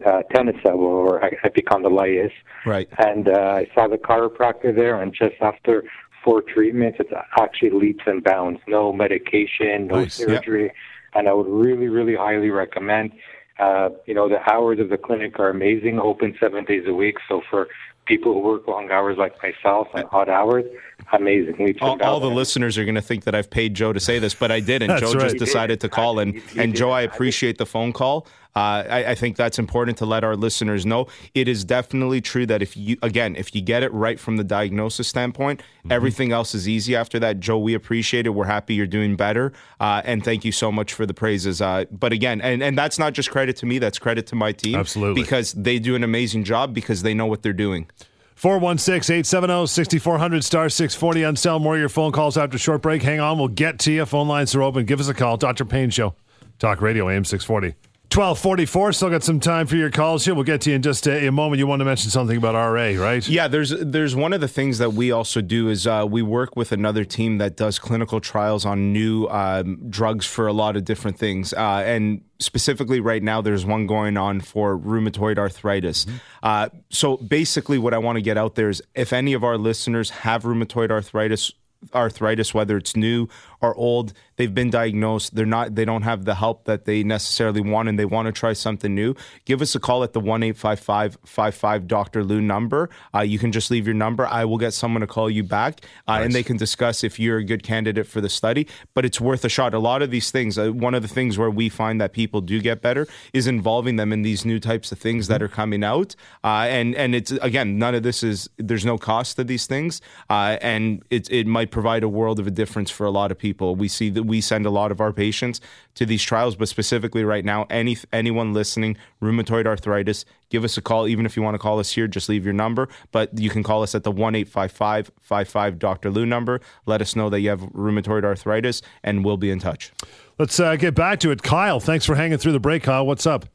uh, 0.05 0.21
tennis 0.33 0.55
elbow 0.65 0.83
or 0.83 1.21
epicondylitis, 1.43 2.31
Right. 2.65 2.87
and 2.99 3.27
uh, 3.29 3.31
I 3.61 3.67
saw 3.73 3.87
the 3.87 3.97
chiropractor 3.97 4.75
there, 4.75 5.01
and 5.01 5.13
just 5.13 5.35
after 5.41 5.83
four 6.23 6.41
treatments, 6.41 6.97
it's 6.99 7.11
actually 7.39 7.71
leaps 7.71 8.03
and 8.05 8.23
bounds. 8.23 8.59
No 8.67 8.91
medication, 8.91 9.87
no 9.87 10.01
Nice. 10.01 10.19
Yep. 10.19 10.27
surgery, 10.29 10.71
and 11.13 11.27
I 11.29 11.33
would 11.33 11.47
really, 11.47 11.87
really 11.87 12.15
highly 12.15 12.49
recommend. 12.49 13.11
Uh, 13.57 13.89
you 14.05 14.13
know, 14.13 14.27
the 14.27 14.41
hours 14.51 14.79
of 14.79 14.89
the 14.89 14.97
clinic 14.97 15.39
are 15.39 15.49
amazing, 15.49 15.97
open 15.99 16.35
seven 16.41 16.65
days 16.65 16.83
a 16.87 16.93
week. 16.93 17.15
So 17.29 17.41
for 17.49 17.67
people 18.05 18.33
who 18.33 18.39
work 18.39 18.67
long 18.67 18.91
hours 18.91 19.17
like 19.17 19.33
myself 19.41 19.87
and 19.93 20.05
odd 20.11 20.29
hours, 20.29 20.65
amazing. 21.13 21.55
Leaps 21.59 21.79
All, 21.81 21.93
and 21.93 22.01
all 22.01 22.19
the 22.19 22.29
listeners 22.29 22.77
are 22.77 22.83
going 22.85 22.95
to 22.95 23.01
think 23.01 23.23
that 23.23 23.35
I've 23.35 23.49
paid 23.49 23.73
Joe 23.73 23.93
to 23.93 23.99
say 23.99 24.19
this, 24.19 24.33
but 24.33 24.51
I 24.51 24.59
didn't. 24.59 24.97
Joe 24.99 25.11
right. 25.13 25.21
just 25.21 25.37
decided 25.37 25.81
to 25.81 25.89
call, 25.89 26.19
and 26.19 26.35
You- 26.35 26.41
you 26.53 26.61
and 26.61 26.73
did. 26.73 26.79
Joe, 26.79 26.91
I 26.91 26.99
I 26.99 27.01
appreciate 27.03 27.57
the 27.57 27.65
phone 27.65 27.93
call. 27.93 28.25
Uh, 28.55 28.83
I, 28.89 29.05
I 29.11 29.15
think 29.15 29.35
that's 29.35 29.59
important 29.59 29.97
to 29.97 30.05
let 30.05 30.23
our 30.23 30.35
listeners 30.37 30.85
know. 30.85 31.07
It 31.33 31.49
is 31.49 31.65
definitely 31.65 32.21
true 32.21 32.45
that 32.45 32.61
if 32.61 32.77
you, 32.77 32.95
again, 33.01 33.35
if 33.35 33.53
you 33.53 33.61
get 33.61 33.83
it 33.83 33.91
right 33.91 34.17
from 34.19 34.37
the 34.37 34.43
diagnosis 34.45 35.07
standpoint, 35.07 35.61
Mm-hmm. 35.85 35.91
everything 35.91 36.31
else 36.31 36.55
is 36.55 36.67
easy 36.67 36.95
after 36.95 37.19
that. 37.19 37.39
Joe, 37.39 37.59
we 37.59 37.75
appreciate 37.75 38.25
it. 38.25 38.29
We're 38.31 38.45
happy 38.45 38.73
you're 38.73 38.87
doing 38.87 39.15
better, 39.15 39.53
uh, 39.79 40.01
and 40.03 40.23
thank 40.25 40.43
you 40.43 40.51
so 40.51 40.71
much 40.71 40.93
for 40.93 41.05
the 41.05 41.13
praises. 41.13 41.61
Uh, 41.61 41.85
but 41.91 42.11
again, 42.11 42.41
and 42.41 42.63
and 42.63 42.75
that's 42.75 42.97
not 42.97 43.13
just 43.13 43.29
credit 43.29 43.55
to 43.57 43.67
me; 43.67 43.77
that's 43.77 43.99
credit 43.99 44.25
to 44.27 44.35
my 44.35 44.51
team, 44.51 44.73
Absolutely. 44.75 45.21
because 45.21 45.53
they 45.53 45.77
do 45.77 45.93
an 45.93 46.03
amazing 46.03 46.43
job 46.43 46.73
because 46.73 47.03
they 47.03 47.13
know 47.13 47.27
what 47.27 47.43
they're 47.43 47.53
doing. 47.53 47.87
416 48.35 49.13
870 49.15 49.67
6400 49.67 50.43
star 50.43 50.69
640 50.69 51.25
on 51.25 51.35
cell. 51.35 51.59
More 51.59 51.75
of 51.75 51.79
your 51.79 51.89
phone 51.89 52.11
calls 52.11 52.35
after 52.35 52.57
short 52.57 52.81
break. 52.81 53.03
Hang 53.03 53.19
on. 53.19 53.37
We'll 53.37 53.47
get 53.47 53.77
to 53.79 53.91
you. 53.91 54.05
Phone 54.07 54.27
lines 54.27 54.55
are 54.55 54.63
open. 54.63 54.85
Give 54.85 54.99
us 54.99 55.07
a 55.07 55.13
call. 55.13 55.37
Dr. 55.37 55.65
Pain 55.65 55.91
Show. 55.91 56.15
Talk 56.57 56.81
Radio, 56.81 57.09
AM 57.09 57.25
640. 57.25 57.75
1244. 58.13 58.93
Still 58.93 59.09
got 59.09 59.23
some 59.23 59.39
time 59.39 59.67
for 59.67 59.75
your 59.75 59.89
calls 59.89 60.23
here. 60.25 60.33
We'll 60.33 60.43
get 60.43 60.61
to 60.61 60.69
you 60.69 60.75
in 60.75 60.81
just 60.81 61.07
a, 61.07 61.27
a 61.27 61.31
moment. 61.31 61.59
You 61.59 61.67
want 61.67 61.81
to 61.81 61.85
mention 61.85 62.09
something 62.11 62.37
about 62.37 62.53
RA, 62.53 62.93
right? 62.97 63.27
Yeah, 63.27 63.47
there's 63.47 63.71
there's 63.71 64.15
one 64.15 64.31
of 64.31 64.41
the 64.41 64.47
things 64.47 64.77
that 64.77 64.93
we 64.93 65.11
also 65.11 65.41
do 65.41 65.69
is 65.69 65.85
uh, 65.85 66.05
we 66.09 66.21
work 66.21 66.55
with 66.55 66.71
another 66.71 67.03
team 67.03 67.39
that 67.39 67.57
does 67.57 67.79
clinical 67.79 68.21
trials 68.21 68.65
on 68.65 68.93
new 68.93 69.27
um, 69.27 69.89
drugs 69.89 70.25
for 70.25 70.47
a 70.47 70.53
lot 70.53 70.77
of 70.77 70.85
different 70.85 71.17
things, 71.17 71.53
uh, 71.53 71.83
and 71.85 72.23
specifically 72.39 72.99
right 72.99 73.23
now 73.23 73.41
there's 73.41 73.65
one 73.65 73.87
going 73.87 74.17
on 74.17 74.39
for 74.39 74.77
rheumatoid 74.77 75.37
arthritis. 75.37 76.05
Uh, 76.43 76.69
so 76.89 77.17
basically, 77.17 77.77
what 77.77 77.93
I 77.93 77.97
want 77.97 78.17
to 78.17 78.21
get 78.21 78.37
out 78.37 78.55
there 78.55 78.69
is 78.69 78.81
if 78.93 79.13
any 79.13 79.33
of 79.33 79.43
our 79.43 79.57
listeners 79.57 80.09
have 80.09 80.43
rheumatoid 80.43 80.91
arthritis 80.91 81.51
arthritis 81.93 82.53
whether 82.53 82.77
it's 82.77 82.95
new 82.95 83.27
or 83.61 83.75
old 83.75 84.13
they've 84.37 84.53
been 84.53 84.69
diagnosed 84.69 85.35
they're 85.35 85.45
not 85.45 85.75
they 85.75 85.85
don't 85.85 86.03
have 86.03 86.25
the 86.25 86.35
help 86.35 86.65
that 86.65 86.85
they 86.85 87.03
necessarily 87.03 87.61
want 87.61 87.89
and 87.89 87.97
they 87.97 88.05
want 88.05 88.25
to 88.25 88.31
try 88.31 88.53
something 88.53 88.93
new 88.93 89.13
give 89.45 89.61
us 89.61 89.75
a 89.75 89.79
call 89.79 90.03
at 90.03 90.13
the 90.13 90.21
1-855-55 90.21 91.87
dr 91.87 92.23
lou 92.23 92.41
number. 92.41 92.89
Uh, 93.13 93.21
you 93.21 93.39
can 93.39 93.51
just 93.51 93.71
leave 93.71 93.85
your 93.85 93.93
number. 93.93 94.25
I 94.27 94.45
will 94.45 94.57
get 94.57 94.73
someone 94.73 95.01
to 95.01 95.07
call 95.07 95.29
you 95.29 95.43
back 95.43 95.81
uh, 96.07 96.19
and 96.21 96.33
they 96.33 96.43
can 96.43 96.57
discuss 96.57 97.03
if 97.03 97.19
you're 97.19 97.37
a 97.37 97.43
good 97.43 97.63
candidate 97.63 98.07
for 98.07 98.21
the 98.21 98.29
study 98.29 98.67
but 98.93 99.05
it's 99.05 99.19
worth 99.19 99.43
a 99.45 99.49
shot. 99.49 99.73
A 99.73 99.79
lot 99.79 100.01
of 100.01 100.11
these 100.11 100.31
things 100.31 100.57
uh, 100.57 100.71
one 100.71 100.93
of 100.93 101.01
the 101.01 101.07
things 101.07 101.37
where 101.37 101.49
we 101.49 101.69
find 101.69 101.99
that 102.01 102.13
people 102.13 102.41
do 102.41 102.61
get 102.61 102.81
better 102.81 103.07
is 103.33 103.47
involving 103.47 103.95
them 103.95 104.11
in 104.11 104.21
these 104.21 104.45
new 104.45 104.59
types 104.59 104.91
of 104.91 104.99
things 104.99 105.27
that 105.27 105.41
are 105.41 105.47
coming 105.47 105.83
out 105.83 106.15
uh, 106.43 106.67
and 106.69 106.95
and 106.95 107.15
it's 107.15 107.31
again 107.31 107.77
none 107.77 107.95
of 107.95 108.03
this 108.03 108.23
is 108.23 108.49
there's 108.57 108.85
no 108.85 108.97
cost 108.97 109.35
to 109.37 109.43
these 109.43 109.67
things 109.67 110.01
uh, 110.29 110.57
and 110.61 111.03
it, 111.09 111.29
it 111.31 111.47
might 111.47 111.71
provide 111.71 112.03
a 112.03 112.09
world 112.09 112.39
of 112.39 112.47
a 112.47 112.51
difference 112.51 112.89
for 112.89 113.05
a 113.05 113.11
lot 113.11 113.31
of 113.31 113.37
people. 113.37 113.75
We 113.75 113.87
see 113.87 114.09
that 114.11 114.23
we 114.25 114.41
send 114.41 114.65
a 114.65 114.69
lot 114.69 114.91
of 114.91 114.99
our 115.01 115.13
patients 115.13 115.61
to 115.95 116.05
these 116.05 116.23
trials 116.23 116.55
but 116.55 116.67
specifically 116.67 117.23
right 117.23 117.45
now 117.45 117.65
any 117.69 117.97
anyone 118.11 118.53
listening 118.53 118.97
rheumatoid 119.21 119.65
arthritis 119.65 120.25
give 120.49 120.63
us 120.63 120.77
a 120.77 120.81
call 120.81 121.07
even 121.07 121.25
if 121.25 121.35
you 121.35 121.43
want 121.43 121.55
to 121.55 121.59
call 121.59 121.79
us 121.79 121.91
here 121.91 122.07
just 122.07 122.29
leave 122.29 122.43
your 122.43 122.53
number 122.53 122.87
but 123.11 123.37
you 123.37 123.49
can 123.49 123.63
call 123.63 123.83
us 123.83 123.95
at 123.95 124.03
the 124.03 124.11
1-855-55 124.11 125.79
dr 125.79 126.09
lou 126.09 126.25
number 126.25 126.59
let 126.85 127.01
us 127.01 127.15
know 127.15 127.29
that 127.29 127.39
you 127.39 127.49
have 127.49 127.61
rheumatoid 127.61 128.23
arthritis 128.23 128.81
and 129.03 129.23
we'll 129.23 129.37
be 129.37 129.49
in 129.49 129.59
touch 129.59 129.91
Let's 130.37 130.59
uh, 130.59 130.75
get 130.75 130.95
back 130.95 131.21
to 131.21 131.31
it. 131.31 131.43
Kyle, 131.43 131.79
thanks 131.79 132.05
for 132.05 132.13
hanging 132.13 132.37
through 132.37 132.51
the 132.51 132.59
break, 132.59 132.83
Kyle. 132.83 133.07
What's 133.07 133.25
up? 133.25 133.45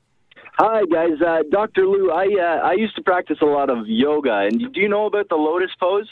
Hi 0.54 0.82
guys, 0.90 1.20
uh, 1.26 1.42
Dr. 1.50 1.86
Lou. 1.86 2.10
I 2.10 2.24
uh, 2.24 2.68
I 2.68 2.72
used 2.72 2.94
to 2.96 3.02
practice 3.02 3.38
a 3.40 3.46
lot 3.46 3.70
of 3.70 3.86
yoga, 3.86 4.46
and 4.50 4.72
do 4.72 4.80
you 4.80 4.88
know 4.88 5.06
about 5.06 5.28
the 5.28 5.36
lotus 5.36 5.70
pose? 5.78 6.06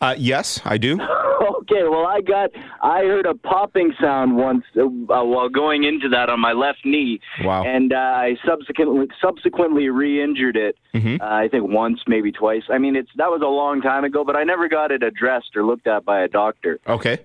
uh, 0.00 0.14
yes 0.18 0.60
i 0.64 0.76
do 0.76 0.96
Okay, 1.66 1.82
well 1.82 2.06
I 2.06 2.20
got 2.20 2.50
I 2.82 3.00
heard 3.00 3.26
a 3.26 3.34
popping 3.34 3.92
sound 4.00 4.36
once 4.36 4.64
uh, 4.76 4.84
while 4.84 5.48
going 5.48 5.84
into 5.84 6.08
that 6.10 6.28
on 6.30 6.40
my 6.40 6.52
left 6.52 6.84
knee. 6.84 7.20
Wow. 7.42 7.64
And 7.64 7.92
uh, 7.92 7.96
I 7.96 8.36
subsequently 8.46 9.06
subsequently 9.20 9.88
re-injured 9.88 10.56
it. 10.56 10.76
Mm-hmm. 10.94 11.20
Uh, 11.20 11.24
I 11.24 11.48
think 11.48 11.68
once, 11.68 12.00
maybe 12.06 12.32
twice. 12.32 12.62
I 12.70 12.78
mean, 12.78 12.96
it's 12.96 13.10
that 13.16 13.28
was 13.28 13.42
a 13.42 13.48
long 13.48 13.80
time 13.80 14.04
ago, 14.04 14.24
but 14.24 14.36
I 14.36 14.44
never 14.44 14.68
got 14.68 14.90
it 14.90 15.02
addressed 15.02 15.56
or 15.56 15.64
looked 15.64 15.86
at 15.86 16.04
by 16.04 16.22
a 16.22 16.28
doctor. 16.28 16.78
okay 16.86 17.18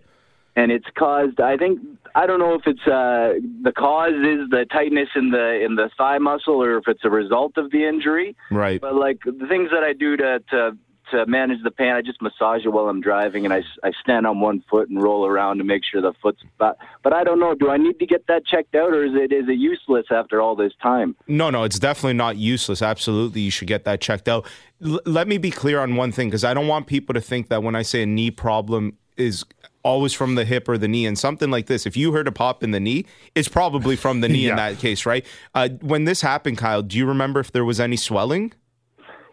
and 0.56 0.72
it's 0.72 0.86
caused 0.98 1.40
i 1.40 1.56
think 1.56 1.80
i 2.16 2.26
don't 2.26 2.40
know 2.40 2.54
if 2.54 2.62
it's 2.66 2.86
uh 2.88 3.40
the 3.64 3.72
cause 3.72 4.12
is 4.12 4.50
the 4.50 4.66
tightness 4.72 5.10
in 5.16 5.32
the 5.32 5.64
in 5.64 5.76
the 5.76 5.90
thigh 5.98 6.18
muscle 6.18 6.62
or 6.62 6.78
if 6.78 6.84
it's 6.88 7.06
a 7.06 7.10
result 7.10 7.58
of 7.58 7.72
the 7.72 7.88
injury 7.88 8.36
right 8.52 8.82
but 8.82 8.96
like 8.96 9.20
the 9.24 9.48
things 9.48 9.70
that 9.72 9.84
i 9.84 9.94
do 9.94 10.18
to 10.18 10.40
to 10.50 10.78
to 11.12 11.26
manage 11.26 11.64
the 11.64 11.72
pain, 11.72 11.92
I 11.92 12.02
just 12.02 12.22
massage 12.22 12.66
it 12.66 12.70
while 12.70 12.88
I'm 12.88 13.02
driving, 13.02 13.46
and 13.46 13.54
I, 13.54 13.64
I 13.84 13.92
stand 14.02 14.26
on 14.26 14.40
one 14.40 14.64
foot 14.70 14.90
and 14.90 15.02
roll 15.02 15.26
around 15.26 15.60
to 15.60 15.64
make 15.64 15.84
sure 15.84 16.02
the 16.02 16.14
foot's. 16.22 16.42
But 16.58 16.78
but 17.04 17.14
I 17.14 17.24
don't 17.24 17.40
know. 17.40 17.56
Do 17.56 17.70
I 17.70 17.78
need 17.78 18.00
to 18.00 18.06
get 18.06 18.28
that 18.28 18.46
checked 18.46 18.76
out, 18.76 18.94
or 18.94 19.06
is 19.06 19.14
it 19.14 19.32
is 19.32 19.48
it 19.48 19.58
useless 19.58 20.08
after 20.12 20.42
all 20.42 20.56
this 20.56 20.74
time? 20.82 21.16
No, 21.28 21.50
no, 21.50 21.64
it's 21.64 21.80
definitely 21.80 22.14
not 22.14 22.38
useless. 22.38 22.82
Absolutely, 22.82 23.42
you 23.42 23.52
should 23.52 23.68
get 23.68 23.86
that 23.86 24.02
checked 24.02 24.28
out. 24.28 24.48
L- 24.84 25.02
let 25.06 25.28
me 25.28 25.38
be 25.38 25.52
clear 25.52 25.80
on 25.80 25.96
one 25.96 26.12
thing 26.12 26.30
because 26.30 26.44
I 26.44 26.54
don't 26.54 26.68
want 26.68 26.88
people 26.88 27.14
to 27.14 27.22
think 27.22 27.50
that 27.50 27.64
when 27.64 27.76
I 27.76 27.84
say 27.84 28.04
a 28.04 28.06
knee 28.06 28.32
problem 28.32 28.98
is 29.18 29.46
always 29.84 30.14
from 30.14 30.36
the 30.36 30.46
hip 30.46 30.68
or 30.68 30.78
the 30.78 30.88
knee. 30.88 31.06
And 31.06 31.18
something 31.18 31.50
like 31.50 31.68
this, 31.68 31.86
if 31.86 31.98
you 31.98 32.12
heard 32.12 32.28
a 32.28 32.32
pop 32.32 32.64
in 32.64 32.72
the 32.72 32.80
knee, 32.80 33.06
it's 33.36 33.48
probably 33.48 33.96
from 33.96 34.22
the 34.22 34.30
knee 34.30 34.48
in 34.50 34.56
that 34.56 34.80
case, 34.80 35.06
right? 35.06 35.26
Uh, 35.56 35.70
when 35.82 36.06
this 36.06 36.22
happened, 36.22 36.58
Kyle, 36.58 36.82
do 36.82 36.98
you 36.98 37.06
remember 37.06 37.40
if 37.40 37.52
there 37.52 37.66
was 37.66 37.80
any 37.80 37.98
swelling? 37.98 38.54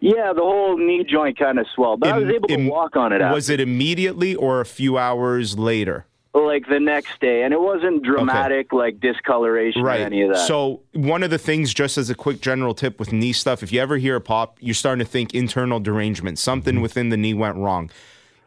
Yeah, 0.01 0.33
the 0.33 0.43
whole 0.43 0.77
knee 0.77 1.05
joint 1.05 1.39
kind 1.39 1.59
of 1.59 1.67
swelled, 1.75 2.01
but 2.01 2.11
I 2.11 2.19
was 2.19 2.29
able 2.29 2.49
to 2.49 2.69
walk 2.69 2.97
on 2.97 3.13
it. 3.13 3.21
Was 3.21 3.51
it 3.51 3.61
immediately 3.61 4.35
or 4.35 4.61
a 4.61 4.67
few 4.67 4.97
hours 4.99 5.59
later? 5.59 6.07
like 6.35 6.69
the 6.69 6.81
next 6.81 7.21
day, 7.21 7.43
and 7.43 7.53
it 7.53 7.61
wasn't 7.61 8.03
dramatic 8.03 8.73
like 8.73 9.01
discoloration 9.01 9.83
or 9.83 9.91
any 9.91 10.23
of 10.23 10.31
that. 10.31 10.47
So 10.47 10.83
one 10.93 11.23
of 11.23 11.31
the 11.31 11.39
things, 11.39 11.73
just 11.75 11.99
as 11.99 12.11
a 12.11 12.15
quick 12.15 12.41
general 12.41 12.75
tip 12.75 12.99
with 12.99 13.13
knee 13.13 13.33
stuff, 13.33 13.63
if 13.63 13.73
you 13.73 13.81
ever 13.81 13.97
hear 13.97 14.17
a 14.17 14.21
pop, 14.21 14.57
you're 14.61 14.75
starting 14.75 15.05
to 15.05 15.11
think 15.11 15.35
internal 15.35 15.81
derangement. 15.81 16.39
Something 16.39 16.81
within 16.81 17.09
the 17.09 17.17
knee 17.17 17.35
went 17.35 17.57
wrong. 17.57 17.91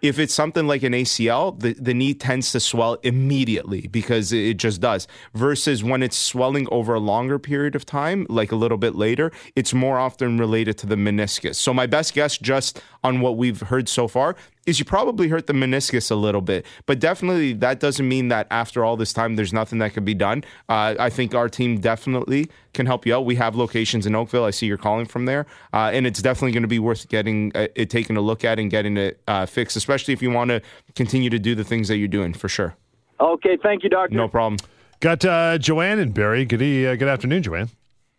If 0.02 0.20
it's 0.20 0.34
something 0.34 0.68
like 0.68 0.84
an 0.84 0.94
ACL, 0.94 1.60
the, 1.60 1.74
the 1.74 1.94
knee 1.94 2.14
tends 2.14 2.52
to 2.52 2.60
swell 2.60 2.98
immediately 3.04 3.88
because 3.88 4.32
it 4.32 4.52
it 4.52 4.58
just 4.58 4.82
does. 4.82 5.08
Versus 5.34 5.84
when 5.84 6.04
it's 6.04 6.18
swelling 6.18 6.68
over 6.72 6.94
a 6.94 7.00
longer 7.00 7.40
period 7.40 7.76
of 7.76 7.86
time, 7.86 8.28
like 8.30 8.52
a 8.52 8.56
little 8.56 8.78
bit 8.78 8.96
later, 8.96 9.32
it's 9.56 9.74
more 9.74 9.98
often 9.98 10.38
related 10.38 10.78
to 10.80 10.88
the 10.88 10.96
meniscus. 10.96 11.56
So 11.56 11.74
my 11.74 11.88
best 11.88 12.14
guess, 12.14 12.38
just 12.38 12.82
on 13.04 13.22
what 13.22 13.38
we've 13.38 13.62
heard 13.62 13.88
so 13.88 14.08
far, 14.08 14.36
is 14.66 14.80
you 14.80 14.86
probably 14.86 15.28
hurt 15.28 15.48
the 15.48 15.54
meniscus 15.54 16.12
a 16.12 16.16
little 16.16 16.42
bit, 16.42 16.66
but 16.86 17.00
definitely 17.00 17.54
that 17.54 17.80
doesn't 17.80 18.08
mean 18.08 18.28
that 18.28 18.48
after 18.52 18.86
all 18.86 18.96
this 18.96 19.12
time 19.12 19.36
there's 19.36 19.54
nothing 19.54 19.80
that 19.80 19.94
can 19.94 20.06
be 20.06 20.14
done. 20.14 20.44
Uh, 20.70 20.96
I 21.00 21.10
think 21.10 21.34
our 21.34 21.50
team 21.50 21.80
definitely 21.80 22.50
can 22.74 22.86
help 22.86 23.06
you 23.06 23.16
out. 23.16 23.26
We 23.26 23.36
have 23.36 23.56
locations 23.56 24.06
in 24.06 24.16
Oakville. 24.16 24.46
I 24.46 24.52
see 24.52 24.68
you're 24.68 24.78
calling 24.78 25.06
from 25.06 25.26
there, 25.26 25.48
uh, 25.74 25.92
and 25.94 26.06
it's 26.06 26.22
definitely 26.22 26.52
going 26.52 26.64
to 26.64 26.68
be 26.68 26.80
worth 26.80 27.10
getting 27.10 27.52
uh, 27.56 27.68
it 27.76 27.90
taken 27.90 28.18
a 28.18 28.22
look 28.22 28.46
at 28.46 28.60
and 28.60 28.70
getting 28.70 28.98
it 28.98 29.22
uh, 29.28 29.46
fixed, 29.46 29.76
especially 29.76 30.14
if 30.14 30.22
you 30.22 30.30
want 30.30 30.50
to 30.50 30.62
continue 30.96 31.30
to 31.30 31.40
do 31.40 31.56
the 31.56 31.64
things 31.64 31.88
that 31.88 31.98
you're 31.98 32.08
doing 32.08 32.34
for 32.34 32.48
sure. 32.48 32.76
okay, 33.20 33.58
thank 33.62 33.84
you, 33.84 33.90
doctor. 33.90 34.16
No 34.16 34.28
problem. 34.28 34.58
Got 35.00 35.26
uh, 35.26 35.58
Joanne 35.58 35.98
and 35.98 36.14
Barrie. 36.14 36.46
Good, 36.46 36.60
good 36.60 37.04
afternoon, 37.04 37.42
Joanne. 37.42 37.70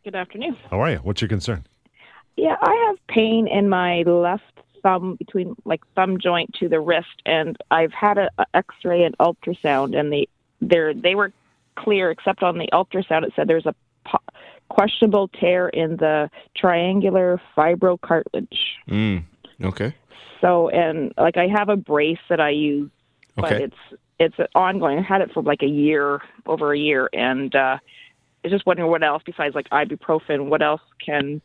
Good 0.02 0.16
afternoon. 0.16 0.56
How 0.68 0.82
are 0.82 0.90
you? 0.90 0.96
What's 0.96 1.20
your 1.20 1.28
concern? 1.28 1.64
Yeah, 2.36 2.56
I 2.60 2.86
have 2.88 2.96
pain 3.08 3.46
in 3.46 3.68
my 3.68 4.02
left 4.02 4.51
thumb 4.82 5.16
between 5.16 5.54
like 5.64 5.80
thumb 5.94 6.18
joint 6.18 6.54
to 6.60 6.68
the 6.68 6.80
wrist, 6.80 7.22
and 7.24 7.56
I've 7.70 7.92
had 7.92 8.18
a, 8.18 8.30
a 8.38 8.46
X-ray 8.54 9.04
and 9.04 9.16
ultrasound, 9.18 9.98
and 9.98 10.12
they 10.12 10.28
they're 10.60 10.94
they 10.94 11.14
were 11.14 11.32
clear 11.76 12.10
except 12.10 12.42
on 12.42 12.58
the 12.58 12.68
ultrasound. 12.72 13.24
It 13.24 13.32
said 13.34 13.48
there's 13.48 13.66
a 13.66 13.74
po- 14.04 14.18
questionable 14.68 15.28
tear 15.28 15.68
in 15.68 15.96
the 15.96 16.30
triangular 16.56 17.40
fibrocartilage. 17.56 18.58
Mm, 18.88 19.24
okay. 19.62 19.94
So, 20.40 20.68
and 20.68 21.12
like 21.16 21.36
I 21.36 21.46
have 21.48 21.68
a 21.68 21.76
brace 21.76 22.18
that 22.28 22.40
I 22.40 22.50
use, 22.50 22.90
but 23.36 23.52
Okay. 23.52 23.64
it's 23.64 24.00
it's 24.18 24.50
ongoing. 24.54 24.98
I 24.98 25.02
had 25.02 25.20
it 25.20 25.32
for 25.32 25.42
like 25.42 25.62
a 25.62 25.68
year, 25.68 26.20
over 26.46 26.72
a 26.72 26.78
year, 26.78 27.08
and 27.12 27.54
uh, 27.54 27.78
I 27.78 27.80
was 28.44 28.52
just 28.52 28.66
wondering 28.66 28.90
what 28.90 29.02
else 29.02 29.22
besides 29.24 29.54
like 29.54 29.68
ibuprofen. 29.70 30.46
What 30.46 30.62
else 30.62 30.80
can 31.04 31.40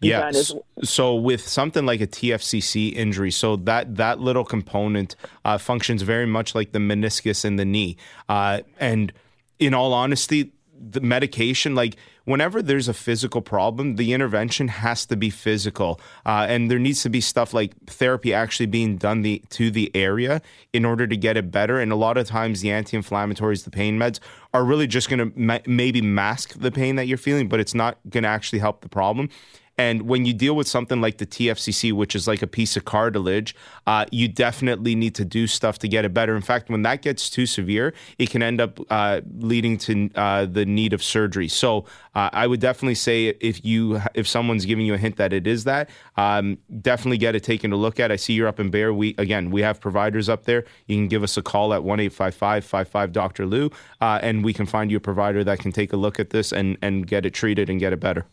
Yeah. 0.00 0.28
Is 0.28 0.54
So 0.82 1.14
with 1.14 1.46
something 1.46 1.86
like 1.86 2.00
a 2.00 2.06
TFCC 2.06 2.92
injury, 2.94 3.30
so 3.30 3.56
that 3.56 3.96
that 3.96 4.20
little 4.20 4.44
component 4.44 5.16
uh, 5.44 5.58
functions 5.58 6.02
very 6.02 6.26
much 6.26 6.54
like 6.54 6.72
the 6.72 6.78
meniscus 6.78 7.44
in 7.44 7.56
the 7.56 7.64
knee. 7.64 7.96
Uh, 8.28 8.60
and 8.78 9.12
in 9.58 9.72
all 9.72 9.92
honesty, 9.92 10.52
the 10.90 11.00
medication, 11.00 11.74
like 11.74 11.96
whenever 12.24 12.60
there's 12.62 12.88
a 12.88 12.94
physical 12.94 13.40
problem, 13.40 13.96
the 13.96 14.12
intervention 14.12 14.68
has 14.68 15.06
to 15.06 15.16
be 15.16 15.30
physical, 15.30 16.00
uh, 16.26 16.46
and 16.48 16.70
there 16.70 16.78
needs 16.78 17.02
to 17.02 17.10
be 17.10 17.20
stuff 17.20 17.54
like 17.54 17.74
therapy 17.86 18.34
actually 18.34 18.66
being 18.66 18.96
done 18.96 19.22
the 19.22 19.42
to 19.50 19.70
the 19.70 19.90
area 19.94 20.42
in 20.72 20.84
order 20.84 21.06
to 21.06 21.16
get 21.16 21.36
it 21.36 21.50
better. 21.50 21.78
And 21.78 21.92
a 21.92 21.96
lot 21.96 22.16
of 22.16 22.26
times, 22.26 22.60
the 22.60 22.70
anti-inflammatories, 22.70 23.64
the 23.64 23.70
pain 23.70 23.98
meds, 23.98 24.18
are 24.52 24.64
really 24.64 24.86
just 24.86 25.08
going 25.08 25.30
to 25.30 25.38
ma- 25.38 25.60
maybe 25.66 26.02
mask 26.02 26.54
the 26.58 26.70
pain 26.70 26.96
that 26.96 27.06
you're 27.06 27.18
feeling, 27.18 27.48
but 27.48 27.60
it's 27.60 27.74
not 27.74 27.98
going 28.08 28.24
to 28.24 28.28
actually 28.28 28.58
help 28.58 28.80
the 28.80 28.88
problem. 28.88 29.28
And 29.76 30.02
when 30.02 30.24
you 30.24 30.32
deal 30.32 30.54
with 30.54 30.68
something 30.68 31.00
like 31.00 31.18
the 31.18 31.26
TFCC, 31.26 31.92
which 31.92 32.14
is 32.14 32.28
like 32.28 32.42
a 32.42 32.46
piece 32.46 32.76
of 32.76 32.84
cartilage, 32.84 33.56
uh, 33.86 34.06
you 34.12 34.28
definitely 34.28 34.94
need 34.94 35.14
to 35.16 35.24
do 35.24 35.46
stuff 35.46 35.78
to 35.80 35.88
get 35.88 36.04
it 36.04 36.14
better. 36.14 36.36
In 36.36 36.42
fact, 36.42 36.70
when 36.70 36.82
that 36.82 37.02
gets 37.02 37.28
too 37.28 37.46
severe, 37.46 37.92
it 38.18 38.30
can 38.30 38.42
end 38.42 38.60
up 38.60 38.78
uh, 38.90 39.20
leading 39.38 39.76
to 39.78 40.10
uh, 40.14 40.46
the 40.46 40.64
need 40.64 40.92
of 40.92 41.02
surgery. 41.02 41.48
So 41.48 41.86
uh, 42.14 42.30
I 42.32 42.46
would 42.46 42.60
definitely 42.60 42.94
say 42.94 43.34
if 43.40 43.64
you 43.64 44.00
if 44.14 44.28
someone's 44.28 44.64
giving 44.64 44.86
you 44.86 44.94
a 44.94 44.98
hint 44.98 45.16
that 45.16 45.32
it 45.32 45.46
is 45.46 45.64
that, 45.64 45.90
um, 46.16 46.58
definitely 46.80 47.18
get 47.18 47.34
it 47.34 47.42
taken 47.42 47.72
a 47.72 47.76
look 47.76 47.98
at. 47.98 48.12
I 48.12 48.16
see 48.16 48.34
you're 48.34 48.48
up 48.48 48.60
in 48.60 48.70
Barrie. 48.70 48.92
We 48.92 49.14
again 49.18 49.50
we 49.50 49.62
have 49.62 49.80
providers 49.80 50.28
up 50.28 50.44
there. 50.44 50.64
You 50.86 50.96
can 50.96 51.08
give 51.08 51.22
us 51.24 51.36
a 51.36 51.42
call 51.42 51.74
at 51.74 51.82
one 51.82 51.98
eight 51.98 52.12
five 52.12 52.34
five 52.34 52.64
five 52.64 52.88
five 52.88 53.12
Dr. 53.12 53.46
Lou, 53.46 53.70
uh, 54.00 54.20
and 54.22 54.44
we 54.44 54.52
can 54.52 54.66
find 54.66 54.90
you 54.90 54.98
a 54.98 55.00
provider 55.00 55.42
that 55.42 55.58
can 55.58 55.72
take 55.72 55.92
a 55.92 55.96
look 55.96 56.20
at 56.20 56.30
this 56.30 56.52
and 56.52 56.78
and 56.80 57.06
get 57.06 57.26
it 57.26 57.34
treated 57.34 57.68
and 57.68 57.80
get 57.80 57.92
it 57.92 57.98
better. 58.00 58.24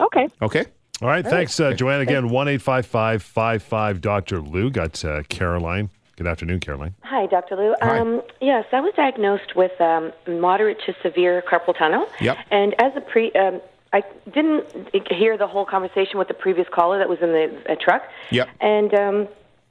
Okay. 0.00 0.28
Okay. 0.42 0.64
All 1.00 1.08
right. 1.08 1.24
Thanks, 1.24 1.58
uh, 1.60 1.72
Joanne. 1.72 2.00
Again, 2.00 2.28
1 2.28 2.58
55 2.58 4.00
Dr. 4.00 4.40
Lou. 4.40 4.70
Got 4.70 5.04
uh, 5.04 5.22
Caroline. 5.28 5.90
Good 6.16 6.26
afternoon, 6.26 6.58
Caroline. 6.58 6.96
Hi, 7.04 7.26
Dr. 7.26 7.54
Lou. 7.54 7.76
Hi. 7.80 8.00
Um, 8.00 8.22
yes, 8.40 8.64
I 8.72 8.80
was 8.80 8.92
diagnosed 8.96 9.54
with 9.54 9.80
um, 9.80 10.12
moderate 10.26 10.78
to 10.86 10.94
severe 11.00 11.44
carpal 11.48 11.78
tunnel. 11.78 12.08
Yep. 12.20 12.38
And 12.50 12.74
as 12.80 12.90
a 12.96 13.00
pre, 13.00 13.30
um, 13.32 13.60
I 13.92 14.02
didn't 14.34 14.66
hear 15.08 15.38
the 15.38 15.46
whole 15.46 15.64
conversation 15.64 16.18
with 16.18 16.26
the 16.26 16.34
previous 16.34 16.66
caller 16.68 16.98
that 16.98 17.08
was 17.08 17.20
in 17.20 17.28
the 17.28 17.62
uh, 17.70 17.76
truck. 17.80 18.02
Yep. 18.30 18.48
And 18.60 18.94
um, 18.94 19.28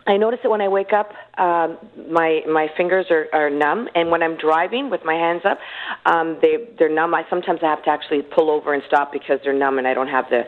I 0.08 0.15
notice 0.15 0.39
that 0.41 0.50
when 0.50 0.62
I 0.62 0.70
wake 0.70 0.93
up, 0.93 1.12
um, 1.38 1.78
my 2.10 2.41
my 2.48 2.70
fingers 2.78 3.08
are, 3.12 3.28
are 3.34 3.50
numb, 3.50 3.89
and 3.93 4.10
when 4.10 4.24
I'm 4.24 4.38
driving 4.38 4.89
with 4.89 5.04
my 5.04 5.15
hands 5.15 5.43
up, 5.43 5.60
um, 6.06 6.38
they 6.41 6.65
they're 6.80 6.89
numb. 6.89 7.13
I 7.13 7.26
sometimes 7.30 7.60
I 7.62 7.67
have 7.67 7.84
to 7.84 7.89
actually 7.89 8.22
pull 8.22 8.50
over 8.50 8.74
and 8.74 8.82
stop 8.88 9.12
because 9.12 9.39
they're 9.43 9.54
numb, 9.54 9.78
and 9.78 9.86
I 9.88 9.93
don't 9.93 10.08
have 10.08 10.30
the 10.30 10.46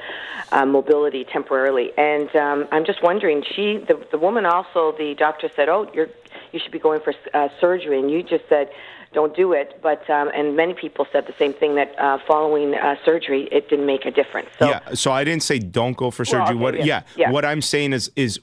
uh, 0.54 0.66
mobility 0.66 1.26
temporarily. 1.26 1.92
And 1.98 2.34
um, 2.38 2.68
I'm 2.72 2.86
just 2.86 3.04
wondering, 3.04 3.44
she 3.54 3.78
the 3.86 4.02
the 4.12 4.18
woman 4.18 4.46
also 4.46 4.96
the 4.98 5.14
doctor 5.16 5.50
said, 5.56 5.68
oh, 5.68 5.92
you're 5.94 6.08
you 6.54 6.60
should 6.60 6.72
be 6.72 6.80
going 6.80 7.02
for 7.02 7.14
uh, 7.34 7.50
surgery, 7.60 8.00
and 8.00 8.10
you 8.10 8.24
just 8.24 8.46
said. 8.50 8.70
Don't 9.12 9.36
do 9.36 9.54
it, 9.54 9.80
but 9.82 10.08
um, 10.08 10.30
and 10.36 10.56
many 10.56 10.76
people 10.76 11.08
said 11.12 11.26
the 11.26 11.34
same 11.40 11.52
thing 11.52 11.74
that 11.74 11.98
uh, 11.98 12.20
following 12.28 12.76
uh, 12.76 12.96
surgery 13.04 13.50
it 13.52 13.68
didn't 13.68 13.88
make 13.88 14.06
a 14.06 14.12
difference. 14.12 14.50
So 14.60 14.70
yeah. 14.70 14.94
So 14.94 15.12
I 15.12 15.24
didn't 15.24 15.42
say 15.42 15.58
don't 15.58 15.98
go 15.98 16.12
for 16.12 16.22
Well, 16.22 16.46
surgery. 16.46 16.56
okay, 16.56 16.64
what? 16.64 16.76
yeah, 16.76 16.86
Yeah, 16.86 17.02
yeah. 17.16 17.32
What 17.32 17.44
I'm 17.44 17.64
saying 17.64 17.94
is 17.94 18.12
is. 18.16 18.40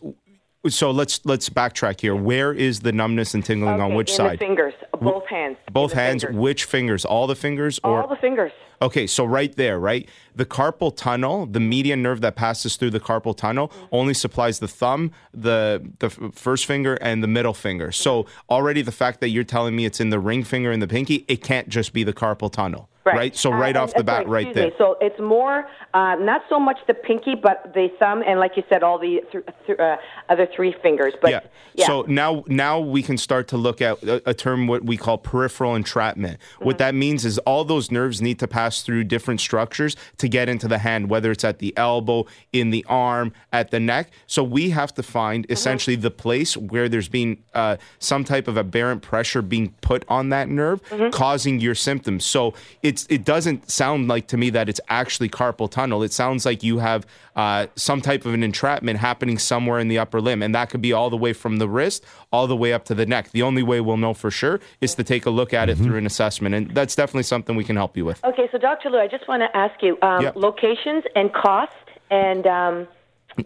So 0.69 0.91
let's 0.91 1.25
let's 1.25 1.49
backtrack 1.49 2.01
here. 2.01 2.15
Where 2.15 2.53
is 2.53 2.81
the 2.81 2.93
numbness 2.93 3.35
and 3.35 3.45
tingling 3.45 3.81
on 3.81 3.95
which 3.95 4.13
side? 4.13 4.39
fingers, 4.39 4.75
both 5.01 5.27
hands. 5.27 5.57
Both 5.73 5.93
hands. 5.93 6.23
fingers. 6.23 6.41
Which 6.41 6.65
fingers? 6.65 7.05
All 7.05 7.27
the 7.27 7.35
fingers, 7.37 7.81
or 7.85 8.03
All 8.03 8.09
the 8.09 8.17
fingers. 8.17 8.53
Okay, 8.83 9.07
so 9.07 9.25
right 9.25 9.55
there, 9.57 9.79
right? 9.79 10.09
The 10.35 10.45
carpal 10.45 10.95
tunnel, 10.95 11.47
the 11.47 11.61
median 11.61 12.03
nerve 12.03 12.21
that 12.21 12.37
passes 12.37 12.77
through 12.77 12.91
the 12.91 13.01
carpal 13.01 13.37
tunnel, 13.37 13.69
mm-hmm. 13.69 13.87
only 13.93 14.15
supplies 14.15 14.59
the 14.59 14.69
thumb, 14.69 15.13
the 15.33 15.83
the 15.99 16.07
f- 16.07 16.35
first 16.35 16.67
finger, 16.67 16.95
and 17.01 17.23
the 17.23 17.29
middle 17.29 17.55
finger. 17.55 17.91
So 17.93 18.25
mm-hmm. 18.25 18.53
already 18.53 18.83
the 18.83 18.93
fact 18.93 19.21
that 19.21 19.29
you're 19.31 19.45
telling 19.45 19.75
me 19.75 19.87
it's 19.87 20.01
in 20.01 20.11
the 20.11 20.21
ring 20.21 20.45
finger 20.45 20.71
and 20.71 20.83
the 20.83 20.89
pinky, 20.89 21.25
it 21.29 21.43
can't 21.43 21.69
just 21.69 21.93
be 21.93 22.05
the 22.05 22.13
carpal 22.13 22.53
tunnel, 22.53 22.89
right? 23.15 23.37
So 23.37 23.53
Uh, 23.53 23.57
right 23.59 23.69
and- 23.69 23.77
off 23.79 23.93
the 23.95 24.01
uh, 24.01 24.03
bat, 24.03 24.23
sorry, 24.25 24.45
right 24.45 24.55
there. 24.55 24.67
me. 24.69 24.73
So 24.79 24.97
it's 25.01 25.19
more, 25.21 25.69
uh, 25.95 26.17
not 26.17 26.43
so 26.49 26.59
much 26.59 26.79
the 26.87 26.95
pinky, 26.95 27.35
but 27.35 27.73
the 27.75 27.89
thumb, 27.99 28.23
and 28.27 28.41
like 28.41 28.57
you 28.57 28.65
said, 28.69 28.83
all 28.83 28.99
the 28.99 29.23
th- 29.31 29.45
th- 29.67 29.79
uh, 29.79 29.97
other 30.29 30.47
three 30.55 30.75
fingers. 30.83 31.15
But 31.23 31.31
yeah. 31.75 31.87
So 31.87 32.03
now 32.09 32.45
now 32.49 32.81
we 32.81 33.03
can 33.03 33.19
start 33.19 33.49
to 33.49 33.57
look 33.57 33.81
at 33.83 34.03
a, 34.03 34.31
a 34.31 34.35
term 34.35 34.67
what 34.67 34.85
we 34.85 34.97
call 34.97 35.19
peripheral 35.19 35.75
entrapment. 35.75 36.39
Mm-hmm. 36.41 36.65
What 36.65 36.79
that 36.79 36.95
means 36.95 37.25
is 37.25 37.39
all 37.41 37.65
those 37.65 37.91
nerves 37.91 38.23
need 38.23 38.39
to 38.39 38.49
pass 38.49 38.83
through 38.83 39.05
different 39.05 39.41
structures 39.41 39.95
to 40.19 40.29
get 40.29 40.49
into 40.49 40.67
the 40.69 40.79
hand, 40.79 41.11
whether 41.11 41.31
it's 41.31 41.45
at 41.45 41.59
the 41.59 41.77
elbow, 41.77 42.27
in 42.53 42.71
the 42.71 42.85
arm, 42.89 43.33
at 43.53 43.71
the 43.71 43.79
neck. 43.81 44.11
So 44.27 44.43
we 44.43 44.71
have 44.71 44.95
to 44.95 45.03
find 45.03 45.45
Mm-hmm. 45.45 45.53
essentially 45.53 45.97
the 45.97 46.11
place 46.11 46.57
where 46.57 46.89
there's 46.89 47.09
been 47.09 47.37
uh, 47.55 47.77
some 47.99 48.25
type 48.25 48.49
of 48.49 48.57
aberrant 48.57 49.03
pressure 49.03 49.43
being 49.43 49.75
put 49.81 50.05
on 50.09 50.31
that 50.31 50.49
nerve, 50.49 50.83
Mm-hmm. 50.89 51.11
causing 51.11 51.61
your 51.61 51.75
symptoms. 51.75 52.25
So 52.25 52.55
it's 52.97 53.07
it 53.11 53.25
doesn't 53.25 53.71
sound 53.71 54.09
like 54.09 54.27
to 54.29 54.37
me 54.39 54.49
that 54.51 54.69
it's 54.69 54.81
actually 54.89 55.29
carpal 55.29 55.71
tunnel. 55.71 56.03
It 56.03 56.13
sounds 56.13 56.47
like 56.47 56.63
you 56.63 56.79
have 56.79 57.07
uh, 57.35 57.67
some 57.77 58.01
type 58.01 58.25
of 58.25 58.33
an 58.33 58.43
entrapment 58.43 58.99
happening 58.99 59.37
somewhere 59.39 59.79
in 59.79 59.89
the 59.89 59.99
upper 59.99 60.21
limb, 60.21 60.43
and 60.43 60.55
that 60.55 60.71
could 60.71 60.81
be 60.81 60.93
all 60.95 61.11
the 61.11 61.17
way 61.17 61.35
from 61.35 61.59
the 61.59 61.69
wrist 61.69 62.05
all 62.33 62.47
the 62.47 62.57
way 62.57 62.73
up 62.73 62.85
to 62.87 62.95
the 62.95 63.05
neck. 63.05 63.31
The 63.33 63.43
only 63.43 63.63
way 63.63 63.81
we'll 63.83 63.99
know 63.99 64.15
for 64.15 64.31
sure 64.31 64.61
is 64.81 64.95
to 64.95 65.05
take 65.05 65.27
a 65.27 65.31
look 65.31 65.53
at 65.53 65.69
it 65.69 65.77
through 65.77 65.99
an 65.99 66.07
assessment, 66.07 66.55
and 66.55 66.71
that's 66.75 66.97
definitely 66.97 67.25
something 67.25 67.55
we 67.55 67.65
can 67.65 67.77
help 67.77 67.97
you 67.97 68.05
with. 68.07 68.25
Okay, 68.25 68.49
so 68.51 68.57
Dr. 68.59 68.89
Lou, 68.91 68.99
I 68.99 69.09
just 69.09 69.29
want 69.29 69.43
to 69.43 69.55
ask 69.57 69.83
you 69.83 69.99
um, 70.03 70.23
Yep. 70.23 70.37
locations 70.37 71.05
and 71.15 71.33
cost 71.35 71.73
and 72.11 72.47
um, 72.47 72.89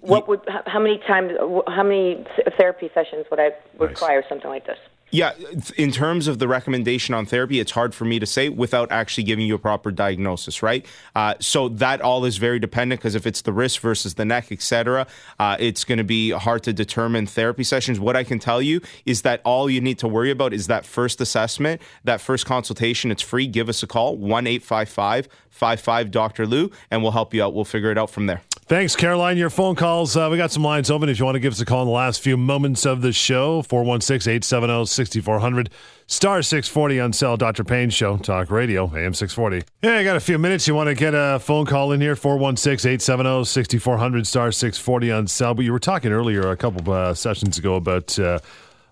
What 0.01 0.29
would? 0.29 0.41
How 0.67 0.79
many 0.79 0.99
times? 0.99 1.33
How 1.67 1.83
many 1.83 2.25
therapy 2.57 2.91
sessions 2.95 3.27
would 3.31 3.41
I 3.41 3.51
require 3.79 4.23
something 4.29 4.49
like 4.49 4.67
this? 4.67 4.79
Yeah, 5.13 5.33
in 5.77 5.91
terms 5.91 6.29
of 6.29 6.39
the 6.39 6.47
recommendation 6.47 7.15
on 7.15 7.27
therapy, 7.27 7.59
it's 7.59 7.73
hard 7.73 7.95
for 7.95 8.05
me 8.05 8.21
to 8.21 8.27
say 8.27 8.49
without 8.49 8.93
actually 8.93 9.25
giving 9.25 9.45
you 9.45 9.57
a 9.57 9.59
proper 9.59 9.91
diagnosis, 9.91 10.63
right? 10.63 10.87
Uh, 11.17 11.35
so 11.41 11.69
that 11.69 12.01
all 12.01 12.25
is 12.25 12.37
very 12.37 12.61
dependent 12.61 13.01
because 13.01 13.17
if 13.17 13.27
it's 13.27 13.43
the 13.43 13.53
wrist 13.53 13.81
versus 13.81 14.15
the 14.15 14.25
neck, 14.25 14.53
etc., 14.53 15.09
uh, 15.41 15.57
it's 15.59 15.85
going 15.85 15.99
to 15.99 16.05
be 16.05 16.31
hard 16.31 16.63
to 16.63 16.73
determine 16.73 17.27
therapy 17.27 17.65
sessions. 17.65 17.99
What 17.99 18.17
I 18.17 18.23
can 18.23 18.39
tell 18.39 18.63
you 18.63 18.81
is 19.05 19.23
that 19.23 19.41
all 19.45 19.69
you 19.69 19.81
need 19.81 19.99
to 19.99 20.07
worry 20.07 20.31
about 20.31 20.53
is 20.53 20.69
that 20.69 20.87
first 20.87 21.21
assessment, 21.21 21.83
that 22.05 22.21
first 22.21 22.47
consultation. 22.47 23.11
It's 23.11 23.23
free. 23.23 23.49
Give 23.49 23.69
us 23.69 23.83
a 23.83 23.89
call 23.89 24.17
one 24.17 24.47
eight 24.47 24.63
five 24.63 24.89
five 24.89 25.29
five 25.49 25.81
five 25.81 26.13
Dr. 26.13 26.47
Lou, 26.47 26.71
and 26.89 27.03
we'll 27.03 27.13
help 27.13 27.35
you 27.35 27.43
out. 27.43 27.53
We'll 27.53 27.65
figure 27.65 27.91
it 27.91 27.99
out 27.99 28.11
from 28.11 28.27
there. 28.27 28.43
Thanks, 28.71 28.95
Caroline. 28.95 29.37
Your 29.37 29.51
phone 29.51 29.75
calls. 29.75 30.17
Uh, 30.17 30.29
we 30.31 30.37
got 30.37 30.53
some 30.53 30.63
lines 30.63 30.93
open 30.93 31.09
if 31.09 31.19
you 31.19 31.25
want 31.25 31.35
to 31.35 31.41
give 31.41 31.53
us 31.53 31.61
a 31.61 31.65
call 31.65 31.83
in 31.83 31.89
the 31.89 31.93
last 31.93 32.21
few 32.21 32.37
moments 32.37 32.87
of 32.87 33.03
the 33.03 33.13
show. 33.13 33.63
416 33.63 34.31
870 34.31 34.87
6400. 34.87 35.71
Star 36.07 36.41
640 36.41 37.01
on 37.01 37.13
Cell. 37.13 37.37
Dr. 37.37 37.65
Pain 37.65 37.91
Show. 37.91 38.17
Talk 38.19 38.49
Radio. 38.49 38.85
AM 38.85 39.13
640. 39.13 39.67
Yeah, 39.83 39.97
I 39.97 40.05
got 40.05 40.15
a 40.15 40.21
few 40.21 40.39
minutes. 40.39 40.69
You 40.69 40.77
want 40.77 40.87
to 40.87 40.95
get 40.95 41.15
a 41.17 41.41
phone 41.41 41.67
call 41.67 41.91
in 41.91 42.01
here? 42.01 42.15
416 42.15 42.89
870 42.89 43.45
6400. 43.45 44.25
Star 44.29 44.53
640 44.53 45.11
on 45.11 45.27
Cell. 45.27 45.55
But 45.55 45.65
you 45.65 45.73
were 45.73 45.81
talking 45.81 46.13
earlier, 46.13 46.49
a 46.53 46.57
couple 46.57 46.93
uh, 46.93 47.13
sessions 47.13 47.59
ago, 47.59 47.75
about. 47.75 48.17
Uh, 48.21 48.39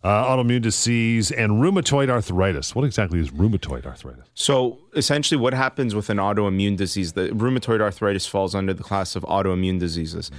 uh, 0.04 0.26
autoimmune 0.26 0.62
disease 0.62 1.30
and 1.30 1.52
rheumatoid 1.52 2.08
arthritis. 2.08 2.74
What 2.74 2.84
exactly 2.84 3.20
is 3.20 3.30
rheumatoid 3.30 3.86
arthritis? 3.86 4.24
So 4.34 4.78
essentially, 4.94 5.40
what 5.40 5.54
happens 5.54 5.94
with 5.94 6.10
an 6.10 6.18
autoimmune 6.18 6.76
disease? 6.76 7.12
The 7.14 7.28
rheumatoid 7.28 7.80
arthritis 7.80 8.26
falls 8.26 8.54
under 8.54 8.74
the 8.74 8.84
class 8.84 9.16
of 9.16 9.22
autoimmune 9.24 9.78
diseases. 9.78 10.30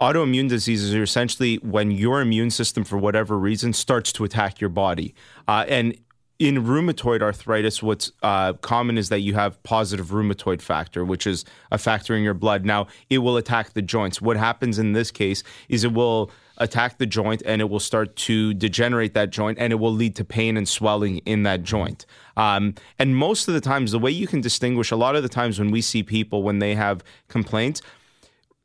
Autoimmune 0.00 0.48
diseases 0.48 0.94
are 0.94 1.02
essentially 1.02 1.56
when 1.56 1.90
your 1.90 2.20
immune 2.20 2.50
system, 2.50 2.84
for 2.84 2.96
whatever 2.96 3.38
reason, 3.38 3.72
starts 3.72 4.12
to 4.12 4.24
attack 4.24 4.60
your 4.60 4.70
body. 4.70 5.14
Uh, 5.46 5.66
and 5.68 5.98
in 6.38 6.64
rheumatoid 6.64 7.20
arthritis, 7.20 7.82
what's 7.82 8.10
uh, 8.22 8.54
common 8.54 8.96
is 8.96 9.10
that 9.10 9.20
you 9.20 9.34
have 9.34 9.62
positive 9.62 10.06
rheumatoid 10.06 10.62
factor, 10.62 11.04
which 11.04 11.26
is 11.26 11.44
a 11.70 11.76
factor 11.76 12.14
in 12.14 12.22
your 12.22 12.32
blood. 12.32 12.64
Now, 12.64 12.86
it 13.10 13.18
will 13.18 13.36
attack 13.36 13.74
the 13.74 13.82
joints. 13.82 14.22
What 14.22 14.38
happens 14.38 14.78
in 14.78 14.94
this 14.94 15.10
case 15.10 15.42
is 15.68 15.84
it 15.84 15.92
will 15.92 16.30
attack 16.60 16.98
the 16.98 17.06
joint 17.06 17.42
and 17.44 17.60
it 17.60 17.68
will 17.68 17.80
start 17.80 18.14
to 18.14 18.54
degenerate 18.54 19.14
that 19.14 19.30
joint 19.30 19.58
and 19.58 19.72
it 19.72 19.76
will 19.76 19.92
lead 19.92 20.14
to 20.14 20.24
pain 20.24 20.56
and 20.56 20.68
swelling 20.68 21.18
in 21.18 21.42
that 21.42 21.62
joint. 21.62 22.06
Um, 22.36 22.74
and 22.98 23.16
most 23.16 23.48
of 23.48 23.54
the 23.54 23.60
times, 23.60 23.90
the 23.90 23.98
way 23.98 24.10
you 24.10 24.26
can 24.26 24.40
distinguish, 24.40 24.90
a 24.90 24.96
lot 24.96 25.16
of 25.16 25.22
the 25.22 25.28
times 25.28 25.58
when 25.58 25.70
we 25.70 25.80
see 25.80 26.02
people 26.02 26.42
when 26.42 26.58
they 26.58 26.74
have 26.74 27.02
complaints, 27.28 27.82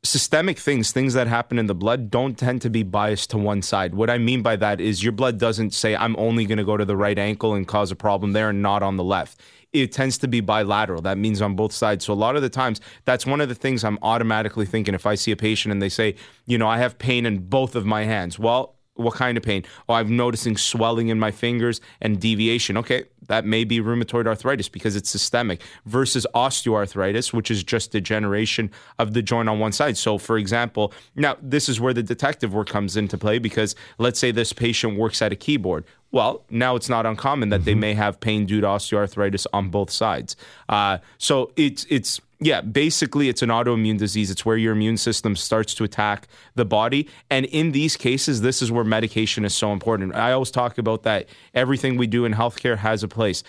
systemic 0.06 0.58
things, 0.58 0.92
things 0.92 1.14
that 1.14 1.26
happen 1.26 1.58
in 1.58 1.66
the 1.66 1.74
blood, 1.74 2.10
don't 2.10 2.38
tend 2.38 2.62
to 2.62 2.70
be 2.70 2.82
biased 2.82 3.30
to 3.30 3.38
one 3.38 3.62
side. 3.62 3.94
What 3.94 4.08
I 4.08 4.18
mean 4.18 4.42
by 4.42 4.56
that 4.56 4.80
is 4.80 5.02
your 5.02 5.12
blood 5.12 5.38
doesn't 5.38 5.74
say, 5.74 5.94
I'm 5.96 6.16
only 6.16 6.46
going 6.46 6.58
to 6.58 6.64
go 6.64 6.76
to 6.76 6.84
the 6.84 6.96
right 6.96 7.18
ankle 7.18 7.54
and 7.54 7.66
cause 7.66 7.90
a 7.90 7.96
problem 7.96 8.32
there 8.32 8.50
and 8.50 8.62
not 8.62 8.82
on 8.82 8.96
the 8.96 9.04
left. 9.04 9.40
It 9.72 9.92
tends 9.92 10.16
to 10.18 10.28
be 10.28 10.40
bilateral. 10.40 11.02
That 11.02 11.18
means 11.18 11.42
on 11.42 11.56
both 11.56 11.72
sides. 11.72 12.04
So 12.04 12.12
a 12.12 12.14
lot 12.14 12.36
of 12.36 12.42
the 12.42 12.48
times, 12.48 12.80
that's 13.04 13.26
one 13.26 13.40
of 13.40 13.48
the 13.48 13.54
things 13.54 13.84
I'm 13.84 13.98
automatically 14.00 14.64
thinking 14.64 14.94
if 14.94 15.04
I 15.06 15.16
see 15.16 15.32
a 15.32 15.36
patient 15.36 15.72
and 15.72 15.82
they 15.82 15.88
say, 15.88 16.14
you 16.46 16.56
know, 16.56 16.68
I 16.68 16.78
have 16.78 16.98
pain 16.98 17.26
in 17.26 17.48
both 17.48 17.74
of 17.74 17.84
my 17.84 18.04
hands. 18.04 18.38
Well, 18.38 18.75
what 18.96 19.14
kind 19.14 19.36
of 19.36 19.44
pain? 19.44 19.64
Oh, 19.88 19.94
I'm 19.94 20.16
noticing 20.16 20.56
swelling 20.56 21.08
in 21.08 21.18
my 21.18 21.30
fingers 21.30 21.80
and 22.00 22.20
deviation. 22.20 22.76
Okay, 22.76 23.04
that 23.28 23.44
may 23.44 23.64
be 23.64 23.80
rheumatoid 23.80 24.26
arthritis 24.26 24.68
because 24.68 24.96
it's 24.96 25.10
systemic 25.10 25.62
versus 25.84 26.26
osteoarthritis, 26.34 27.32
which 27.32 27.50
is 27.50 27.62
just 27.62 27.92
degeneration 27.92 28.70
of 28.98 29.14
the 29.14 29.22
joint 29.22 29.48
on 29.48 29.58
one 29.58 29.72
side. 29.72 29.96
So, 29.96 30.18
for 30.18 30.38
example, 30.38 30.92
now 31.14 31.36
this 31.40 31.68
is 31.68 31.80
where 31.80 31.94
the 31.94 32.02
detective 32.02 32.54
work 32.54 32.68
comes 32.68 32.96
into 32.96 33.18
play 33.18 33.38
because 33.38 33.74
let's 33.98 34.18
say 34.18 34.30
this 34.30 34.52
patient 34.52 34.98
works 34.98 35.22
at 35.22 35.32
a 35.32 35.36
keyboard. 35.36 35.84
Well, 36.12 36.44
now 36.50 36.76
it's 36.76 36.88
not 36.88 37.04
uncommon 37.04 37.48
that 37.50 37.64
they 37.64 37.74
may 37.74 37.94
have 37.94 38.20
pain 38.20 38.46
due 38.46 38.60
to 38.60 38.66
osteoarthritis 38.66 39.46
on 39.52 39.70
both 39.70 39.90
sides. 39.90 40.36
Uh, 40.68 40.98
so 41.18 41.52
it's 41.56 41.84
it's 41.90 42.20
yeah, 42.38 42.60
basically 42.60 43.28
it's 43.28 43.42
an 43.42 43.48
autoimmune 43.48 43.98
disease. 43.98 44.30
It's 44.30 44.44
where 44.44 44.56
your 44.56 44.72
immune 44.72 44.98
system 44.98 45.36
starts 45.36 45.74
to 45.74 45.84
attack 45.84 46.28
the 46.54 46.64
body. 46.64 47.08
And 47.30 47.46
in 47.46 47.72
these 47.72 47.96
cases, 47.96 48.42
this 48.42 48.60
is 48.60 48.70
where 48.70 48.84
medication 48.84 49.44
is 49.44 49.54
so 49.54 49.72
important. 49.72 50.14
I 50.14 50.32
always 50.32 50.50
talk 50.50 50.76
about 50.78 51.02
that 51.04 51.28
everything 51.54 51.96
we 51.96 52.06
do 52.06 52.24
in 52.24 52.34
healthcare 52.34 52.76
has 52.76 53.02
a 53.02 53.08
place. 53.08 53.42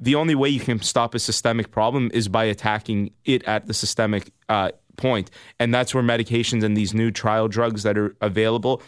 The 0.00 0.16
only 0.16 0.34
way 0.34 0.48
you 0.48 0.60
can 0.60 0.82
stop 0.82 1.14
a 1.14 1.20
systemic 1.20 1.70
problem 1.70 2.10
is 2.12 2.28
by 2.28 2.44
attacking 2.44 3.10
it 3.24 3.44
at 3.44 3.66
the 3.66 3.74
systemic 3.74 4.32
uh, 4.48 4.72
point. 4.96 5.30
And 5.60 5.72
that's 5.72 5.94
where 5.94 6.02
medications 6.02 6.64
and 6.64 6.76
these 6.76 6.92
new 6.92 7.10
trial 7.10 7.46
drugs 7.46 7.84
that 7.84 7.96
are 7.96 8.16
available 8.20 8.82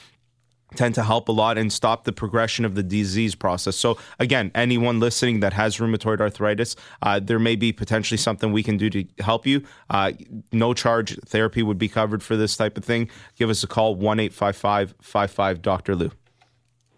tend 0.76 0.94
to 0.94 1.02
help 1.02 1.28
a 1.28 1.32
lot 1.32 1.58
and 1.58 1.72
stop 1.72 2.04
the 2.04 2.12
progression 2.12 2.64
of 2.64 2.74
the 2.74 2.82
disease 2.82 3.34
process. 3.34 3.76
So, 3.76 3.98
again, 4.18 4.50
anyone 4.54 5.00
listening 5.00 5.40
that 5.40 5.52
has 5.52 5.78
rheumatoid 5.78 6.20
arthritis, 6.20 6.76
uh, 7.02 7.20
there 7.20 7.38
may 7.38 7.56
be 7.56 7.72
potentially 7.72 8.18
something 8.18 8.52
we 8.52 8.62
can 8.62 8.76
do 8.76 8.90
to 8.90 9.04
help 9.18 9.46
you. 9.46 9.62
Uh, 9.90 10.12
no 10.52 10.74
charge 10.74 11.18
therapy 11.26 11.62
would 11.62 11.78
be 11.78 11.88
covered 11.88 12.22
for 12.22 12.36
this 12.36 12.56
type 12.56 12.76
of 12.76 12.84
thing. 12.84 13.08
Give 13.36 13.50
us 13.50 13.62
a 13.62 13.66
call 13.66 13.94
1 13.94 14.20
855 14.20 14.94
55 15.00 15.62
Dr. 15.62 15.96
Lou. 15.96 16.10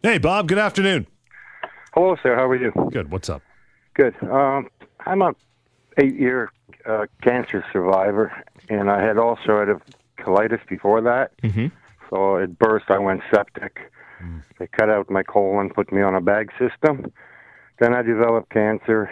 Hey, 0.02 0.18
Bob. 0.18 0.48
Good 0.48 0.58
afternoon. 0.58 1.06
Hello, 1.94 2.16
sir. 2.22 2.34
How 2.36 2.46
are 2.46 2.56
you? 2.56 2.72
Good. 2.92 3.10
What's 3.10 3.28
up? 3.28 3.42
Good. 3.94 4.14
Um, 4.22 4.68
I'm 5.06 5.22
a 5.22 5.34
eight-year 5.96 6.52
uh, 6.86 7.06
cancer 7.22 7.64
survivor, 7.72 8.32
and 8.68 8.90
I 8.90 9.02
had 9.02 9.16
ulcerative 9.16 9.80
colitis 10.18 10.64
before 10.68 11.00
that. 11.02 11.36
Mm-hmm. 11.42 11.66
So 12.10 12.36
it 12.36 12.58
burst. 12.58 12.86
I 12.88 12.98
went 12.98 13.20
septic. 13.32 13.78
They 14.58 14.66
cut 14.66 14.90
out 14.90 15.08
my 15.10 15.22
colon, 15.22 15.70
put 15.70 15.92
me 15.92 16.02
on 16.02 16.14
a 16.14 16.20
bag 16.20 16.50
system. 16.58 17.12
Then 17.78 17.94
I 17.94 18.02
developed 18.02 18.50
cancer 18.50 19.08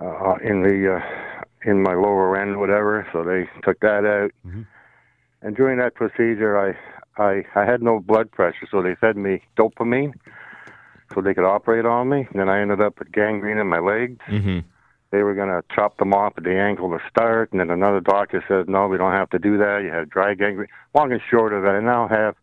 uh, 0.00 0.36
in 0.42 0.62
the 0.62 0.96
uh, 0.96 1.40
in 1.70 1.82
my 1.82 1.94
lower 1.94 2.36
end, 2.40 2.58
whatever. 2.58 3.06
So 3.12 3.22
they 3.22 3.48
took 3.62 3.80
that 3.80 4.06
out. 4.06 4.30
And 5.42 5.56
during 5.56 5.78
that 5.78 5.94
procedure, 5.94 6.58
I 6.58 7.22
I 7.22 7.44
I 7.54 7.64
had 7.64 7.82
no 7.82 8.00
blood 8.00 8.30
pressure, 8.30 8.66
so 8.70 8.82
they 8.82 8.94
fed 8.94 9.16
me 9.16 9.42
dopamine, 9.56 10.14
so 11.14 11.20
they 11.20 11.34
could 11.34 11.44
operate 11.44 11.84
on 11.84 12.08
me. 12.08 12.26
And 12.30 12.40
Then 12.40 12.48
I 12.48 12.60
ended 12.60 12.80
up 12.80 12.98
with 12.98 13.12
gangrene 13.12 13.58
in 13.58 13.66
my 13.66 13.80
legs. 13.80 14.20
Mm-hmm. 14.28 14.60
They 15.12 15.22
were 15.24 15.34
going 15.34 15.48
to 15.48 15.62
chop 15.74 15.96
them 15.98 16.12
off 16.14 16.34
at 16.36 16.44
the 16.44 16.54
ankle 16.54 16.88
to 16.90 16.98
start, 17.10 17.50
and 17.50 17.60
then 17.60 17.70
another 17.70 18.00
doctor 18.00 18.44
said, 18.46 18.68
"No, 18.68 18.86
we 18.86 18.96
don't 18.96 19.12
have 19.12 19.28
to 19.30 19.38
do 19.40 19.58
that. 19.58 19.80
You 19.82 19.90
have 19.90 20.08
dry 20.08 20.34
gangrene." 20.34 20.68
Long 20.94 21.10
and 21.10 21.20
short 21.28 21.52
of 21.52 21.64
it, 21.64 21.68
I 21.68 21.80
now 21.80 22.06
have 22.06 22.36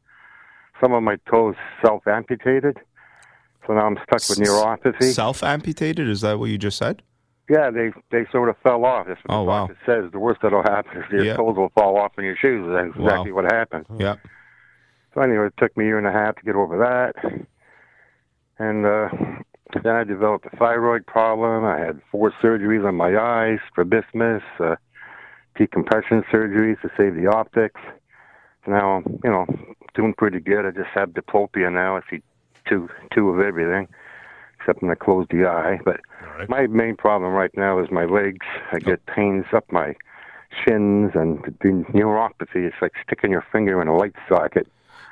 some 0.82 0.92
of 0.94 1.02
my 1.02 1.16
toes 1.30 1.56
self-amputated, 1.82 2.78
so 3.66 3.74
now 3.74 3.86
I'm 3.88 3.96
stuck 4.04 4.30
with 4.30 4.40
neuropathy. 4.40 5.14
Self 5.14 5.44
amputated? 5.44 6.10
Is 6.10 6.22
that 6.22 6.40
what 6.40 6.50
you 6.50 6.58
just 6.58 6.78
said? 6.78 7.04
Yeah, 7.50 7.70
they 7.72 7.94
they 8.12 8.26
sort 8.34 8.50
of 8.50 8.58
fell 8.58 8.84
off. 8.84 9.08
That's 9.08 9.22
what 9.24 9.34
Oh, 9.34 9.40
the 9.46 9.50
wow. 9.50 9.68
doctor 9.68 9.78
says. 9.86 10.12
The 10.12 10.20
worst 10.20 10.42
that'll 10.42 10.64
happen 10.64 10.98
is 11.02 11.10
your 11.10 11.24
Yeah. 11.24 11.38
toes 11.38 11.56
will 11.56 11.70
fall 11.70 11.96
off 11.98 12.12
in 12.18 12.26
your 12.26 12.36
shoes. 12.36 12.68
That's 12.70 12.94
Wow. 12.98 13.06
exactly 13.06 13.32
what 13.32 13.46
happened. 13.50 13.86
Yeah. 13.98 14.16
So 15.14 15.22
anyway, 15.22 15.48
it 15.48 15.54
took 15.58 15.76
me 15.78 15.86
a 15.86 15.88
year 15.88 15.98
and 15.98 16.06
a 16.06 16.12
half 16.12 16.36
to 16.36 16.44
get 16.44 16.56
over 16.56 16.78
that, 16.80 17.16
and 18.60 18.86
uh, 18.86 19.08
then 19.84 19.96
I 19.96 20.04
developed 20.04 20.46
a 20.46 20.56
thyroid 20.56 21.06
problem. 21.06 21.66
I 21.66 21.80
had 21.80 22.02
four 22.12 22.32
surgeries 22.42 22.88
on 22.88 22.96
my 22.96 23.18
eyes, 23.18 23.60
strabismus, 23.70 24.44
uh, 24.60 24.76
decompression 25.56 26.24
surgeries 26.32 26.80
to 26.82 26.90
save 26.98 27.16
the 27.16 27.28
optics. 27.28 27.82
Now, 28.66 28.98
I'm, 28.98 29.20
you 29.24 29.30
know, 29.30 29.46
doing 29.94 30.14
pretty 30.14 30.40
good. 30.40 30.66
I 30.66 30.72
just 30.72 30.90
have 30.94 31.10
diplopia 31.10 31.72
now. 31.72 31.98
I 31.98 32.02
see 32.10 32.22
two 32.68 32.90
two 33.14 33.30
of 33.30 33.40
everything, 33.40 33.88
except 34.60 34.82
when 34.82 34.92
I 34.92 34.96
close 34.96 35.26
the 35.30 35.46
eye. 35.46 35.80
But 35.86 36.02
my 36.50 36.68
main 36.68 36.96
problem 36.96 37.32
right 37.32 37.52
now 37.56 37.80
is 37.80 37.90
my 37.92 38.06
legs. 38.06 38.46
I 38.72 38.80
get 38.80 39.06
pains 39.06 39.46
up 39.54 39.72
my 39.72 39.96
shins 40.66 41.12
and 41.14 41.40
the 41.62 41.86
neuropathy. 41.94 42.68
It's 42.68 42.76
like 42.82 42.94
sticking 43.06 43.32
your 43.32 43.46
finger 43.52 43.82
in 43.82 43.88
a 43.88 43.96
light 43.96 44.16
socket. 44.28 44.68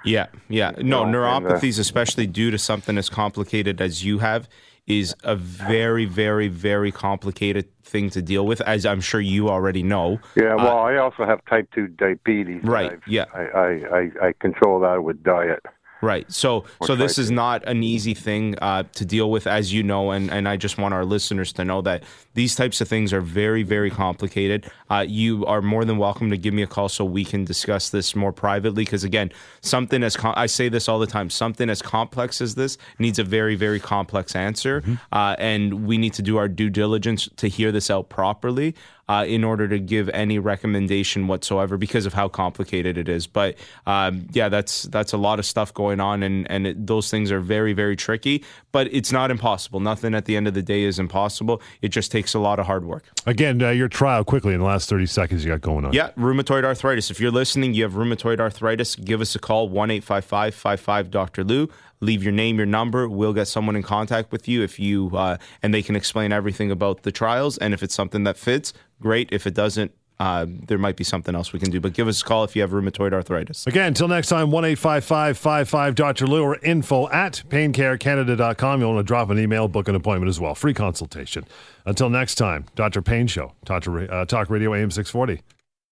Yeah, 0.05 0.27
yeah. 0.49 0.71
No, 0.77 1.03
know, 1.03 1.03
and, 1.05 1.15
uh, 1.15 1.19
neuropathies, 1.51 1.79
especially 1.79 2.27
due 2.27 2.51
to 2.51 2.57
something 2.57 2.97
as 2.97 3.09
complicated 3.09 3.81
as 3.81 4.03
you 4.03 4.19
have, 4.19 4.47
is 4.87 5.15
a 5.23 5.35
very, 5.35 6.05
very, 6.05 6.47
very 6.47 6.91
complicated 6.91 7.65
thing 7.83 8.09
to 8.11 8.21
deal 8.21 8.45
with, 8.45 8.61
as 8.61 8.85
I'm 8.85 9.01
sure 9.01 9.19
you 9.19 9.49
already 9.49 9.81
know. 9.81 10.19
Yeah, 10.35 10.55
well, 10.55 10.77
I 10.77 10.97
also 10.97 11.25
have 11.25 11.43
type 11.45 11.67
two 11.73 11.87
diabetes. 11.87 12.63
Uh, 12.63 12.67
Right, 12.71 12.91
I've- 12.93 13.01
yeah. 13.07 13.25
I, 13.33 13.41
I, 13.41 13.67
I, 13.97 14.27
I 14.27 14.33
control 14.39 14.79
that 14.81 15.03
with 15.03 15.23
diet. 15.23 15.65
Right. 16.01 16.31
So 16.31 16.65
so 16.83 16.95
this 16.95 17.15
try 17.15 17.23
is 17.23 17.31
not 17.31 17.63
an 17.67 17.81
easy 17.81 18.13
thing 18.13 18.55
uh, 18.61 18.83
to 18.93 19.05
deal 19.05 19.31
with, 19.31 19.47
as 19.47 19.73
you 19.73 19.81
know, 19.81 20.11
and, 20.11 20.29
and 20.31 20.47
I 20.47 20.57
just 20.57 20.77
want 20.77 20.93
our 20.93 21.05
listeners 21.05 21.53
to 21.53 21.65
know 21.65 21.81
that 21.81 22.03
these 22.33 22.55
types 22.55 22.81
of 22.81 22.87
things 22.87 23.13
are 23.13 23.21
very, 23.21 23.63
very 23.63 23.89
complicated. 23.89 24.69
Uh, 24.89 25.05
you 25.07 25.45
are 25.45 25.61
more 25.61 25.85
than 25.85 25.97
welcome 25.97 26.29
to 26.29 26.37
give 26.37 26.53
me 26.53 26.61
a 26.61 26.67
call 26.67 26.89
so 26.89 27.05
we 27.05 27.23
can 27.25 27.45
discuss 27.45 27.89
this 27.89 28.15
more 28.15 28.33
privately. 28.33 28.83
Because 28.83 29.03
again, 29.03 29.31
something 29.61 30.03
as 30.03 30.15
com- 30.17 30.33
I 30.37 30.47
say 30.47 30.69
this 30.69 30.89
all 30.89 30.99
the 30.99 31.07
time, 31.07 31.29
something 31.29 31.69
as 31.69 31.81
complex 31.81 32.41
as 32.41 32.55
this 32.55 32.77
needs 32.99 33.17
a 33.17 33.23
very, 33.23 33.55
very 33.55 33.79
complex 33.79 34.35
answer, 34.35 34.83
uh, 35.11 35.35
and 35.39 35.87
we 35.87 35.97
need 35.97 36.13
to 36.13 36.21
do 36.21 36.37
our 36.37 36.47
due 36.47 36.69
diligence 36.69 37.29
to 37.37 37.47
hear 37.47 37.71
this 37.71 37.89
out 37.89 38.09
properly. 38.09 38.75
Uh, 39.07 39.25
in 39.27 39.43
order 39.43 39.67
to 39.67 39.79
give 39.79 40.09
any 40.09 40.39
recommendation 40.39 41.27
whatsoever 41.27 41.77
because 41.77 42.05
of 42.05 42.13
how 42.13 42.27
complicated 42.27 42.97
it 42.97 43.07
is. 43.07 43.27
But 43.27 43.55
um, 43.85 44.27
yeah, 44.31 44.49
that's 44.49 44.83
that's 44.83 45.13
a 45.13 45.17
lot 45.17 45.39
of 45.39 45.45
stuff 45.45 45.73
going 45.73 45.99
on, 45.99 46.23
and 46.23 46.49
and 46.49 46.67
it, 46.67 46.87
those 46.87 47.09
things 47.09 47.31
are 47.31 47.39
very 47.39 47.73
very 47.73 47.95
tricky. 47.95 48.43
But 48.71 48.91
it's 48.91 49.11
not 49.11 49.31
impossible. 49.31 49.79
Nothing 49.79 50.15
at 50.15 50.25
the 50.25 50.35
end 50.35 50.47
of 50.47 50.53
the 50.53 50.61
day 50.61 50.83
is 50.83 50.99
impossible. 50.99 51.61
It 51.81 51.89
just 51.89 52.11
takes 52.11 52.33
a 52.33 52.39
lot 52.39 52.59
of 52.59 52.65
hard 52.65 52.85
work. 52.85 53.05
Again, 53.25 53.61
uh, 53.61 53.69
your 53.69 53.87
trial 53.87 54.23
quickly 54.23 54.53
in 54.53 54.59
the 54.59 54.65
last 54.65 54.89
30 54.89 55.05
seconds 55.05 55.45
you 55.45 55.51
got 55.51 55.61
going 55.61 55.85
on. 55.85 55.93
Yeah, 55.93 56.11
rheumatoid 56.11 56.63
arthritis. 56.63 57.09
If 57.09 57.19
you're 57.19 57.31
listening, 57.31 57.73
you 57.73 57.83
have 57.83 57.93
rheumatoid 57.93 58.39
arthritis, 58.39 58.95
give 58.95 59.21
us 59.21 59.35
a 59.35 59.39
call, 59.39 59.69
1 59.69 59.91
855 59.91 60.55
55 60.55 61.11
Dr. 61.11 61.43
Lou. 61.43 61.69
Leave 62.05 62.23
your 62.23 62.31
name, 62.31 62.57
your 62.57 62.67
number. 62.67 63.09
We'll 63.09 63.33
get 63.33 63.47
someone 63.47 63.75
in 63.75 63.81
contact 63.81 64.31
with 64.31 64.47
you 64.47 64.61
if 64.61 64.79
you, 64.79 65.09
uh, 65.15 65.37
and 65.63 65.73
they 65.73 65.81
can 65.81 65.95
explain 65.95 66.31
everything 66.31 66.69
about 66.69 67.01
the 67.01 67.11
trials. 67.11 67.57
And 67.57 67.73
if 67.73 67.81
it's 67.81 67.95
something 67.95 68.23
that 68.25 68.37
fits, 68.37 68.73
great. 69.01 69.29
If 69.31 69.47
it 69.47 69.55
doesn't, 69.55 69.91
uh, 70.19 70.45
there 70.47 70.77
might 70.77 70.95
be 70.95 71.03
something 71.03 71.35
else 71.35 71.51
we 71.51 71.59
can 71.59 71.71
do. 71.71 71.79
But 71.79 71.93
give 71.93 72.07
us 72.07 72.21
a 72.21 72.25
call 72.25 72.43
if 72.43 72.55
you 72.55 72.61
have 72.61 72.71
rheumatoid 72.71 73.11
arthritis. 73.11 73.65
Again, 73.67 73.87
until 73.87 74.07
next 74.07 74.29
time, 74.29 74.51
1 74.51 74.65
855 74.65 75.95
Dr. 75.95 76.27
Lou 76.27 76.43
or 76.43 76.57
info 76.59 77.09
at 77.09 77.43
paincarecanada.com. 77.49 78.79
You'll 78.79 78.93
want 78.93 79.05
to 79.05 79.07
drop 79.07 79.29
an 79.29 79.39
email, 79.39 79.67
book 79.67 79.87
an 79.87 79.95
appointment 79.95 80.29
as 80.29 80.39
well. 80.39 80.55
Free 80.55 80.73
consultation. 80.73 81.45
Until 81.85 82.09
next 82.09 82.35
time, 82.35 82.65
Dr. 82.75 83.01
Pain 83.01 83.27
Show, 83.27 83.53
Talk, 83.65 83.87
uh, 83.87 84.25
Talk 84.25 84.49
Radio 84.49 84.73
AM 84.73 84.91
640. 84.91 85.41